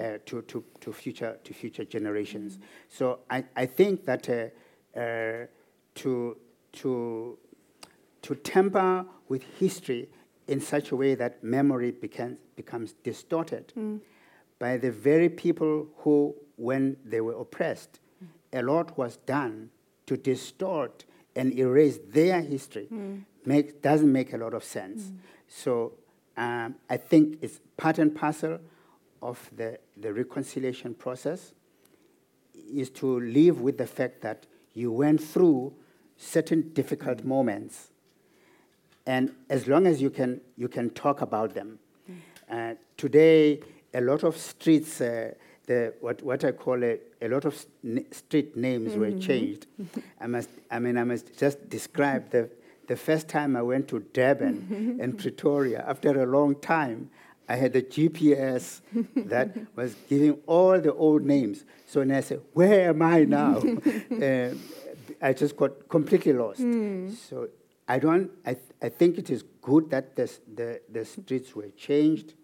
uh, 0.01 0.19
to, 0.27 0.43
to, 0.43 0.65
to, 0.81 0.93
future, 0.93 1.39
to 1.45 1.53
future 1.53 1.85
generations. 1.85 2.59
So 2.89 3.21
I, 3.31 3.45
I 3.57 3.67
think 3.67 4.05
that 4.05 4.29
uh, 4.29 4.99
uh, 4.99 5.47
to, 5.97 6.37
to, 6.73 7.39
to 8.23 8.35
temper 8.37 9.05
with 9.29 9.43
history 9.59 10.09
in 10.49 10.61
such 10.61 10.93
a 10.93 10.97
way 10.97 11.15
that 11.15 11.43
memory 11.43 11.91
becomes, 11.91 12.39
becomes 12.57 12.93
distorted 13.05 13.73
by 14.59 14.77
the 14.77 14.91
very 14.91 15.29
people 15.29 15.89
who, 15.99 16.35
when 16.63 16.97
they 17.05 17.21
were 17.21 17.35
oppressed, 17.45 18.01
a 18.53 18.63
lot 18.63 18.97
was 18.97 19.17
done 19.27 19.71
to 20.07 20.17
distort 20.17 21.05
and 21.35 21.47
erase 21.59 21.99
their 22.09 22.41
history. 22.41 22.87
Make, 23.45 23.83
doesn't 23.83 24.13
make 24.13 24.33
a 24.33 24.37
lot 24.37 24.55
of 24.55 24.63
sense. 24.63 25.11
So 25.49 25.95
um, 26.37 26.77
I 26.89 26.97
think 26.97 27.39
it's 27.43 27.61
part 27.77 27.99
and 27.99 28.15
parcel 28.15 28.59
of 29.21 29.51
the, 29.57 29.79
the 29.97 30.13
reconciliation 30.13 30.95
process 30.95 31.53
is 32.73 32.91
to 32.91 33.21
live 33.21 33.61
with 33.61 33.77
the 33.79 33.87
fact 33.87 34.21
that 34.23 34.47
you 34.75 34.93
went 34.93 35.21
through 35.23 35.73
certain 36.17 36.73
difficult 36.73 37.25
moments. 37.25 37.91
And 39.07 39.35
as 39.51 39.67
long 39.67 39.87
as 39.87 40.01
you 40.01 40.11
can, 40.11 40.41
you 40.57 40.69
can 40.69 40.91
talk 40.91 41.21
about 41.21 41.55
them. 41.55 41.79
Uh, 42.51 42.75
today, 42.97 43.61
a 43.95 44.01
lot 44.01 44.23
of 44.23 44.37
streets, 44.37 45.01
uh, 45.01 45.33
the, 45.73 45.95
what, 46.01 46.23
what 46.23 46.45
I 46.45 46.53
call 46.53 46.79
a, 46.85 46.99
a 47.21 47.29
lot 47.35 47.45
of 47.45 47.55
street 48.11 48.57
names 48.57 48.97
were 49.03 49.13
changed. 49.29 49.67
I, 50.21 50.27
must, 50.27 50.51
I 50.71 50.79
mean, 50.85 50.97
I 51.03 51.05
must 51.05 51.27
just 51.39 51.59
describe 51.69 52.31
the, 52.31 52.43
the 52.89 52.97
first 52.97 53.29
time 53.29 53.51
I 53.57 53.63
went 53.63 53.89
to 53.89 53.97
Durban 54.17 54.57
and 55.03 55.19
Pretoria, 55.23 55.85
after 55.93 56.11
a 56.23 56.27
long 56.27 56.55
time, 56.77 57.11
I 57.49 57.57
had 57.57 57.75
a 57.77 57.83
GPS 57.83 58.65
that 59.35 59.49
was 59.77 59.95
giving 60.09 60.35
all 60.47 60.77
the 60.81 60.95
old 61.07 61.23
names. 61.35 61.65
So 61.87 62.01
when 62.01 62.11
I 62.13 62.21
said, 62.21 62.41
Where 62.53 62.91
am 62.91 63.03
I 63.03 63.25
now? 63.25 63.57
uh, 64.29 64.51
I 65.29 65.33
just 65.43 65.55
got 65.57 65.73
completely 65.89 66.33
lost. 66.33 66.61
So 67.29 67.49
I 67.89 67.99
don't. 67.99 68.31
I, 68.51 68.55
th- 68.55 68.73
I 68.81 68.89
think 68.89 69.19
it 69.19 69.29
is 69.37 69.43
good 69.61 69.85
that 69.91 70.07
the, 70.17 70.27
the, 70.59 70.81
the 70.97 71.05
streets 71.05 71.55
were 71.59 71.71
changed, 71.89 72.35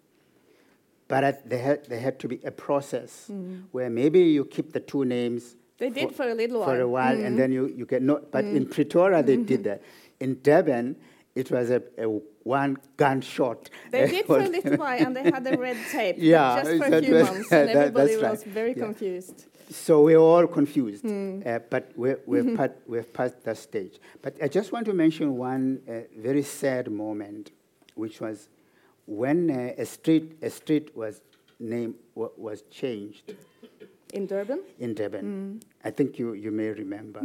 but 1.09 1.49
there, 1.49 1.59
had, 1.61 1.85
there 1.89 1.99
had 1.99 2.17
to 2.19 2.27
be 2.29 2.39
a 2.45 2.51
process 2.51 3.29
where 3.71 3.89
maybe 3.89 4.21
you 4.21 4.45
keep 4.45 4.71
the 4.71 4.79
two 4.79 5.03
names. 5.03 5.55
They 5.77 5.89
did 5.89 6.15
for 6.15 6.29
a 6.29 6.33
little 6.33 6.59
while. 6.61 6.69
For 6.69 6.79
a 6.79 6.87
while. 6.87 7.15
while, 7.15 7.25
and 7.25 7.37
then 7.37 7.51
you, 7.51 7.67
you 7.67 7.85
get 7.85 8.01
no. 8.01 8.21
But 8.31 8.45
in 8.45 8.65
Pretoria, 8.67 9.21
they 9.23 9.37
did 9.37 9.63
that. 9.65 9.81
In 10.19 10.39
Durban, 10.41 10.95
it 11.35 11.49
was 11.51 11.69
a, 11.71 11.81
a 11.97 12.05
one 12.43 12.77
gunshot. 12.97 13.69
They 13.91 14.07
did 14.15 14.25
for 14.25 14.39
a 14.39 14.47
little 14.47 14.77
while, 14.77 15.01
and 15.05 15.15
they 15.15 15.23
had 15.23 15.43
the 15.43 15.57
red 15.57 15.77
tape, 15.91 16.15
Yeah, 16.19 16.61
just 16.63 16.77
for 16.83 16.93
a 16.95 17.01
few 17.01 17.13
was- 17.15 17.23
months, 17.31 17.51
and 17.57 17.69
that- 17.69 17.75
everybody 17.75 18.15
right. 18.15 18.31
was 18.31 18.43
very 18.43 18.73
Yeah. 18.75 18.85
confused. 18.85 19.45
So 19.71 20.01
we're 20.01 20.17
all 20.17 20.47
confused, 20.47 21.03
Hmm. 21.03 21.41
uh, 21.45 21.59
but 21.69 21.91
we're, 21.95 22.19
we're 22.25 22.55
part, 22.57 22.75
we've 22.87 23.11
passed 23.13 23.43
that 23.43 23.57
stage. 23.57 23.99
But 24.21 24.35
I 24.41 24.47
just 24.47 24.71
want 24.71 24.85
to 24.87 24.93
mention 24.93 25.37
one 25.37 25.81
uh, 25.87 25.93
very 26.17 26.41
sad 26.41 26.91
moment, 26.91 27.51
which 27.93 28.19
was 28.19 28.49
when 29.09 29.49
uh, 29.49 29.73
a 29.83 29.85
street 29.85 30.37
a 30.41 30.49
street 30.49 30.95
was 30.95 31.21
name 31.59 31.95
wa- 32.15 32.29
was 32.37 32.61
changed 32.69 33.33
In 34.13 34.27
Durban? 34.27 34.59
in 34.79 34.93
Durban. 34.93 35.21
Hmm. 35.25 35.57
I 35.87 35.91
think 35.91 36.17
you, 36.19 36.33
you 36.33 36.51
may 36.51 36.69
remember. 36.69 37.19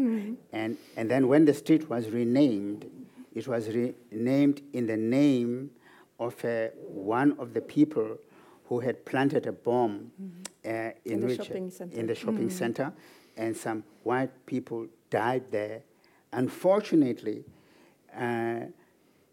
And 0.53 0.77
and 0.97 1.11
then 1.11 1.29
when 1.29 1.45
the 1.45 1.55
street 1.55 1.89
was 1.91 2.09
renamed, 2.11 2.81
it 3.35 3.47
was 3.49 3.69
renamed 3.69 4.63
in 4.73 4.87
the 4.87 4.97
name 4.97 5.71
of 6.19 6.35
uh, 6.45 6.69
one 7.15 7.31
of 7.39 7.53
the 7.55 7.61
people 7.61 8.17
who 8.69 8.81
had 8.81 9.05
planted 9.05 9.47
a 9.47 9.53
bomb 9.53 10.11
uh, 10.65 10.71
in, 11.05 11.13
In 11.15 11.21
the 11.21 11.27
which 11.27 11.37
shopping 11.47 11.71
center. 11.71 12.01
in 12.01 12.07
the 12.07 12.15
shopping 12.15 12.51
center, 12.51 12.93
and 13.37 13.57
some 13.57 13.83
white 14.05 14.33
people 14.47 14.87
died 15.11 15.45
there. 15.51 15.81
Unfortunately, 16.33 17.45
uh, 18.17 18.61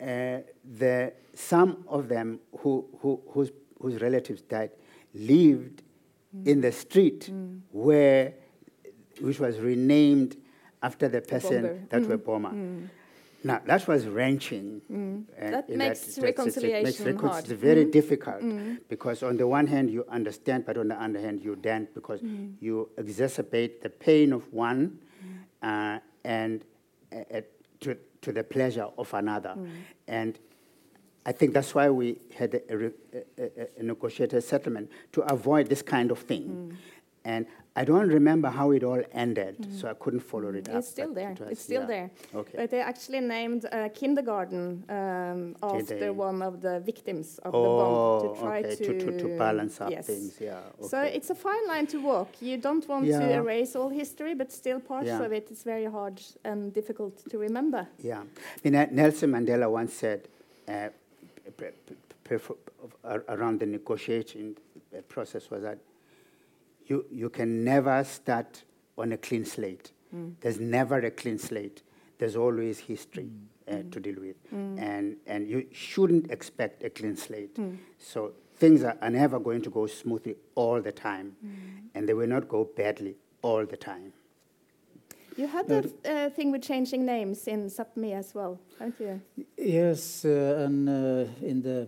Uh, 0.02 0.42
the, 0.80 1.14
some 1.34 1.84
of 1.88 2.08
them 2.08 2.40
who, 2.60 2.86
who, 3.00 3.22
whose, 3.30 3.52
whose 3.80 4.02
relatives 4.02 4.42
died 4.42 4.72
lived 5.14 5.84
mm. 6.36 6.48
in 6.48 6.62
the 6.62 6.72
street 6.72 7.30
mm. 7.32 7.60
where, 7.72 8.34
which 9.20 9.40
was 9.40 9.60
renamed 9.60 10.38
after 10.82 11.08
the 11.08 11.22
person 11.22 11.62
bomber. 11.62 11.80
that 11.90 12.02
were 12.08 12.18
mm. 12.18 12.26
bomber. 12.26 12.90
Now, 13.44 13.60
that 13.66 13.88
was 13.88 14.06
wrenching. 14.08 15.26
uh, 15.40 15.50
That 15.50 15.70
makes 15.70 16.18
it 16.18 16.24
reconciliation 16.24 16.84
makes 16.84 17.00
recon- 17.00 17.30
hard. 17.30 17.44
It's 17.44 17.54
very 17.54 17.86
difficult 17.86 18.44
because, 18.88 19.24
on 19.24 19.38
the 19.38 19.48
one 19.48 19.68
hand, 19.68 19.90
you 19.90 20.06
understand, 20.10 20.66
but 20.66 20.78
on 20.78 20.90
the 20.90 21.02
other 21.02 21.20
hand, 21.20 21.44
you 21.44 21.56
don't 21.56 21.92
because 21.94 22.22
you 22.60 22.90
exacerbate 22.98 23.82
the 23.82 23.90
pain 23.90 24.32
of 24.32 24.52
one 24.54 25.00
uh, 25.62 26.00
and 26.24 26.64
uh, 27.12 27.16
uh, 27.34 27.42
to, 27.80 27.98
to 28.22 28.32
the 28.32 28.44
pleasure 28.44 28.88
of 28.98 29.14
another. 29.14 29.56
Mm. 29.58 29.70
And 30.08 30.40
I 31.26 31.32
think 31.32 31.54
that's 31.54 31.74
why 31.76 31.90
we 31.90 32.18
had 32.36 32.54
a, 32.56 32.62
a, 32.76 32.92
a- 33.38 33.68
a- 33.80 33.84
negotiated 33.84 34.44
settlement 34.44 34.90
to 35.12 35.22
avoid 35.22 35.68
this 35.68 35.82
kind 35.82 36.12
of 36.12 36.20
thing. 36.20 36.72
Mm. 36.74 36.76
And 37.24 37.46
I 37.74 37.86
don't 37.86 38.10
remember 38.10 38.50
how 38.50 38.72
it 38.72 38.84
all 38.84 39.02
ended, 39.14 39.56
so 39.80 39.88
I 39.88 39.94
couldn't 39.94 40.20
follow 40.20 40.50
it 40.50 40.68
up. 40.68 40.76
It's 40.76 40.90
still 40.90 41.14
there. 41.14 41.38
It's 41.50 41.62
still 41.62 41.82
yeah. 41.82 41.88
there. 41.88 42.12
Okay. 42.36 42.54
But 42.58 42.70
they 42.70 42.82
actually 42.82 43.22
named 43.22 43.64
a 43.72 43.90
kindergarten 43.90 44.84
um, 44.90 45.56
after 45.64 46.00
they? 46.00 46.10
one 46.10 46.42
of 46.42 46.62
the 46.62 46.82
victims 46.82 47.40
of 47.46 47.56
oh, 47.56 47.62
the 47.62 47.70
bomb 47.80 48.36
to 48.36 48.42
try 48.42 48.60
okay, 48.60 48.76
to, 48.76 49.00
to, 49.00 49.20
to, 49.20 49.38
balance 49.38 49.80
up 49.80 49.90
yes. 49.90 50.08
things, 50.08 50.36
yeah. 50.42 50.60
So 50.82 51.02
it's 51.02 51.30
a 51.30 51.36
fine 51.36 51.66
line 51.68 51.88
to 51.88 52.02
walk. 52.02 52.30
You 52.42 52.58
don't 52.58 52.86
want 52.90 53.06
to 53.06 53.34
erase 53.34 53.74
all 53.78 53.90
history, 53.90 54.34
but 54.34 54.52
still 54.52 54.82
parts 54.82 55.08
Yeah. 55.08 55.24
of 55.24 55.32
it 55.32 55.50
is 55.50 55.64
very 55.64 55.86
hard 55.86 56.22
and 56.44 56.74
difficult 56.74 57.24
to 57.30 57.38
remember. 57.38 57.88
Yeah. 58.04 58.20
I 58.20 58.60
mean, 58.64 58.76
uh, 58.76 58.88
Nelson 58.92 59.32
Mandela 59.32 59.72
once 59.72 59.94
said 59.94 60.28
uh, 60.68 60.90
ar- 63.06 63.24
around 63.30 63.62
the 63.62 63.66
negotiating 63.66 64.58
uh, 64.94 65.02
process 65.08 65.50
was 65.50 65.62
that 65.64 65.78
you, 66.92 67.06
you 67.24 67.30
can 67.30 67.64
never 67.64 68.04
start 68.04 68.64
on 68.98 69.12
a 69.12 69.18
clean 69.28 69.46
slate. 69.46 69.92
There's 70.42 70.60
never 70.60 70.98
a 71.12 71.12
clean 71.22 71.40
slate. 71.50 71.80
there's 72.22 72.36
always 72.46 72.78
history 72.94 73.30
uh, 73.68 73.78
to 73.94 74.00
deal 74.06 74.20
with, 74.26 74.38
and 74.88 75.06
and 75.34 75.42
you 75.54 75.60
shouldn't 75.88 76.26
expect 76.36 76.84
a 76.90 76.90
clean 76.98 77.16
slate. 77.26 77.56
So 78.12 78.20
things 78.62 78.84
are, 78.90 78.96
are 79.06 79.14
never 79.24 79.38
going 79.48 79.62
to 79.68 79.72
go 79.80 79.84
smoothly 79.88 80.36
all 80.64 80.80
the 80.90 80.92
time, 80.92 81.28
and 81.96 82.02
they 82.08 82.16
will 82.20 82.32
not 82.36 82.46
go 82.56 82.62
badly 82.82 83.16
all 83.42 83.64
the 83.74 83.78
time. 83.92 84.12
You 85.40 85.48
had 85.48 85.66
that 85.74 85.86
uh, 86.06 86.30
thing 86.36 86.52
with 86.54 86.62
changing 86.72 87.06
names 87.06 87.48
in 87.48 87.60
Sápmi 87.78 88.12
as 88.22 88.36
well, 88.38 88.54
haven't 88.78 89.00
you? 89.06 89.22
Yes, 89.58 90.26
uh, 90.26 90.66
and 90.66 90.90
uh, 90.90 91.48
in 91.52 91.58
the 91.68 91.88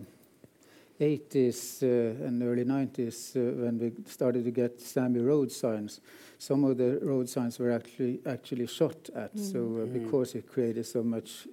80s 1.00 1.82
uh, 1.82 2.26
and 2.26 2.42
early 2.42 2.64
90s, 2.64 3.36
uh, 3.36 3.62
when 3.64 3.78
we 3.78 3.92
started 4.06 4.44
to 4.44 4.50
get 4.50 4.80
Sami 4.80 5.20
road 5.20 5.50
signs, 5.50 6.00
some 6.38 6.64
of 6.64 6.76
the 6.76 6.98
road 7.02 7.28
signs 7.28 7.58
were 7.58 7.72
actually 7.72 8.20
actually 8.26 8.66
shot 8.66 9.10
at. 9.14 9.36
So 9.38 9.58
uh, 9.58 9.86
Mm. 9.86 9.92
because 9.92 10.34
it 10.34 10.46
created 10.46 10.86
so 10.86 11.02
much 11.02 11.46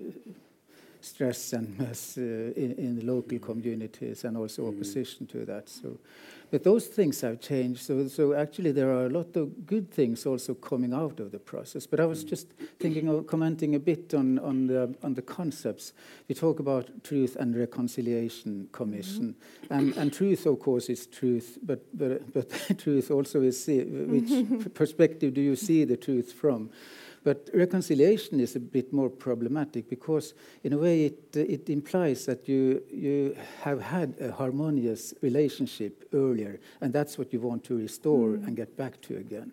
stress 1.01 1.53
and 1.53 1.77
mess 1.79 2.17
uh, 2.17 2.21
in, 2.21 2.75
in 2.77 2.95
the 2.95 3.05
local 3.05 3.39
communities 3.39 4.23
and 4.23 4.37
also 4.37 4.61
Mm. 4.63 4.75
opposition 4.75 5.27
to 5.27 5.45
that. 5.45 5.67
So, 5.69 5.97
but 6.51 6.63
those 6.63 6.87
things 6.87 7.21
have 7.21 7.39
changed. 7.39 7.81
So, 7.81 8.07
so 8.07 8.33
actually 8.33 8.71
there 8.73 8.91
are 8.91 9.05
a 9.05 9.09
lot 9.09 9.35
of 9.37 9.65
good 9.65 9.89
things 9.89 10.25
also 10.25 10.53
coming 10.53 10.93
out 10.93 11.19
of 11.19 11.31
the 11.31 11.39
process. 11.39 11.87
But 11.87 11.99
I 11.99 12.05
was 12.05 12.23
just 12.23 12.47
thinking 12.79 13.07
of 13.07 13.25
commenting 13.25 13.73
a 13.75 13.79
bit 13.79 14.13
on, 14.13 14.37
on 14.39 14.67
the 14.67 14.93
on 15.01 15.13
the 15.13 15.21
concepts. 15.21 15.93
We 16.27 16.35
talk 16.35 16.59
about 16.59 16.89
truth 17.03 17.37
and 17.39 17.55
reconciliation 17.55 18.67
commission, 18.71 19.35
and 19.69 19.95
and 19.97 20.11
truth 20.13 20.45
of 20.45 20.59
course 20.59 20.89
is 20.91 21.07
truth, 21.07 21.57
but 21.63 21.79
but 21.97 22.33
but 22.33 22.49
truth 22.77 23.11
also 23.11 23.41
is 23.41 23.63
see, 23.63 23.83
which 23.83 24.73
perspective 24.73 25.33
do 25.33 25.41
you 25.41 25.55
see 25.55 25.85
the 25.85 25.97
truth 25.97 26.33
from? 26.33 26.69
But 27.23 27.49
reconciliation 27.53 28.39
is 28.39 28.55
a 28.55 28.59
bit 28.59 28.91
more 28.91 29.09
problematic 29.09 29.89
because, 29.89 30.33
in 30.63 30.73
a 30.73 30.77
way, 30.77 31.05
it, 31.05 31.35
it 31.35 31.69
implies 31.69 32.25
that 32.25 32.47
you, 32.47 32.81
you 32.91 33.35
have 33.61 33.79
had 33.79 34.15
a 34.19 34.31
harmonious 34.31 35.13
relationship 35.21 36.09
earlier, 36.13 36.59
and 36.81 36.91
that's 36.91 37.19
what 37.19 37.31
you 37.31 37.39
want 37.39 37.63
to 37.65 37.77
restore 37.77 38.29
mm. 38.29 38.47
and 38.47 38.55
get 38.55 38.75
back 38.75 38.99
to 39.01 39.17
again. 39.17 39.51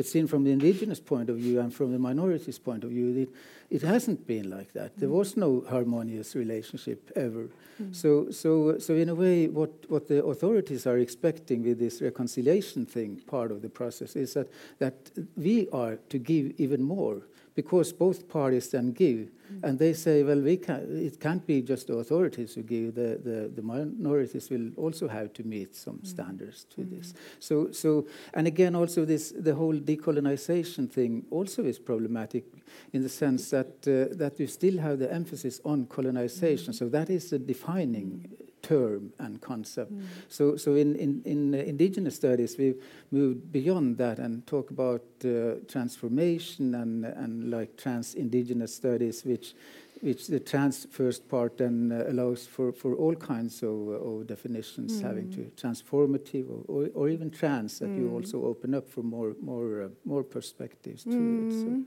But 0.00 0.06
seen 0.06 0.26
from 0.26 0.44
the 0.44 0.50
indigenous 0.50 0.98
point 0.98 1.28
of 1.28 1.36
view 1.36 1.60
and 1.60 1.74
from 1.74 1.92
the 1.92 1.98
minorities' 1.98 2.58
point 2.58 2.84
of 2.84 2.90
view, 2.90 3.14
it, 3.18 3.28
it 3.68 3.82
hasn't 3.82 4.26
been 4.26 4.48
like 4.48 4.72
that. 4.72 4.96
There 4.96 5.10
was 5.10 5.36
no 5.36 5.62
harmonious 5.68 6.34
relationship 6.34 7.12
ever. 7.16 7.50
Mm. 7.78 7.94
So, 7.94 8.30
so, 8.30 8.78
so 8.78 8.94
in 8.94 9.10
a 9.10 9.14
way, 9.14 9.48
what, 9.48 9.70
what 9.90 10.08
the 10.08 10.24
authorities 10.24 10.86
are 10.86 10.96
expecting 10.96 11.62
with 11.64 11.78
this 11.78 12.00
reconciliation 12.00 12.86
thing, 12.86 13.20
part 13.26 13.52
of 13.52 13.60
the 13.60 13.68
process, 13.68 14.16
is 14.16 14.32
that, 14.32 14.48
that 14.78 15.10
we 15.36 15.68
are 15.70 15.96
to 16.08 16.18
give 16.18 16.58
even 16.58 16.82
more 16.82 17.20
because 17.54 17.92
both 17.92 18.28
parties 18.28 18.70
then 18.70 18.92
give. 18.92 19.28
Mm. 19.52 19.64
And 19.64 19.78
they 19.78 19.92
say, 19.92 20.22
well, 20.22 20.40
we 20.40 20.56
can, 20.56 20.86
it 21.04 21.20
can't 21.20 21.44
be 21.46 21.62
just 21.62 21.88
the 21.88 21.94
authorities 21.94 22.54
who 22.54 22.62
give, 22.62 22.94
the, 22.94 23.20
the, 23.22 23.50
the 23.54 23.62
minorities 23.62 24.50
will 24.50 24.70
also 24.76 25.08
have 25.08 25.32
to 25.34 25.42
meet 25.42 25.74
some 25.74 25.98
mm. 25.98 26.06
standards 26.06 26.64
to 26.70 26.84
this. 26.84 27.12
Mm. 27.12 27.16
So, 27.40 27.72
so, 27.72 28.06
and 28.34 28.46
again, 28.46 28.74
also 28.74 29.04
this, 29.04 29.32
the 29.36 29.54
whole 29.54 29.74
decolonization 29.74 30.90
thing 30.90 31.24
also 31.30 31.64
is 31.64 31.78
problematic 31.78 32.44
in 32.92 33.02
the 33.02 33.08
sense 33.08 33.50
that, 33.50 33.66
uh, 33.86 34.14
that 34.16 34.38
you 34.38 34.46
still 34.46 34.78
have 34.78 34.98
the 34.98 35.12
emphasis 35.12 35.60
on 35.64 35.86
colonization. 35.86 36.72
So 36.72 36.88
that 36.88 37.10
is 37.10 37.30
the 37.30 37.38
defining 37.38 38.30
term 38.62 39.12
and 39.18 39.40
concept. 39.40 39.92
So, 40.28 40.56
so 40.56 40.74
in, 40.74 40.96
in, 40.96 41.22
in 41.24 41.54
uh, 41.54 41.58
indigenous 41.58 42.16
studies, 42.16 42.56
we've 42.58 42.82
moved 43.10 43.52
beyond 43.52 43.98
that 43.98 44.18
and 44.18 44.46
talk 44.46 44.70
about 44.70 45.02
uh, 45.24 45.54
transformation 45.68 46.74
and, 46.74 47.04
and 47.04 47.50
like 47.50 47.76
trans-indigenous 47.76 48.74
studies, 48.74 49.24
which, 49.24 49.54
which 50.00 50.26
the 50.26 50.40
trans 50.40 50.86
first 50.90 51.28
part 51.28 51.58
then 51.58 51.92
uh, 51.92 52.10
allows 52.10 52.46
for, 52.46 52.72
for 52.72 52.94
all 52.94 53.14
kinds 53.14 53.62
of, 53.62 53.88
of 53.88 54.26
definitions, 54.26 55.00
having 55.00 55.30
to 55.32 55.50
transformative 55.56 56.48
or, 56.48 56.64
or, 56.68 56.88
or 56.94 57.08
even 57.08 57.30
trans, 57.30 57.78
that 57.78 57.88
you 57.90 58.10
also 58.12 58.44
open 58.44 58.74
up 58.74 58.88
for 58.88 59.02
more, 59.02 59.34
more, 59.42 59.82
uh, 59.82 59.88
more 60.04 60.22
perspectives 60.22 61.04
to 61.04 61.10
it. 61.10 61.52
So. 61.52 61.82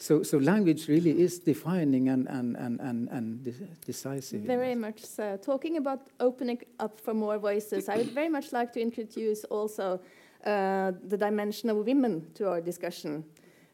So, 0.00 0.22
so 0.22 0.38
language 0.38 0.88
really 0.88 1.20
is 1.20 1.38
defining 1.38 2.08
and, 2.08 2.26
and, 2.28 2.56
and, 2.56 2.80
and, 2.80 3.08
and 3.10 3.44
de- 3.44 3.52
decisive. 3.84 4.40
Very 4.40 4.74
much 4.74 5.04
so. 5.04 5.36
Talking 5.36 5.76
about 5.76 6.06
opening 6.20 6.58
up 6.78 6.98
for 6.98 7.12
more 7.12 7.38
voices, 7.38 7.86
I 7.86 7.98
would 7.98 8.12
very 8.12 8.30
much 8.30 8.50
like 8.50 8.72
to 8.72 8.80
introduce 8.80 9.44
also 9.44 10.00
uh, 10.46 10.92
the 11.06 11.18
dimension 11.18 11.68
of 11.68 11.76
women 11.84 12.26
to 12.36 12.48
our 12.48 12.62
discussion. 12.62 13.24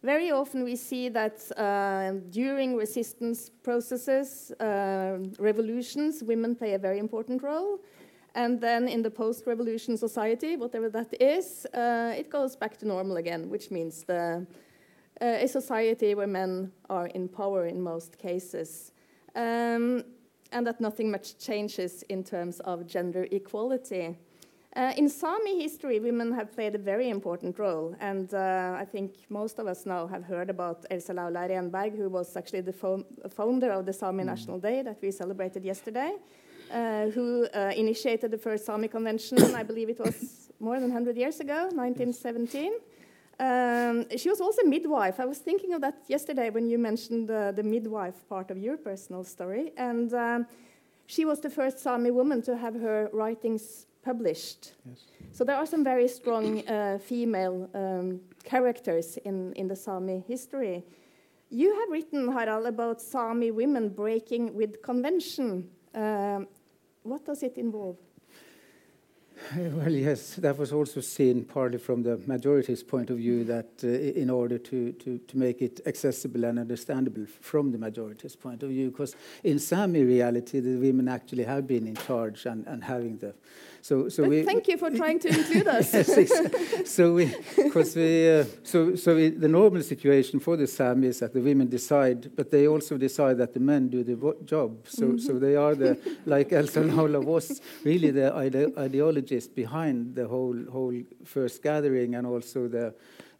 Very 0.02 0.32
often 0.32 0.64
we 0.64 0.74
see 0.74 1.08
that 1.10 1.40
uh, 1.56 2.18
during 2.30 2.74
resistance 2.74 3.48
processes, 3.62 4.50
uh, 4.58 5.18
revolutions, 5.38 6.24
women 6.24 6.56
play 6.56 6.74
a 6.74 6.78
very 6.78 6.98
important 6.98 7.40
role. 7.44 7.78
And 8.34 8.60
then 8.60 8.88
in 8.88 9.00
the 9.00 9.10
post 9.10 9.46
revolution 9.46 9.96
society, 9.96 10.56
whatever 10.56 10.90
that 10.90 11.14
is, 11.22 11.66
uh, 11.72 12.14
it 12.18 12.30
goes 12.30 12.56
back 12.56 12.76
to 12.78 12.86
normal 12.86 13.16
again, 13.16 13.48
which 13.48 13.70
means 13.70 14.02
the, 14.02 14.44
uh, 15.20 15.24
a 15.24 15.48
society 15.48 16.14
where 16.14 16.26
men 16.26 16.72
are 16.90 17.06
in 17.08 17.28
power 17.28 17.66
in 17.66 17.80
most 17.80 18.18
cases. 18.18 18.92
Um, 19.34 20.04
and 20.52 20.66
that 20.66 20.80
nothing 20.80 21.10
much 21.10 21.38
changes 21.38 22.02
in 22.08 22.22
terms 22.22 22.60
of 22.60 22.86
gender 22.86 23.26
equality. 23.30 24.16
Uh, 24.76 24.92
in 24.98 25.08
Sami 25.08 25.62
history, 25.62 25.98
women 26.00 26.32
have 26.32 26.52
played 26.52 26.74
a 26.74 26.78
very 26.78 27.08
important 27.08 27.58
role, 27.58 27.96
and 27.98 28.34
uh, 28.34 28.76
I 28.78 28.84
think 28.84 29.14
most 29.30 29.58
of 29.58 29.66
us 29.66 29.86
now 29.86 30.06
have 30.06 30.22
heard 30.22 30.50
about 30.50 30.84
Elsa 30.90 31.14
Laula 31.14 31.48
Renberg, 31.48 31.96
who 31.96 32.10
was 32.10 32.36
actually 32.36 32.60
the 32.60 32.74
fo 32.74 33.02
founder 33.30 33.70
of 33.70 33.86
the 33.86 33.92
Sami 33.92 34.24
National 34.24 34.58
Day 34.58 34.82
that 34.82 34.98
we 35.00 35.10
celebrated 35.10 35.64
yesterday, 35.64 36.12
uh, 36.70 37.06
who 37.06 37.46
uh, 37.54 37.72
initiated 37.74 38.30
the 38.30 38.38
first 38.38 38.66
Sami 38.66 38.88
Convention, 38.88 39.38
I 39.54 39.62
believe 39.62 39.88
it 39.88 39.98
was 39.98 40.50
more 40.60 40.78
than 40.78 40.90
100 40.90 41.16
years 41.16 41.40
ago, 41.40 41.70
1917. 41.72 42.72
Um, 43.38 44.06
she 44.16 44.30
was 44.30 44.40
also 44.40 44.62
midwife. 44.62 45.20
I 45.20 45.26
was 45.26 45.38
thinking 45.38 45.74
of 45.74 45.80
that 45.82 45.98
yesterday 46.08 46.50
when 46.50 46.66
you 46.66 46.78
mentioned 46.78 47.30
uh, 47.30 47.52
the 47.52 47.62
midwife 47.62 48.26
part 48.28 48.50
of 48.50 48.58
your 48.58 48.76
personal 48.76 49.24
story. 49.24 49.72
And 49.76 50.12
um, 50.14 50.46
she 51.06 51.24
was 51.24 51.40
the 51.40 51.50
first 51.50 51.78
Sami 51.78 52.10
woman 52.10 52.42
to 52.42 52.56
have 52.56 52.74
her 52.74 53.10
writings 53.12 53.86
published. 54.02 54.72
Yes. 54.88 55.06
So 55.32 55.44
there 55.44 55.56
are 55.56 55.66
some 55.66 55.84
very 55.84 56.08
strong 56.08 56.66
uh, 56.66 56.98
female 56.98 57.68
um, 57.74 58.20
characters 58.44 59.18
in, 59.18 59.52
in 59.52 59.68
the 59.68 59.76
Sami 59.76 60.24
history. 60.26 60.84
You 61.50 61.78
have 61.78 61.90
written, 61.90 62.32
Harald, 62.32 62.66
about 62.66 63.00
Sami 63.00 63.50
women 63.50 63.90
breaking 63.90 64.54
with 64.54 64.82
convention. 64.82 65.68
Um, 65.94 66.48
what 67.02 67.24
does 67.24 67.42
it 67.42 67.58
involve? 67.58 67.98
Well, 69.56 69.92
yes, 69.92 70.36
that 70.36 70.56
was 70.56 70.72
also 70.72 71.00
seen 71.00 71.44
partly 71.44 71.78
from 71.78 72.02
the 72.02 72.18
majority's 72.26 72.82
point 72.82 73.10
of 73.10 73.18
view 73.18 73.44
that 73.44 73.68
uh, 73.84 73.88
in 73.88 74.30
order 74.30 74.58
to, 74.58 74.92
to, 74.92 75.18
to 75.18 75.38
make 75.38 75.62
it 75.62 75.80
accessible 75.86 76.44
and 76.44 76.58
understandable 76.58 77.26
from 77.40 77.70
the 77.70 77.78
majority's 77.78 78.34
point 78.34 78.62
of 78.62 78.70
view, 78.70 78.90
because 78.90 79.14
in 79.44 79.58
Sami 79.58 80.02
reality, 80.02 80.60
the 80.60 80.76
women 80.76 81.08
actually 81.08 81.44
have 81.44 81.66
been 81.66 81.86
in 81.86 81.96
charge 81.96 82.46
and, 82.46 82.66
and 82.66 82.84
having 82.84 83.18
the. 83.18 83.34
So, 83.86 84.08
so 84.08 84.24
we, 84.24 84.42
thank 84.42 84.66
you 84.66 84.76
for 84.76 84.90
trying 84.90 85.20
to 85.20 85.28
include 85.28 85.68
us. 85.68 85.94
yes, 85.94 86.08
it's- 86.08 86.90
so 86.90 87.14
we, 87.14 87.32
because 87.56 87.94
we, 87.94 88.28
uh, 88.32 88.44
so 88.64 88.96
so 88.96 89.14
we, 89.14 89.28
the 89.28 89.46
normal 89.46 89.80
situation 89.84 90.40
for 90.40 90.56
the 90.56 90.66
Sami 90.66 91.06
is 91.06 91.20
that 91.20 91.32
the 91.32 91.40
women 91.40 91.68
decide, 91.68 92.34
but 92.34 92.50
they 92.50 92.66
also 92.66 92.98
decide 92.98 93.38
that 93.38 93.54
the 93.54 93.60
men 93.60 93.88
do 93.88 94.02
the 94.02 94.16
job. 94.44 94.88
So 94.88 95.16
so 95.18 95.38
they 95.38 95.54
are 95.54 95.76
the 95.76 95.96
like 96.24 96.52
Elsa 96.52 96.80
Laula 96.80 97.20
was 97.20 97.60
really 97.84 98.10
the 98.10 98.34
ide- 98.34 98.74
ideologist 98.76 99.54
behind 99.54 100.16
the 100.16 100.26
whole 100.26 100.58
whole 100.72 101.00
first 101.24 101.62
gathering 101.62 102.16
and 102.16 102.26
also 102.26 102.66
the. 102.66 102.92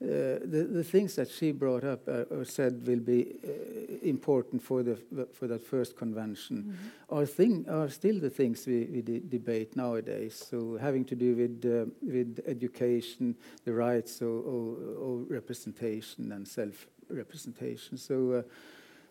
Uh, 0.03 0.39
the, 0.45 0.69
the 0.71 0.85
things 0.85 1.17
that 1.17 1.31
she 1.31 1.53
brought 1.53 1.83
up 1.83 2.07
uh, 2.07 2.25
or 2.31 2.45
said 2.45 2.87
will 2.87 3.01
be 3.01 3.35
uh, 3.43 4.07
important 4.07 4.63
for 4.63 4.83
the 4.83 4.99
for 5.33 5.47
that 5.47 5.63
first 5.63 5.97
convention 5.97 6.79
are 7.09 7.25
thing 7.25 7.65
are 7.67 7.89
still 7.89 8.21
the 8.21 8.29
things 8.29 8.67
we, 8.67 8.85
we 8.93 9.01
de 9.01 9.21
debate 9.21 9.75
nowadays. 9.75 10.35
So 10.51 10.77
having 10.77 11.07
to 11.07 11.15
do 11.15 11.35
with 11.35 11.65
uh, 11.65 11.91
with 12.03 12.41
education, 12.47 13.37
the 13.65 13.73
rights 13.73 14.21
of, 14.21 14.47
of, 14.47 14.67
of 15.01 15.31
representation 15.31 16.31
and 16.31 16.47
self 16.47 16.87
representation. 17.09 17.97
So 17.97 18.33
uh, 18.33 18.43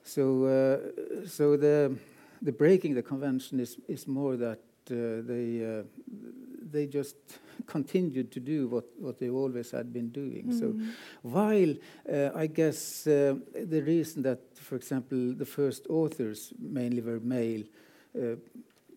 so 0.04 0.44
uh, 0.46 1.28
so 1.28 1.58
the 1.58 1.96
the 2.44 2.52
breaking 2.52 2.94
the 2.94 3.02
convention 3.02 3.60
is 3.60 3.78
is 3.88 4.08
more 4.08 4.38
that 4.38 4.60
uh, 4.92 5.26
they 5.26 5.66
uh, 5.66 5.84
they 6.72 6.88
just 6.88 7.16
continued 7.66 8.32
to 8.32 8.40
do 8.40 8.68
what, 8.68 8.86
what 8.98 9.20
they 9.20 9.30
always 9.30 9.72
had 9.72 9.94
been 9.94 10.10
doing. 10.10 10.52
So 10.52 10.76
while 11.22 11.74
uh, 12.12 12.30
I 12.36 12.48
guess 12.48 13.08
uh, 13.08 13.36
the 13.54 13.82
reason 13.82 14.24
that, 14.24 14.40
for 14.56 14.76
example, 14.76 15.34
the 15.34 15.46
first 15.46 15.88
authors 15.90 16.54
mainly 16.60 17.02
were 17.02 17.20
male, 17.20 17.64
uh, 18.20 18.36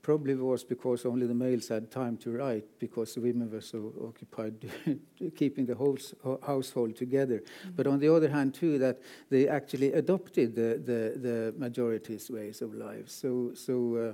probably 0.09 0.35
was 0.35 0.64
because 0.64 1.05
only 1.05 1.27
the 1.27 1.35
males 1.35 1.69
had 1.69 1.91
time 1.91 2.16
to 2.16 2.31
write 2.31 2.64
because 2.79 3.14
the 3.14 3.21
women 3.21 3.51
were 3.51 3.61
so 3.61 3.93
occupied 4.09 4.55
keeping 5.37 5.66
the 5.66 5.75
whole 5.75 5.99
household 6.47 6.97
together. 6.97 7.43
Mm. 7.66 7.77
But 7.77 7.87
on 7.87 7.99
the 7.99 8.09
other 8.14 8.31
hand, 8.31 8.55
too, 8.55 8.79
that 8.79 9.03
they 9.29 9.49
actually 9.49 9.93
adopted 9.93 10.55
the, 10.55 10.81
the, 10.83 11.19
the 11.19 11.55
majority's 11.59 12.31
ways 12.31 12.62
of 12.62 12.75
life. 12.75 13.11
So, 13.11 13.53
so 13.55 13.97
uh, 13.97 14.12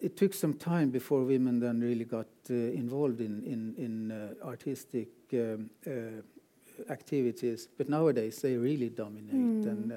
it 0.00 0.16
took 0.16 0.34
some 0.34 0.54
time 0.54 0.90
before 0.90 1.24
women 1.24 1.60
then 1.60 1.80
really 1.80 2.04
got 2.04 2.26
uh, 2.50 2.54
involved 2.54 3.20
in, 3.20 3.42
in, 3.44 3.74
in 3.76 4.10
uh, 4.10 4.46
artistic 4.46 5.08
um, 5.34 5.70
uh, 5.86 6.90
activities. 6.90 7.68
But 7.76 7.88
nowadays, 7.88 8.40
they 8.40 8.56
really 8.56 8.88
dominate. 8.88 9.34
Mm. 9.34 9.70
And, 9.70 9.92
uh, 9.92 9.96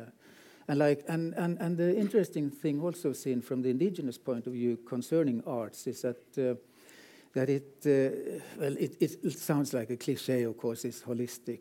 and, 0.67 0.79
like, 0.79 1.03
and, 1.07 1.33
and, 1.35 1.57
and 1.59 1.77
the 1.77 1.95
interesting 1.95 2.49
thing 2.49 2.81
also 2.81 3.13
seen 3.13 3.41
from 3.41 3.61
the 3.61 3.69
indigenous 3.69 4.17
point 4.17 4.47
of 4.47 4.53
view 4.53 4.77
concerning 4.85 5.41
arts 5.47 5.87
is 5.87 6.01
that, 6.01 6.37
uh, 6.37 6.55
that 7.33 7.49
it, 7.49 7.77
uh, 7.85 8.39
well, 8.59 8.75
it, 8.77 8.97
it, 9.01 9.33
sounds 9.33 9.73
like 9.73 9.89
a 9.89 9.97
cliche, 9.97 10.43
of 10.43 10.57
course, 10.57 10.83
this 10.83 11.01
holistic 11.01 11.59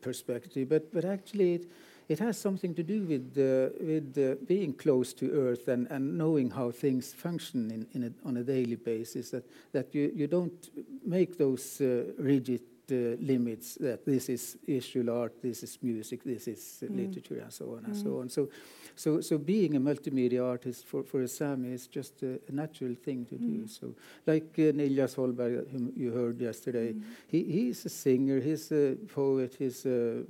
perspective, 0.00 0.68
but, 0.68 0.92
but 0.92 1.04
actually 1.04 1.54
it, 1.54 1.66
it 2.08 2.18
has 2.18 2.38
something 2.38 2.74
to 2.74 2.82
do 2.82 3.02
with, 3.02 3.36
uh, 3.36 3.68
with 3.84 4.16
uh, 4.18 4.42
being 4.46 4.72
close 4.72 5.12
to 5.14 5.30
earth 5.30 5.68
and, 5.68 5.86
and 5.90 6.16
knowing 6.16 6.50
how 6.50 6.70
things 6.70 7.12
function 7.12 7.70
in, 7.70 7.86
in 7.92 8.08
a, 8.08 8.28
on 8.28 8.38
a 8.38 8.42
daily 8.42 8.76
basis, 8.76 9.30
that, 9.30 9.44
that 9.72 9.94
you, 9.94 10.10
you 10.14 10.26
don't 10.26 10.70
make 11.04 11.36
those 11.36 11.80
uh, 11.80 12.04
rigid 12.18 12.62
limits 12.90 13.74
that 13.74 14.04
this 14.04 14.28
is 14.28 14.56
visual 14.66 15.10
art, 15.10 15.42
this 15.42 15.62
is 15.62 15.78
music, 15.82 16.24
this 16.24 16.48
is 16.48 16.82
mm. 16.84 16.96
literature, 16.96 17.40
and 17.40 17.52
so 17.52 17.76
on 17.76 17.84
and 17.84 17.94
mm. 17.94 18.02
so 18.02 18.20
on. 18.20 18.28
So, 18.28 18.48
so, 18.96 19.20
so 19.20 19.38
being 19.38 19.76
a 19.76 19.80
multimedia 19.80 20.44
artist 20.44 20.86
for, 20.86 21.02
for 21.02 21.22
a 21.22 21.28
Sami 21.28 21.72
is 21.72 21.86
just 21.86 22.22
a, 22.22 22.40
a 22.48 22.52
natural 22.52 22.94
thing 22.94 23.26
to 23.26 23.34
mm. 23.34 23.40
do. 23.40 23.68
So, 23.68 23.94
like 24.26 24.54
uh, 24.58 24.72
Niillas 24.74 25.16
Holmberg, 25.16 25.70
whom 25.70 25.92
you 25.96 26.12
heard 26.12 26.40
yesterday, 26.40 26.94
mm. 26.94 27.02
he, 27.26 27.44
he's 27.44 27.84
a 27.84 27.90
singer, 27.90 28.40
he's 28.40 28.72
a 28.72 28.96
poet, 29.14 29.56
he's 29.58 29.84
an 29.84 30.26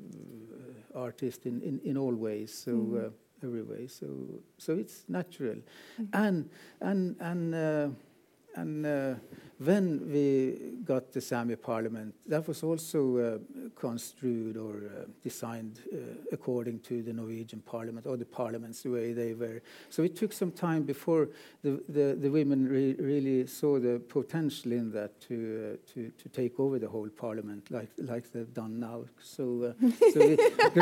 artist 0.94 1.46
in, 1.46 1.60
in, 1.62 1.80
in 1.84 1.96
all 1.96 2.14
ways. 2.14 2.52
So. 2.52 2.72
Mm. 2.72 3.06
Uh, 3.06 3.10
every 3.42 3.62
way, 3.62 3.86
so 3.86 4.06
so 4.56 4.74
it's 4.74 5.04
natural, 5.08 5.54
mm. 6.00 6.08
and 6.12 6.50
and 6.80 7.16
and 7.20 7.54
uh, 7.54 7.88
and 8.56 8.86
uh, 8.86 9.14
when 9.58 10.10
we 10.12 10.76
got 10.84 11.12
the 11.12 11.20
Sami 11.20 11.56
parliament, 11.56 12.14
that 12.26 12.46
was 12.46 12.62
also 12.62 13.16
uh, 13.16 13.38
construed 13.74 14.56
or 14.56 14.76
uh, 14.76 15.04
designed 15.22 15.80
uh, 15.92 15.96
according 16.30 16.78
to 16.80 17.02
the 17.02 17.12
Norwegian 17.12 17.60
parliament 17.60 18.06
or 18.06 18.16
the 18.16 18.24
parliaments 18.24 18.82
the 18.82 18.90
way 18.90 19.12
they 19.12 19.34
were. 19.34 19.60
So 19.90 20.04
it 20.04 20.14
took 20.14 20.32
some 20.32 20.52
time 20.52 20.84
before 20.84 21.28
the, 21.62 21.82
the, 21.88 22.16
the 22.20 22.28
women 22.28 22.68
re 22.68 22.94
really 22.94 23.46
saw 23.46 23.80
the 23.80 23.98
potential 23.98 24.72
in 24.72 24.92
that 24.92 25.20
to, 25.22 25.78
to, 25.94 26.10
to 26.10 26.28
take 26.28 26.60
over 26.60 26.78
the 26.78 26.88
whole 26.88 27.08
parliament 27.08 27.68
like, 27.70 27.90
like 27.98 28.30
they've 28.32 28.54
done 28.54 28.78
now. 28.78 29.04
So, 29.20 29.74
uh, 29.80 29.90
so 30.12 30.36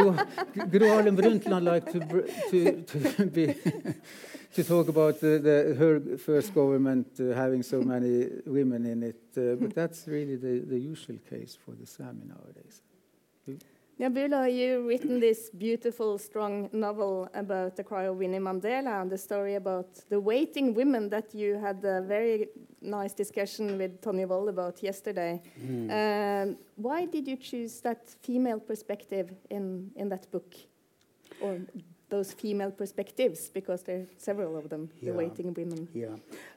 Gro 0.69 0.89
Harlem 0.89 1.17
Brundtland 1.17 1.65
like 1.65 1.91
to, 1.93 2.01
to, 2.51 2.83
to 2.83 3.27
be 3.27 3.55
to 4.57 4.65
talk 4.65 4.89
about 4.89 5.21
the, 5.21 5.39
the, 5.39 5.75
her 5.79 6.17
first 6.17 6.55
government 6.55 7.07
uh, 7.21 7.35
having 7.35 7.63
so 7.63 7.83
many 7.83 8.27
women 8.47 8.87
in 8.87 9.03
it, 9.03 9.21
uh, 9.37 9.55
but 9.61 9.75
that's 9.75 10.09
really 10.09 10.37
the, 10.37 10.61
the 10.61 10.79
usual 10.79 11.19
case 11.29 11.59
for 11.63 11.73
the 11.73 11.87
Sami 11.87 12.25
nowadays. 12.25 12.81
Yeah, 13.99 14.47
you've 14.47 14.87
written 14.87 15.21
this 15.21 15.51
beautiful, 15.51 16.19
strong 16.19 16.71
novel 16.73 17.29
about 17.35 17.77
the 17.77 17.85
cry 17.85 18.05
of 18.05 18.17
Winnie 18.17 18.39
Mandela 18.39 19.03
and 19.03 19.11
the 19.11 19.19
story 19.19 19.57
about 19.57 19.89
the 20.09 20.21
waiting 20.21 20.75
women 20.75 21.11
that 21.11 21.35
you 21.35 21.59
had 21.59 21.85
a 21.85 22.01
very 22.01 22.49
nice 22.81 23.13
discussion 23.13 23.77
with 23.77 24.01
Tony 24.01 24.25
Woll 24.25 24.49
about 24.49 24.83
yesterday. 24.83 25.41
Mm. 25.63 25.91
Um, 25.91 26.57
why 26.77 27.05
did 27.07 27.29
you 27.29 27.37
choose 27.37 27.81
that 27.81 28.09
female 28.23 28.61
perspective 28.61 29.35
in, 29.51 29.91
in 29.97 30.09
that 30.09 30.31
book? 30.31 30.55
Or 31.41 31.59
those 32.09 32.33
female 32.33 32.71
perspectives 32.71 33.49
because 33.49 33.83
there 33.83 33.97
are 33.97 34.07
several 34.17 34.57
of 34.57 34.69
them, 34.69 34.91
yeah. 35.01 35.11
the 35.11 35.19
waiting 35.19 35.53
women. 35.55 35.89
Yeah, 35.93 36.17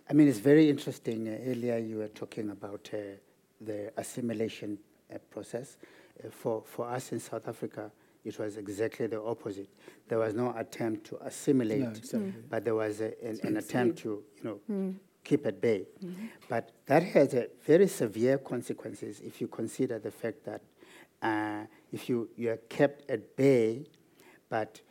I 0.09 0.13
mean, 0.13 0.27
it's 0.27 0.39
very 0.39 0.69
interesting. 0.69 1.27
Uh, 1.27 1.37
earlier, 1.49 1.77
you 1.77 1.97
were 1.97 2.07
talking 2.07 2.49
about 2.51 2.89
uh, 2.93 2.97
the 3.61 3.91
assimilation 3.97 4.77
uh, 5.13 5.17
process. 5.29 5.77
Uh, 6.23 6.29
for, 6.29 6.63
for 6.65 6.87
us 6.87 7.11
in 7.11 7.19
South 7.19 7.47
Africa, 7.47 7.91
it 8.23 8.37
was 8.37 8.57
exactly 8.57 9.07
the 9.07 9.21
opposite. 9.21 9.69
There 10.07 10.19
was 10.19 10.33
no 10.33 10.53
attempt 10.55 11.05
to 11.07 11.17
assimilate, 11.25 11.79
no, 11.79 11.89
exactly. 11.89 12.19
mm. 12.19 12.43
but 12.49 12.65
there 12.65 12.75
was 12.75 13.01
a, 13.01 13.13
an, 13.25 13.39
an, 13.43 13.57
attempt 13.57 13.99
to, 13.99 14.23
you 14.37 14.43
know, 14.43 14.59
mm. 14.69 14.95
keep 15.23 15.45
at 15.45 15.61
bay. 15.61 15.87
Mm. 16.03 16.29
But 16.47 16.71
that 16.85 17.03
has 17.03 17.33
a 17.33 17.47
very 17.65 17.87
severe 17.87 18.37
consequences 18.37 19.21
if 19.21 19.39
you 19.41 19.47
consider 19.47 19.99
the 19.99 20.11
fact 20.11 20.43
that 20.45 20.61
uh, 21.21 21.65
if 21.91 22.09
you, 22.09 22.29
you 22.35 22.51
are 22.51 22.57
kept 22.57 23.09
at 23.09 23.35
bay, 23.35 23.85
but 24.49 24.81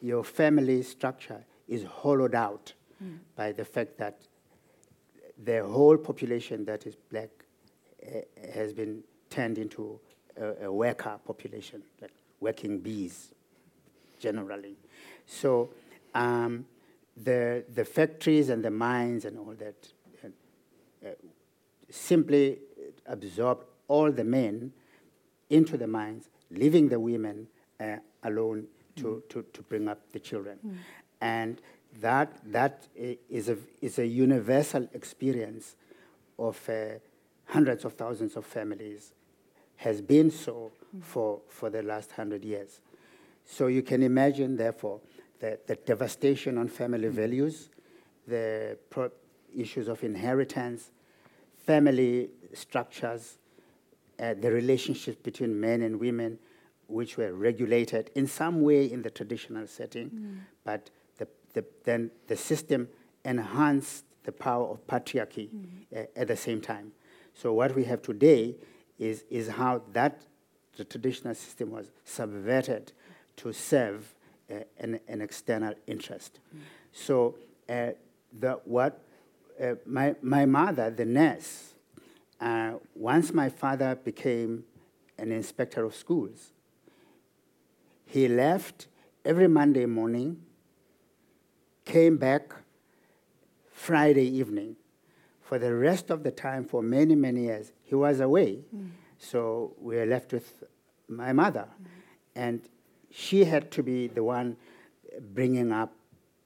your 0.00 0.24
family 0.24 0.82
structure 0.82 1.44
is 1.68 1.84
hollowed 1.84 2.34
out 2.34 2.72
mm. 3.02 3.18
by 3.36 3.52
the 3.52 3.64
fact 3.64 3.98
that 3.98 4.20
the 5.42 5.64
whole 5.64 5.96
population 5.96 6.64
that 6.64 6.86
is 6.86 6.96
black 7.10 7.30
uh, 8.06 8.20
has 8.52 8.72
been 8.72 9.02
turned 9.30 9.58
into 9.58 9.98
a, 10.36 10.66
a, 10.66 10.72
worker 10.72 11.18
population, 11.24 11.82
like 12.00 12.12
working 12.40 12.80
bees, 12.80 13.32
generally. 14.18 14.76
So 15.26 15.70
um, 16.14 16.66
the, 17.16 17.64
the 17.72 17.84
factories 17.84 18.48
and 18.48 18.64
the 18.64 18.70
mines 18.70 19.24
and 19.24 19.38
all 19.38 19.54
that 19.58 19.88
uh, 20.24 21.06
uh, 21.06 21.10
simply 21.90 22.58
absorb 23.06 23.64
all 23.88 24.10
the 24.12 24.24
men 24.24 24.72
into 25.48 25.76
the 25.76 25.86
mines, 25.86 26.28
leaving 26.50 26.88
the 26.88 27.00
women 27.00 27.48
alone 28.22 28.66
to, 29.00 29.22
to, 29.28 29.44
to 29.52 29.62
bring 29.62 29.88
up 29.88 29.98
the 30.12 30.18
children. 30.18 30.58
Mm. 30.64 30.76
And 31.20 31.60
that, 32.00 32.32
that 32.52 32.86
is 33.28 33.48
a, 33.48 33.56
is 33.80 33.98
a 33.98 34.06
universal 34.06 34.88
experience 34.92 35.76
of 36.38 36.68
uh, 36.68 36.98
hundreds 37.46 37.84
of 37.84 37.94
thousands 37.94 38.36
of 38.36 38.46
families, 38.46 39.12
has 39.76 40.00
been 40.00 40.30
so 40.30 40.70
mm. 40.96 41.02
for, 41.02 41.40
for 41.48 41.70
the 41.70 41.82
last 41.82 42.12
hundred 42.12 42.44
years. 42.44 42.80
So 43.44 43.66
you 43.66 43.82
can 43.82 44.02
imagine, 44.02 44.56
therefore, 44.56 45.00
the, 45.40 45.58
the 45.66 45.74
devastation 45.74 46.58
on 46.58 46.68
family 46.68 47.08
mm. 47.08 47.12
values, 47.12 47.70
the 48.26 48.78
issues 49.56 49.88
of 49.88 50.04
inheritance, 50.04 50.90
family 51.66 52.30
structures, 52.54 53.38
uh, 54.18 54.34
the 54.34 54.50
relationships 54.50 55.18
between 55.22 55.58
men 55.58 55.82
and 55.82 55.98
women, 55.98 56.38
which 56.90 57.16
were 57.16 57.32
regulated 57.32 58.10
in 58.14 58.26
some 58.26 58.62
way 58.62 58.90
in 58.90 59.02
the 59.02 59.10
traditional 59.10 59.66
setting, 59.66 60.10
mm. 60.10 60.38
but 60.64 60.90
the, 61.18 61.26
the, 61.54 61.64
then 61.84 62.10
the 62.26 62.36
system 62.36 62.88
enhanced 63.24 64.04
the 64.24 64.32
power 64.32 64.66
of 64.66 64.86
patriarchy 64.86 65.48
mm. 65.48 65.66
uh, 65.96 66.06
at 66.16 66.28
the 66.28 66.36
same 66.36 66.60
time. 66.60 66.92
So 67.34 67.52
what 67.52 67.74
we 67.74 67.84
have 67.84 68.02
today 68.02 68.56
is, 68.98 69.24
is 69.30 69.48
how 69.48 69.82
that 69.92 70.20
the 70.76 70.84
traditional 70.84 71.34
system 71.34 71.70
was 71.70 71.90
subverted 72.04 72.92
to 73.36 73.52
serve 73.52 74.14
uh, 74.50 74.54
an, 74.78 75.00
an, 75.08 75.20
external 75.20 75.74
interest. 75.86 76.38
Mm. 76.54 76.60
So 76.92 77.36
uh, 77.68 77.90
the, 78.38 78.60
what 78.64 79.00
uh, 79.62 79.74
my, 79.86 80.14
my 80.22 80.46
mother, 80.46 80.90
the 80.90 81.04
nurse, 81.04 81.74
uh, 82.40 82.74
once 82.94 83.32
my 83.32 83.48
father 83.48 83.94
became 83.94 84.64
an 85.18 85.32
inspector 85.32 85.84
of 85.84 85.94
schools, 85.94 86.52
he 88.10 88.26
left 88.26 88.88
every 89.24 89.46
Monday 89.46 89.86
morning, 89.86 90.42
came 91.84 92.16
back 92.16 92.52
Friday 93.72 94.26
evening. 94.26 94.74
For 95.40 95.60
the 95.60 95.72
rest 95.72 96.10
of 96.10 96.24
the 96.24 96.32
time, 96.32 96.64
for 96.64 96.82
many, 96.82 97.14
many 97.14 97.42
years, 97.42 97.70
he 97.84 97.94
was 97.94 98.18
away. 98.18 98.64
Mm. 98.74 98.90
So 99.18 99.74
we 99.80 99.94
were 99.94 100.06
left 100.06 100.32
with 100.32 100.64
my 101.06 101.32
mother. 101.32 101.68
Mm. 101.68 101.86
And 102.34 102.60
she 103.10 103.44
had 103.44 103.70
to 103.72 103.82
be 103.84 104.08
the 104.08 104.24
one 104.24 104.56
bringing 105.32 105.70
up, 105.70 105.92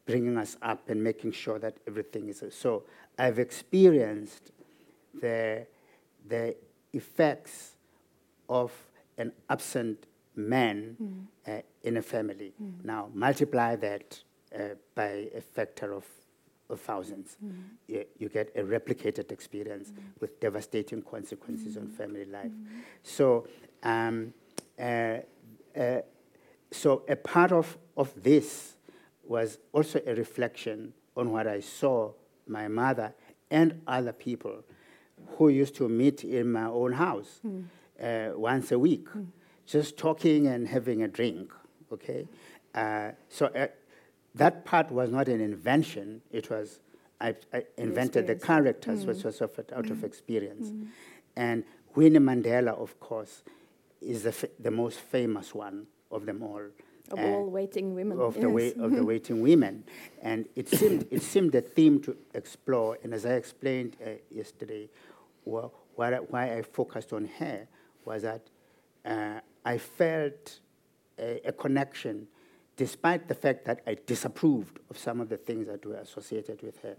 bringing 0.04 0.36
us 0.36 0.58
up 0.60 0.90
and 0.90 1.02
making 1.02 1.32
sure 1.32 1.58
that 1.60 1.78
everything 1.86 2.28
is. 2.28 2.44
So 2.50 2.82
I've 3.18 3.38
experienced 3.38 4.52
the, 5.18 5.66
the 6.28 6.56
effects 6.92 7.76
of 8.50 8.70
an 9.16 9.32
absent 9.48 10.04
men 10.36 10.96
mm. 11.00 11.58
uh, 11.58 11.62
in 11.82 11.96
a 11.96 12.02
family. 12.02 12.52
Mm. 12.62 12.84
Now, 12.84 13.08
multiply 13.14 13.76
that 13.76 14.22
uh, 14.54 14.74
by 14.94 15.28
a 15.34 15.40
factor 15.40 15.92
of, 15.92 16.04
of 16.70 16.80
thousands. 16.80 17.36
Mm. 17.44 17.54
You, 17.88 18.04
you, 18.18 18.28
get 18.28 18.52
a 18.54 18.62
replicated 18.62 19.32
experience 19.32 19.90
mm. 19.90 19.98
with 20.20 20.40
devastating 20.40 21.02
consequences 21.02 21.76
on 21.76 21.88
mm. 21.88 21.96
family 21.96 22.24
life. 22.24 22.46
Mm. 22.46 22.66
So, 23.02 23.48
um, 23.82 24.32
uh, 24.78 25.18
uh, 25.76 26.00
so 26.70 27.02
a 27.08 27.16
part 27.16 27.52
of, 27.52 27.76
of 27.96 28.10
this 28.22 28.76
was 29.24 29.58
also 29.72 30.00
a 30.06 30.14
reflection 30.14 30.92
on 31.16 31.32
what 31.32 31.46
I 31.46 31.60
saw 31.60 32.12
my 32.46 32.68
mother 32.68 33.14
and 33.50 33.80
other 33.86 34.12
people 34.12 34.64
who 35.36 35.48
used 35.48 35.74
to 35.76 35.88
meet 35.88 36.24
in 36.24 36.52
my 36.52 36.66
own 36.66 36.92
house 36.92 37.40
uh, 38.02 38.30
once 38.34 38.72
a 38.72 38.78
week, 38.78 39.08
just 39.66 39.96
talking 39.96 40.46
and 40.46 40.68
having 40.68 41.02
a 41.02 41.08
drink. 41.08 41.52
Okay, 41.92 42.26
uh, 42.74 43.10
so 43.28 43.46
uh, 43.46 43.68
that 44.34 44.64
part 44.64 44.90
was 44.90 45.10
not 45.10 45.28
an 45.28 45.40
invention. 45.40 46.22
It 46.32 46.50
was 46.50 46.80
I, 47.20 47.36
I 47.52 47.64
invented 47.76 48.26
the 48.26 48.34
characters, 48.34 49.06
which 49.06 49.22
was 49.24 49.40
of, 49.40 49.58
out 49.74 49.90
of 49.90 50.02
experience. 50.04 50.72
And 51.36 51.64
Winnie 51.94 52.18
Mandela, 52.18 52.76
of 52.76 52.98
course, 53.00 53.42
is 54.00 54.24
the, 54.24 54.30
f- 54.30 54.44
the 54.58 54.70
most 54.70 54.98
famous 55.00 55.54
one 55.54 55.86
of 56.10 56.26
them 56.26 56.42
all. 56.42 56.62
Of 57.10 57.18
all 57.18 57.48
waiting 57.50 57.94
women. 57.94 58.18
of 58.18 58.40
the 58.40 58.48
way 58.48 58.72
of 58.74 58.90
the 58.90 59.04
waiting 59.12 59.40
women, 59.42 59.84
and 60.22 60.46
it 60.56 60.68
seemed 60.68 61.06
it 61.10 61.22
seemed 61.22 61.54
a 61.54 61.60
theme 61.60 62.00
to 62.02 62.16
explore. 62.34 62.98
And 63.02 63.12
as 63.12 63.26
I 63.26 63.34
explained 63.34 63.96
uh, 64.04 64.10
yesterday, 64.30 64.88
wha- 65.44 65.68
why, 65.96 66.14
I- 66.14 66.18
why 66.18 66.56
I 66.56 66.62
focused 66.62 67.12
on 67.12 67.26
her 67.38 67.68
was 68.06 68.22
that 68.22 68.42
uh, 69.04 69.40
I 69.64 69.78
felt 69.78 70.60
a, 71.18 71.40
a 71.48 71.52
connection, 71.52 72.28
despite 72.76 73.28
the 73.28 73.34
fact 73.34 73.64
that 73.66 73.80
I 73.86 73.96
disapproved 74.06 74.78
of 74.90 74.98
some 74.98 75.20
of 75.20 75.28
the 75.28 75.36
things 75.36 75.66
that 75.68 75.84
were 75.86 75.96
associated 75.96 76.62
with 76.62 76.80
her, 76.82 76.94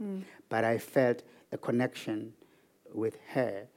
but 0.50 0.64
I 0.64 0.78
felt 0.78 1.24
a 1.52 1.58
connection 1.58 2.34
with 2.94 3.18
her 3.30 3.68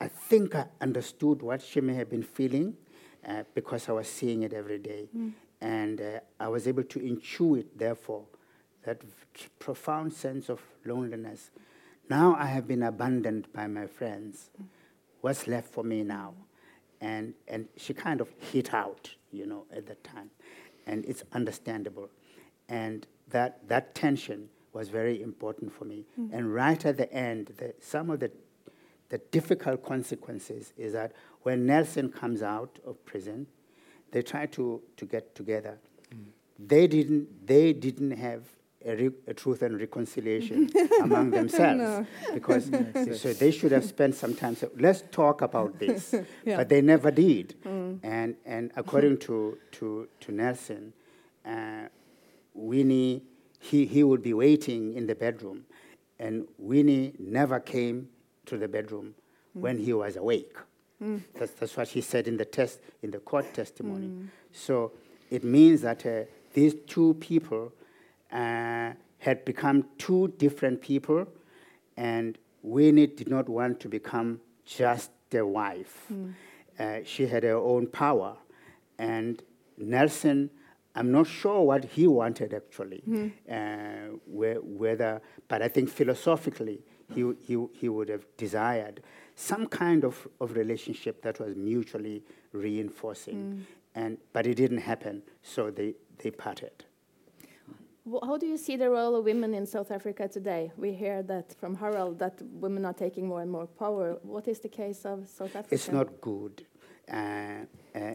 I 0.00 0.08
think 0.08 0.54
I 0.54 0.66
understood 0.80 1.42
what 1.42 1.62
she 1.62 1.80
may 1.80 1.94
have 1.94 2.10
been 2.10 2.22
feeling 2.22 2.76
uh, 3.26 3.44
because 3.54 3.88
I 3.88 3.92
was 3.92 4.08
seeing 4.08 4.42
it 4.42 4.52
every 4.52 4.78
day. 4.78 5.08
And 5.60 6.00
uh, 6.00 6.20
I 6.38 6.48
was 6.48 6.68
able 6.68 6.84
to 6.84 6.98
intuit, 6.98 7.64
therefore, 7.74 8.24
that 8.84 9.00
profound 9.58 10.12
sense 10.12 10.48
of 10.50 10.60
loneliness. 10.84 11.50
Now 12.10 12.36
I 12.38 12.46
have 12.46 12.68
been 12.68 12.82
abandoned 12.82 13.48
by 13.52 13.66
my 13.66 13.86
friends. 13.86 14.50
What's 15.22 15.46
left 15.46 15.72
for 15.72 15.82
me 15.82 16.02
now? 16.04 16.34
And, 17.00 17.34
and 17.48 17.68
she 17.76 17.94
kind 17.94 18.20
of 18.20 18.28
hit 18.52 18.72
out, 18.72 19.10
you 19.30 19.46
know, 19.46 19.66
at 19.74 19.86
that 19.86 20.02
time. 20.04 20.30
And 20.86 21.04
it's 21.04 21.24
understandable. 21.32 22.08
And 22.68 23.06
that, 23.30 23.68
that 23.68 23.94
tension 23.94 24.48
was 24.72 24.88
very 24.88 25.22
important 25.22 25.72
for 25.72 25.84
me. 25.84 26.06
Mm. 26.18 26.32
And 26.32 26.54
right 26.54 26.84
at 26.84 26.96
the 26.96 27.12
end, 27.12 27.52
the, 27.58 27.74
some 27.80 28.10
of 28.10 28.20
the 28.20 28.30
the 29.08 29.18
difficult 29.18 29.84
consequences 29.84 30.72
is 30.76 30.92
that 30.92 31.12
when 31.42 31.66
Nelson 31.66 32.10
comes 32.10 32.42
out 32.42 32.78
of 32.84 33.04
prison, 33.04 33.46
they 34.10 34.22
try 34.22 34.46
to, 34.46 34.82
to 34.96 35.04
get 35.04 35.34
together. 35.34 35.78
Mm. 36.12 36.24
They 36.58 36.86
didn't 36.86 37.46
they 37.46 37.72
didn't 37.72 38.12
have 38.12 38.42
a, 38.86 38.94
re, 38.96 39.10
a 39.26 39.34
truth 39.34 39.62
and 39.62 39.80
reconciliation 39.80 40.70
among 41.02 41.30
themselves 41.30 42.06
because 42.32 42.64
so 43.20 43.32
they 43.32 43.50
should 43.50 43.72
have 43.72 43.84
spent 43.84 44.14
some 44.14 44.34
time. 44.34 44.54
So 44.56 44.70
let's 44.78 45.02
talk 45.10 45.42
about 45.42 45.78
this, 45.84 46.14
Yeah. 46.44 46.56
but 46.58 46.68
they 46.68 46.80
never 46.80 47.10
did. 47.10 47.54
And 47.64 48.36
and 48.44 48.70
according 48.76 49.18
to 49.26 49.58
to 49.72 50.08
to 50.20 50.32
Nelson, 50.32 50.92
uh, 51.44 51.88
Winnie 52.54 53.22
he 53.58 53.86
he 53.86 54.02
would 54.04 54.22
be 54.22 54.34
waiting 54.34 54.94
in 54.94 55.06
the 55.06 55.14
bedroom, 55.14 55.64
and 56.18 56.46
Winnie 56.58 57.12
never 57.18 57.58
came 57.60 58.08
to 58.46 58.56
the 58.56 58.68
bedroom 58.68 59.14
when 59.54 59.78
he 59.78 59.92
was 59.92 60.16
awake. 60.16 60.56
That's, 61.38 61.52
that's 61.52 61.76
what 61.76 61.88
he 61.88 62.00
said 62.00 62.26
in 62.26 62.36
the 62.38 62.44
test 62.46 62.80
in 63.02 63.10
the 63.10 63.18
court 63.18 63.52
testimony. 63.52 64.10
So 64.52 64.92
it 65.30 65.44
means 65.44 65.82
that 65.82 66.06
uh, 66.06 66.24
these 66.54 66.74
two 66.86 67.14
people 67.20 67.72
had 68.30 69.44
become 69.44 69.84
two 69.98 70.28
different 70.38 70.80
people, 70.80 71.26
and 71.96 72.38
Winnie 72.62 73.06
did 73.06 73.28
not 73.28 73.48
want 73.48 73.80
to 73.80 73.88
become 73.88 74.40
just 74.64 75.10
a 75.34 75.44
wife. 75.44 76.06
Uh, 76.78 76.98
she 77.04 77.26
had 77.26 77.42
her 77.42 77.56
own 77.56 77.86
power, 77.86 78.36
and 78.98 79.42
Nelson. 79.78 80.50
I'm 80.98 81.12
not 81.12 81.26
sure 81.26 81.60
what 81.62 81.84
he 81.84 82.06
wanted 82.06 82.54
actually, 82.54 83.02
uh, 83.50 84.16
whe- 84.26 84.62
whether, 84.64 85.20
but 85.46 85.60
I 85.60 85.68
think 85.68 85.90
philosophically 85.90 86.80
he, 87.14 87.20
he, 87.46 87.62
he 87.74 87.88
would 87.90 88.08
have 88.08 88.24
desired 88.38 89.02
some 89.34 89.66
kind 89.66 90.04
of, 90.04 90.26
of 90.40 90.56
relationship 90.56 91.20
that 91.20 91.38
was 91.38 91.54
mutually 91.54 92.22
reinforcing. 92.52 93.66
And, 93.94 94.16
but 94.32 94.46
it 94.46 94.54
didn't 94.54 94.78
happen, 94.78 95.22
so 95.42 95.70
they, 95.70 95.96
they 96.22 96.30
parted. 96.30 96.86
How 98.22 98.36
do 98.36 98.46
you 98.46 98.56
see 98.56 98.76
the 98.76 98.88
role 98.88 99.16
of 99.16 99.24
women 99.24 99.52
in 99.52 99.66
South 99.66 99.90
Africa 99.90 100.28
today? 100.28 100.70
We 100.76 100.92
hear 100.92 101.24
that 101.24 101.52
from 101.58 101.74
Harald 101.74 102.20
that 102.20 102.40
women 102.52 102.84
are 102.84 102.92
taking 102.92 103.26
more 103.26 103.42
and 103.42 103.50
more 103.50 103.66
power. 103.66 104.18
What 104.22 104.46
is 104.46 104.60
the 104.60 104.68
case 104.68 105.04
of 105.04 105.26
South 105.26 105.56
Africa? 105.56 105.74
It's 105.74 105.90
not 105.90 106.20
good. 106.20 106.64
Uh, 107.12 107.64
uh, 107.96 108.14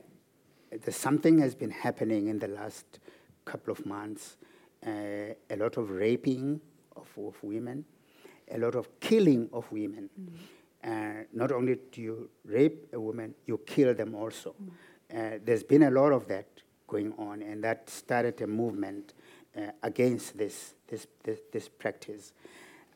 something 0.90 1.40
has 1.40 1.56
been 1.56 1.72
happening 1.72 2.28
in 2.28 2.40
the 2.40 2.48
last 2.48 3.00
couple 3.44 3.74
of 3.74 3.86
months. 3.86 4.38
Uh, 4.86 5.34
a 5.50 5.58
lot 5.58 5.76
of 5.76 5.92
raping 5.92 6.62
of, 6.96 7.10
of 7.18 7.36
women, 7.44 7.84
a 8.50 8.60
lot 8.60 8.76
of 8.76 8.98
killing 9.02 9.50
of 9.52 9.70
women. 9.74 10.10
Uh, 10.82 11.26
not 11.34 11.52
only 11.52 11.78
do 11.92 12.02
you 12.02 12.30
rape 12.46 12.88
a 12.94 13.00
woman, 13.00 13.36
you 13.46 13.60
kill 13.66 13.94
them 13.94 14.16
also. 14.16 14.56
Uh, 15.14 15.32
there's 15.44 15.64
been 15.64 15.84
a 15.84 15.92
lot 15.92 16.14
of 16.14 16.30
that 16.30 16.48
going 16.88 17.14
on, 17.18 17.42
and 17.42 17.62
that 17.62 17.90
started 17.90 18.42
a 18.42 18.48
movement 18.48 19.14
against 19.84 20.38
this, 20.38 20.74
this, 20.88 21.08
this, 21.24 21.40
this 21.52 21.68
practice. 21.68 22.34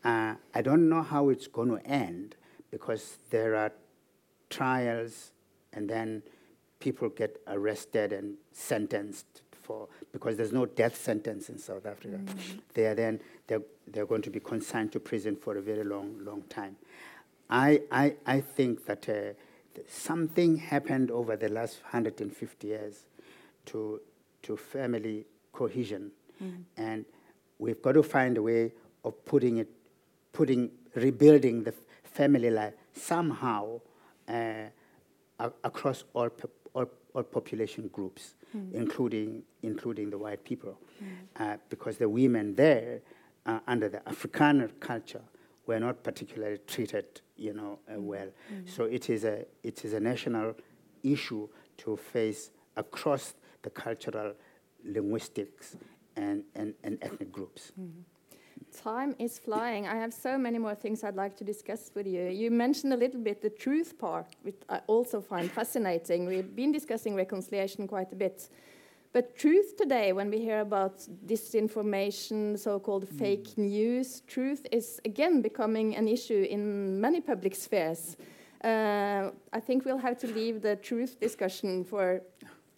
Uh, 0.04 0.36
I 0.54 0.62
don't 0.62 0.88
know 0.88 1.02
how 1.02 1.30
it's 1.30 1.48
going 1.48 1.70
to 1.70 1.86
end 1.86 2.36
because 2.72 3.18
there 3.30 3.56
are 3.56 3.72
trials 4.50 5.32
and 5.74 5.90
then 5.90 6.24
people 6.80 7.10
get 7.10 7.42
arrested 7.48 8.14
and 8.14 8.36
sentenced 8.52 9.42
for 9.66 9.88
because 10.12 10.38
there's 10.38 10.54
no 10.54 10.66
death 10.66 10.96
sentence 10.96 11.50
in 11.50 11.58
South 11.58 11.86
Africa. 11.86 12.20
They 12.74 12.86
are 12.86 12.96
then 12.96 13.20
they're, 13.48 13.62
they're 13.88 14.06
going 14.06 14.22
to 14.22 14.30
be 14.30 14.40
consigned 14.40 14.92
to 14.94 15.00
prison 15.00 15.36
for 15.36 15.58
a 15.58 15.62
very 15.62 15.84
long 15.84 16.24
long 16.24 16.44
time. 16.44 16.76
I 17.50 17.82
I, 17.92 18.16
I 18.26 18.42
think 18.42 18.86
that 18.86 19.10
uh, 19.10 19.34
th- 19.74 19.88
something 19.88 20.58
happened 20.58 21.12
over 21.12 21.36
the 21.36 21.50
last 21.50 21.82
150 21.84 22.68
years 22.68 23.06
to 23.68 24.00
to 24.44 24.56
family 24.56 25.26
cohesion, 25.52 26.12
and 26.78 27.06
we've 27.60 27.82
got 27.82 27.94
to 27.94 28.04
find 28.04 28.38
a 28.38 28.42
way 28.42 28.72
of 29.04 29.14
putting 29.26 29.58
it 29.58 29.70
putting 30.34 30.70
rebuilding 30.96 31.64
the 31.64 31.74
family 32.04 32.50
life 32.50 32.74
somehow 32.94 33.80
uh, 34.28 34.66
across 35.64 36.04
all, 36.14 36.30
all, 36.74 36.86
all 37.14 37.24
population 37.24 37.90
groups, 37.90 38.36
including 38.74 39.44
including 39.64 40.10
the 40.10 40.18
white 40.18 40.44
people, 40.44 40.78
uh, 41.40 41.58
because 41.70 41.98
the 41.98 42.08
women 42.08 42.56
there 42.56 43.02
uh, 43.46 43.60
under 43.68 43.90
the 43.90 44.00
Afrikaner 44.00 44.70
culture 44.80 45.22
were 45.68 45.80
not 45.80 46.04
particularly 46.04 46.60
treated, 46.68 47.06
you 47.38 47.54
know, 47.54 47.80
uh, 47.94 48.00
well. 48.00 48.28
So 48.66 48.86
it 48.86 49.10
is 49.10 49.24
a 49.26 49.46
it 49.64 49.84
is 49.86 49.94
a 49.94 50.00
national 50.00 50.56
issue 51.04 51.48
to 51.78 51.98
face 51.98 52.52
across 52.78 53.34
the 53.62 53.70
cultural, 53.70 54.34
linguistics, 54.86 55.76
and, 56.16 56.44
and, 56.56 56.74
and 56.84 56.98
ethnic 57.02 57.32
groups. 57.32 57.72
Time 58.76 59.16
is 59.20 59.40
flying. 59.40 59.88
I 59.88 59.96
have 59.96 60.14
so 60.14 60.38
many 60.38 60.58
more 60.58 60.76
things 60.76 61.04
I'd 61.04 61.16
like 61.16 61.36
to 61.38 61.44
discuss 61.44 61.92
with 61.96 62.08
you. 62.08 62.28
You 62.28 62.52
mentioned 62.52 62.94
a 62.94 62.98
little 62.98 63.22
bit 63.22 63.42
the 63.42 63.50
truth 63.50 63.98
part, 63.98 64.28
which 64.44 64.56
I 64.70 64.82
also 64.88 65.22
find 65.22 65.50
fascinating. 65.50 66.26
We've 66.26 66.56
been 66.56 66.72
discussing 66.72 67.16
reconciliation 67.16 67.88
quite 67.88 68.12
a 68.12 68.16
bit. 68.16 68.50
But 69.14 69.38
truth 69.38 69.78
today, 69.78 70.12
when 70.12 70.30
we 70.30 70.40
hear 70.40 70.60
about 70.60 70.98
disinformation, 71.26 72.60
so 72.60 72.80
called 72.80 73.08
fake 73.08 73.58
news, 73.58 74.22
truth 74.28 74.68
is 74.74 75.00
again 75.06 75.42
becoming 75.42 75.96
an 75.96 76.10
issue 76.10 76.46
in 76.50 77.00
many 77.00 77.22
public 77.22 77.56
spheres. 77.56 78.18
Uh, 78.62 79.32
I 79.54 79.62
think 79.62 79.86
we'll 79.86 80.00
have 80.00 80.18
to 80.18 80.28
leave 80.28 80.62
the 80.62 80.76
truth 80.76 81.18
discussion 81.20 81.86
for 81.86 82.24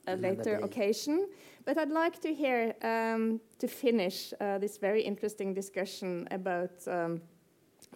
a 0.06 0.12
Another 0.12 0.28
later 0.28 0.58
day. 0.58 0.64
occasion. 0.64 1.28
But 1.68 1.78
I'd 1.78 1.92
like 1.92 2.22
to 2.22 2.34
hear, 2.34 2.74
um, 2.82 3.42
to 3.60 3.68
finish 3.68 4.34
uh, 4.40 4.58
this 4.58 4.78
very 4.78 5.02
interesting 5.02 5.54
discussion 5.54 6.26
about 6.32 6.72
um, 6.88 7.20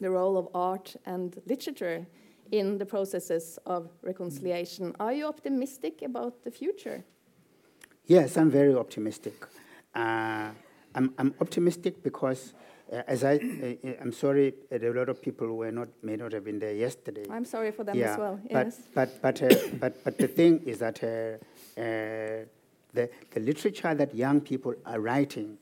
the 0.01 0.09
role 0.09 0.37
of 0.37 0.49
art 0.53 0.97
and 1.05 1.41
literature 1.45 2.05
in 2.51 2.77
the 2.77 2.85
processes 2.85 3.57
of 3.65 3.89
reconciliation. 4.01 4.93
Are 4.99 5.13
you 5.13 5.25
optimistic 5.25 6.01
about 6.01 6.43
the 6.43 6.51
future? 6.51 7.05
Yes, 8.07 8.35
I'm 8.35 8.51
very 8.51 8.75
optimistic. 8.75 9.35
Uh, 9.95 10.49
I'm, 10.93 11.13
I'm 11.17 11.33
optimistic 11.39 12.03
because, 12.03 12.53
uh, 12.91 13.03
as 13.07 13.23
I, 13.23 13.35
uh, 13.35 13.91
I'm 14.01 14.11
sorry, 14.11 14.53
a 14.69 14.79
lot 14.79 15.07
of 15.07 15.21
people 15.21 15.47
were 15.55 15.71
not 15.71 15.87
may 16.03 16.17
not 16.17 16.33
have 16.33 16.43
been 16.43 16.59
there 16.59 16.75
yesterday. 16.75 17.23
I'm 17.29 17.45
sorry 17.45 17.71
for 17.71 17.85
them 17.85 17.97
yeah, 17.97 18.11
as 18.11 18.17
well. 18.17 18.37
but 18.51 18.65
yes. 18.65 18.81
but 18.93 19.21
but 19.21 19.41
uh, 19.41 19.55
but 19.79 20.03
but 20.03 20.17
the 20.17 20.27
thing 20.27 20.61
is 20.65 20.79
that 20.79 21.01
uh, 21.01 21.81
uh, 21.81 22.43
the 22.93 23.09
the 23.31 23.39
literature 23.39 23.93
that 23.93 24.13
young 24.15 24.41
people 24.41 24.73
are 24.85 24.99
writing 24.99 25.57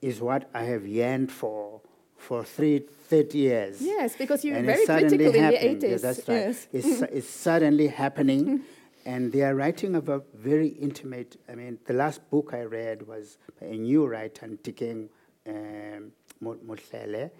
is 0.00 0.20
what 0.20 0.48
I 0.54 0.62
have 0.64 0.86
yearned 0.86 1.30
for 1.30 1.80
for 2.20 2.44
three, 2.44 2.80
30 2.80 3.38
years. 3.38 3.80
Yes, 3.80 4.14
because 4.14 4.44
you 4.44 4.52
were 4.52 4.58
and 4.58 4.66
very 4.66 4.84
critical 4.84 5.26
in 5.26 5.32
the 5.32 5.40
happening. 5.40 5.78
80s. 5.80 5.90
Yeah, 5.90 5.96
that's 5.96 6.28
right. 6.28 6.36
Yes. 6.36 6.68
It's, 6.72 7.02
it's 7.02 7.30
suddenly 7.30 7.88
happening, 7.88 8.60
and 9.06 9.32
they 9.32 9.42
are 9.42 9.54
writing 9.54 9.94
about 9.94 10.26
very 10.34 10.68
intimate. 10.68 11.36
I 11.48 11.54
mean, 11.54 11.78
the 11.86 11.94
last 11.94 12.28
book 12.30 12.50
I 12.52 12.62
read 12.64 13.06
was 13.06 13.38
by 13.58 13.68
a 13.68 13.76
new 13.76 14.06
writer, 14.06 14.46
Nthikeng 14.46 15.08
um, 15.48 16.12
Mohlele, 16.42 17.30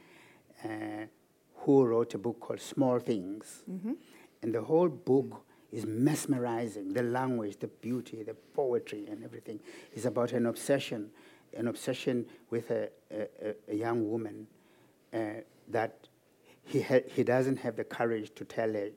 uh, 0.64 0.68
who 1.56 1.84
wrote 1.84 2.14
a 2.14 2.18
book 2.18 2.40
called 2.40 2.60
Small 2.60 2.98
Things. 2.98 3.62
And 4.42 4.54
the 4.54 4.62
whole 4.62 4.88
book 4.88 5.44
is 5.72 5.86
mesmerizing. 5.86 6.92
The 6.92 7.02
language, 7.02 7.58
the 7.58 7.68
beauty, 7.68 8.22
the 8.22 8.34
poetry, 8.54 9.06
and 9.08 9.24
everything 9.24 9.60
is 9.94 10.06
about 10.06 10.32
an 10.32 10.46
obsession, 10.46 11.10
an 11.56 11.68
obsession 11.68 12.26
with 12.50 12.70
a, 12.70 12.88
a, 13.12 13.54
a- 13.68 13.74
young 13.74 14.10
woman 14.10 14.46
uh, 15.14 15.18
that 15.68 16.08
he, 16.64 16.82
ha- 16.82 17.06
he 17.06 17.22
doesn't 17.22 17.58
have 17.58 17.76
the 17.76 17.84
courage 17.84 18.34
to 18.34 18.44
tell 18.44 18.72
her 18.72 18.90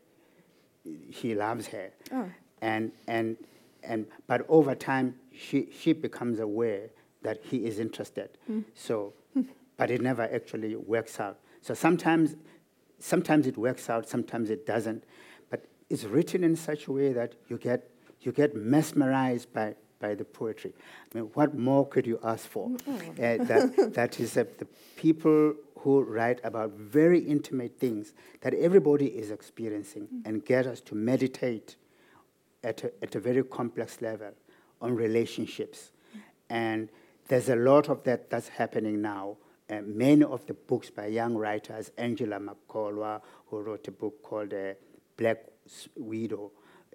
he 1.09 1.34
loves 1.34 1.67
her. 1.67 1.91
Oh. 2.11 2.30
And, 2.61 2.91
and, 3.07 3.38
and, 3.84 4.05
but 4.28 4.45
over 4.49 4.76
time, 4.76 5.15
she, 5.34 5.69
she 5.80 5.93
becomes 5.93 6.39
aware 6.39 6.89
that 7.21 7.39
he 7.43 7.65
is 7.65 7.80
interested. 7.80 8.30
So, 8.76 9.13
but 9.78 9.89
it 9.89 10.01
never 10.01 10.24
actually 10.24 10.76
works 10.76 11.19
out. 11.19 11.39
So 11.61 11.74
sometimes, 11.74 12.36
sometimes 12.99 13.47
it 13.47 13.57
works 13.57 13.89
out, 13.89 14.07
sometimes 14.09 14.49
it 14.49 14.65
doesn't. 14.65 15.03
It's 15.93 16.05
written 16.05 16.43
in 16.43 16.55
such 16.55 16.87
a 16.87 16.91
way 16.91 17.13
that 17.13 17.35
you 17.49 17.59
get, 17.59 17.87
you 18.21 18.31
get 18.31 18.55
mesmerized 18.55 19.53
by, 19.53 19.75
by 19.99 20.15
the 20.15 20.25
poetry. 20.25 20.73
I 21.13 21.19
mean, 21.19 21.29
what 21.35 21.55
more 21.55 21.87
could 21.87 22.07
you 22.07 22.19
ask 22.23 22.47
for? 22.47 22.71
Uh, 22.87 22.97
that, 23.17 23.91
that 23.93 24.19
is 24.19 24.35
uh, 24.35 24.45
the 24.57 24.65
people 24.95 25.53
who 25.77 26.01
write 26.01 26.39
about 26.43 26.71
very 26.71 27.19
intimate 27.19 27.77
things 27.77 28.15
that 28.41 28.55
everybody 28.55 29.05
is 29.05 29.29
experiencing 29.29 30.07
and 30.25 30.43
get 30.43 30.65
us 30.65 30.81
to 30.81 30.95
meditate 30.95 31.75
at 32.63 32.83
a, 32.85 32.91
at 33.03 33.13
a 33.13 33.19
very 33.19 33.43
complex 33.43 34.01
level 34.01 34.31
on 34.81 34.95
relationships. 34.95 35.91
And 36.49 36.89
there's 37.27 37.49
a 37.49 37.55
lot 37.55 37.87
of 37.87 38.03
that 38.05 38.31
that's 38.31 38.47
happening 38.47 38.99
now. 38.99 39.37
Uh, 39.69 39.81
many 39.85 40.23
of 40.23 40.43
the 40.47 40.55
books 40.55 40.89
by 40.89 41.05
young 41.05 41.35
writers, 41.35 41.91
Angela 41.99 42.39
Makholwa, 42.39 43.21
who 43.45 43.61
wrote 43.61 43.87
a 43.87 43.91
book 43.91 44.23
called 44.23 44.55
uh, 44.55 44.73
Black 45.17 45.53
Widow 45.95 46.51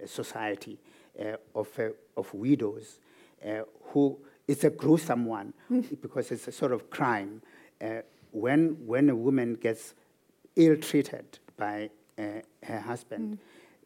Society 0.06 0.78
uh, 1.20 1.36
of, 1.54 1.68
uh, 1.78 1.88
of 2.16 2.32
Widows, 2.34 3.00
uh, 3.44 3.62
who 3.92 4.18
it's 4.46 4.64
a 4.64 4.70
gruesome 4.70 5.26
one 5.26 5.52
because 6.00 6.30
it's 6.32 6.48
a 6.48 6.52
sort 6.52 6.72
of 6.72 6.88
crime. 6.90 7.42
Uh, 7.80 8.02
when, 8.32 8.76
when 8.86 9.10
a 9.10 9.16
woman 9.16 9.54
gets 9.54 9.94
ill 10.56 10.76
treated 10.76 11.38
by 11.56 11.90
uh, 12.18 12.22
her 12.64 12.80
husband, 12.80 13.38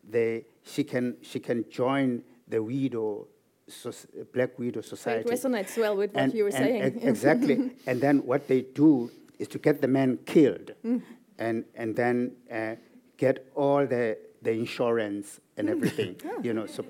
they, 0.09 0.45
she, 0.65 0.85
can, 0.85 1.17
she 1.23 1.39
can 1.41 1.65
join 1.71 2.23
the 2.49 2.63
widow, 2.63 3.27
soc- 3.69 3.95
Black 4.33 4.59
Widow 4.59 4.81
So 4.81 4.95
it 4.95 4.99
Society. 4.99 5.29
resonates 5.31 5.77
well 5.79 5.97
with 5.97 6.13
what 6.15 6.35
you 6.35 6.45
were 6.45 6.49
and 6.51 6.57
saying. 6.57 6.83
ex- 6.83 7.05
exactly. 7.05 7.71
and 7.87 8.01
then 8.01 8.19
what 8.27 8.49
they 8.49 8.63
do 8.63 9.11
is 9.39 9.49
to 9.49 9.59
get 9.59 9.81
the 9.81 9.89
man 9.89 10.19
killed 10.27 10.73
Mm. 10.85 11.03
and, 11.39 11.65
and 11.75 11.97
then 11.97 12.33
uh, 12.51 12.75
get 13.17 13.47
all 13.55 13.87
the, 13.87 14.17
the 14.43 14.53
insurance 14.53 15.41
and 15.57 15.69
Mm. 15.69 15.73
everything, 15.73 16.17
you 16.43 16.53
know. 16.53 16.67
So 16.67 16.83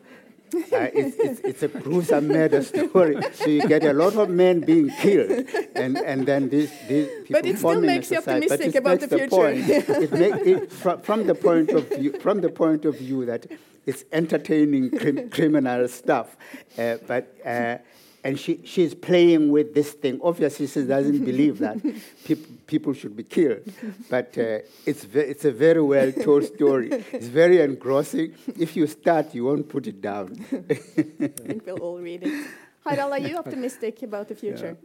uh, 0.55 0.89
it's, 1.01 1.17
it's, 1.17 1.41
it's 1.41 1.63
a 1.63 1.69
gruesome 1.69 2.29
murder 2.29 2.63
story. 2.63 3.17
So 3.35 3.47
you 3.47 3.67
get 3.67 3.85
a 3.85 3.93
lot 3.93 4.15
of 4.17 4.29
men 4.29 4.61
being 4.61 4.91
killed, 4.91 5.47
and, 5.75 5.97
and 5.99 6.27
then 6.27 6.49
these, 6.51 6.71
these 6.89 7.09
people 7.27 7.33
But 7.37 7.47
it 7.47 7.59
still 7.59 7.81
makes 7.81 8.11
you 8.11 8.19
optimistic 8.19 8.75
about 8.75 9.01
the 9.01 9.09
future. 9.09 9.29
Point, 9.29 9.69
it 9.69 10.13
make, 10.13 10.35
it, 10.47 10.73
from, 10.73 11.01
from 11.01 11.27
the 11.27 11.35
point 11.35 11.71
of 11.71 11.89
view, 11.89 12.13
from 12.21 12.41
the 12.41 12.51
point 12.51 12.85
of 12.85 12.99
view 12.99 13.25
that 13.27 13.47
it's 13.87 14.05
entertaining 14.13 14.91
crim, 14.91 15.31
criminal 15.31 15.89
stuff, 15.89 16.37
uh, 16.79 16.97
but. 17.07 17.25
Uh, 17.45 17.79
and 18.25 18.39
she, 18.39 18.61
she's 18.65 18.95
playing 18.95 19.51
with 19.51 19.75
this 19.75 19.93
thing. 19.93 20.21
Obviously, 20.23 20.67
she 20.67 20.83
doesn't 20.85 21.25
believe 21.33 21.59
that 21.59 21.79
peop, 22.25 22.67
people 22.67 22.93
should 22.93 23.17
be 23.17 23.25
killed. 23.25 23.63
But 24.09 24.37
uh, 24.39 24.59
it's, 24.87 25.05
ve- 25.05 25.21
it's 25.21 25.45
a 25.45 25.53
very 25.53 25.83
well 25.83 26.13
told 26.13 26.45
story. 26.45 26.91
It's 27.13 27.27
very 27.27 27.61
engrossing. 27.61 28.35
If 28.59 28.77
you 28.77 28.87
start, 28.87 29.35
you 29.35 29.45
won't 29.45 29.69
put 29.69 29.87
it 29.87 30.01
down. 30.01 30.45
I 30.53 30.75
think 30.75 31.67
we'll 31.67 31.79
all 31.79 31.99
read 31.99 32.23
it. 32.23 32.47
Harald, 32.87 33.13
are 33.13 33.19
you 33.19 33.37
optimistic 33.37 34.03
about 34.03 34.27
the 34.27 34.35
future? 34.35 34.77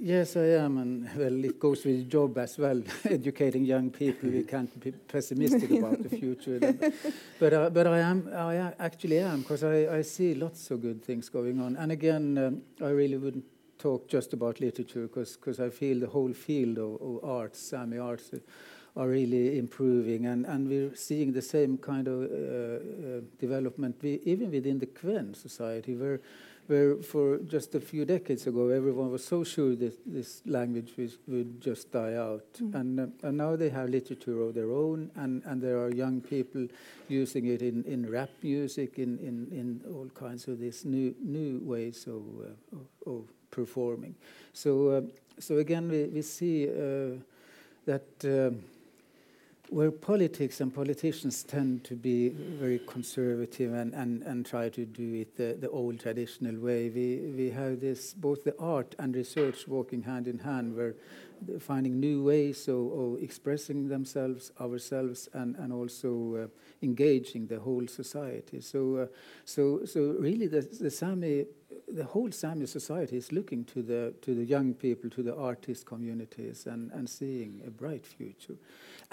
Yes, 0.00 0.36
I 0.36 0.64
am, 0.64 0.78
and 0.78 1.08
well, 1.16 1.44
it 1.44 1.58
goes 1.60 1.84
with 1.84 1.98
the 1.98 2.04
job 2.04 2.36
as 2.38 2.58
well. 2.58 2.82
Educating 3.04 3.64
young 3.64 3.90
people, 3.90 4.28
we 4.28 4.42
can't 4.42 4.80
be 4.80 4.90
pessimistic 4.90 5.70
about 5.78 6.02
the 6.02 6.08
future. 6.08 6.58
But 7.38 7.52
uh, 7.52 7.70
but 7.70 7.86
I 7.86 8.00
am, 8.00 8.28
I 8.34 8.72
actually 8.78 9.18
am, 9.18 9.42
because 9.42 9.62
I, 9.62 9.98
I 9.98 10.02
see 10.02 10.34
lots 10.34 10.70
of 10.70 10.82
good 10.82 11.04
things 11.04 11.28
going 11.28 11.60
on. 11.60 11.76
And 11.76 11.92
again, 11.92 12.38
um, 12.38 12.62
I 12.84 12.90
really 12.90 13.16
wouldn't 13.16 13.44
talk 13.78 14.08
just 14.08 14.32
about 14.32 14.60
literature, 14.60 15.06
because 15.06 15.60
I 15.60 15.70
feel 15.70 16.00
the 16.00 16.08
whole 16.08 16.32
field 16.32 16.78
of, 16.78 17.00
of 17.00 17.24
arts, 17.24 17.60
Sami 17.60 17.98
arts, 17.98 18.32
uh, 18.32 18.38
are 18.96 19.08
really 19.08 19.58
improving, 19.58 20.26
and, 20.26 20.46
and 20.46 20.68
we're 20.68 20.94
seeing 20.94 21.32
the 21.32 21.42
same 21.42 21.76
kind 21.78 22.06
of 22.06 22.22
uh, 22.22 22.26
uh, 22.26 23.20
development 23.40 23.96
we, 24.02 24.20
even 24.24 24.50
within 24.52 24.78
the 24.78 24.86
Kven 24.86 25.34
society, 25.34 25.96
where 25.96 26.20
where 26.66 26.96
for 26.96 27.38
just 27.38 27.74
a 27.74 27.80
few 27.80 28.04
decades 28.04 28.46
ago 28.46 28.68
everyone 28.68 29.10
was 29.10 29.24
so 29.24 29.44
sure 29.44 29.74
that 29.76 29.94
this 30.06 30.42
language 30.46 30.92
was, 30.96 31.18
would 31.26 31.60
just 31.60 31.92
die 31.92 32.14
out. 32.14 32.44
And, 32.72 33.00
uh, 33.00 33.06
and 33.22 33.36
now 33.36 33.56
they 33.56 33.70
have 33.70 33.88
literature 33.88 34.40
of 34.40 34.54
their 34.54 34.70
own, 34.70 35.10
and, 35.16 35.42
and 35.44 35.62
there 35.62 35.78
are 35.78 35.92
young 35.92 36.20
people 36.20 36.66
using 37.08 37.46
it 37.46 37.62
in, 37.62 37.84
in 37.84 38.10
rap 38.10 38.30
music, 38.42 38.98
in, 38.98 39.18
in, 39.18 39.48
in 39.52 39.80
all 39.92 40.08
kinds 40.14 40.48
of 40.48 40.58
these 40.58 40.84
new, 40.84 41.14
new 41.22 41.60
ways 41.62 42.06
of, 42.06 42.22
uh, 42.40 42.76
of, 42.76 43.14
of 43.14 43.28
performing. 43.50 44.14
So, 44.52 44.88
uh, 44.88 45.00
so 45.38 45.58
again, 45.58 45.88
we, 45.88 46.04
we 46.04 46.22
see 46.22 46.68
uh, 46.68 47.18
that. 47.86 48.06
Um, 48.24 48.64
where 49.74 49.90
politics 49.90 50.60
and 50.60 50.72
politicians 50.72 51.42
tend 51.42 51.82
to 51.82 51.96
be 51.96 52.28
very 52.28 52.78
conservative 52.86 53.74
and, 53.74 53.92
and, 53.92 54.22
and 54.22 54.46
try 54.46 54.68
to 54.68 54.86
do 54.86 55.14
it 55.14 55.36
the, 55.36 55.56
the 55.60 55.68
old 55.68 55.98
traditional 55.98 56.56
way, 56.60 56.88
we, 56.90 57.32
we 57.36 57.50
have 57.50 57.80
this 57.80 58.14
both 58.14 58.44
the 58.44 58.54
art 58.60 58.94
and 59.00 59.16
research 59.16 59.66
walking 59.66 60.00
hand 60.00 60.28
in 60.28 60.38
hand, 60.38 60.76
where 60.76 60.94
finding 61.58 61.98
new 61.98 62.22
ways 62.22 62.68
of, 62.68 62.92
of 62.92 63.20
expressing 63.20 63.88
themselves, 63.88 64.52
ourselves, 64.60 65.28
and, 65.32 65.56
and 65.56 65.72
also 65.72 66.44
uh, 66.44 66.46
engaging 66.80 67.48
the 67.48 67.58
whole 67.58 67.88
society. 67.88 68.60
So, 68.60 68.96
uh, 68.96 69.06
so, 69.44 69.84
so 69.86 70.14
really, 70.20 70.46
the, 70.46 70.60
the 70.60 70.90
Sami, 70.90 71.46
the 71.88 72.04
whole 72.04 72.30
Sami 72.30 72.66
society 72.66 73.16
is 73.16 73.32
looking 73.32 73.64
to 73.64 73.82
the 73.82 74.14
to 74.22 74.36
the 74.36 74.44
young 74.44 74.72
people, 74.74 75.10
to 75.10 75.22
the 75.24 75.34
artist 75.34 75.84
communities, 75.84 76.66
and, 76.66 76.92
and 76.92 77.10
seeing 77.10 77.62
a 77.66 77.70
bright 77.70 78.06
future. 78.06 78.54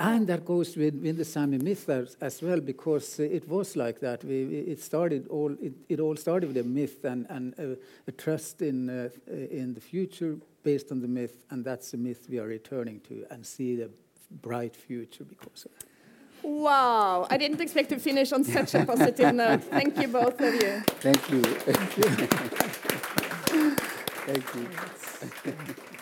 And 0.04 0.26
that 0.28 0.46
goes 0.46 0.76
with, 0.76 0.96
with 0.96 1.18
the 1.18 1.26
Sami 1.26 1.60
myth 1.60 1.88
as, 1.88 2.42
well, 2.42 2.60
because 2.60 3.20
it 3.20 3.48
was 3.48 3.76
like 3.76 4.00
that. 4.00 4.24
We, 4.24 4.42
it 4.44 4.82
started 4.82 5.28
all 5.28 5.56
it, 5.62 5.74
it 5.90 6.00
all 6.00 6.16
started 6.16 6.48
with 6.48 6.58
a 6.58 6.64
myth 6.64 7.06
and, 7.06 7.28
and 7.30 7.54
a, 7.60 7.78
a 8.08 8.12
trust 8.12 8.64
in 8.64 8.90
uh, 8.90 9.10
in 9.28 9.76
the 9.76 9.80
future 9.80 10.38
based 10.64 10.92
on 10.92 11.02
the 11.02 11.08
myth, 11.08 11.46
and 11.52 11.64
that's 11.64 11.92
the 11.92 11.98
myth 11.98 12.26
we 12.28 12.40
are 12.40 12.48
returning 12.48 13.00
to 13.02 13.28
and 13.30 13.46
see 13.46 13.76
the 13.76 13.92
bright 14.42 14.76
future 14.76 15.24
because 15.24 15.66
of 15.66 15.72
that. 15.78 15.86
Wow, 16.42 17.28
I 17.30 17.38
didn't 17.38 17.62
expect 17.62 17.90
to 17.90 18.00
finish 18.00 18.32
on 18.32 18.44
such 18.44 18.74
a 18.74 18.84
positive 18.94 19.36
note. 19.36 19.66
Thank 19.66 20.00
you, 20.00 20.08
both 20.08 20.42
of 20.42 20.56
you. 20.56 20.82
Thank 21.00 21.30
you. 21.30 21.44
Thank 24.26 24.56
you. 24.56 25.96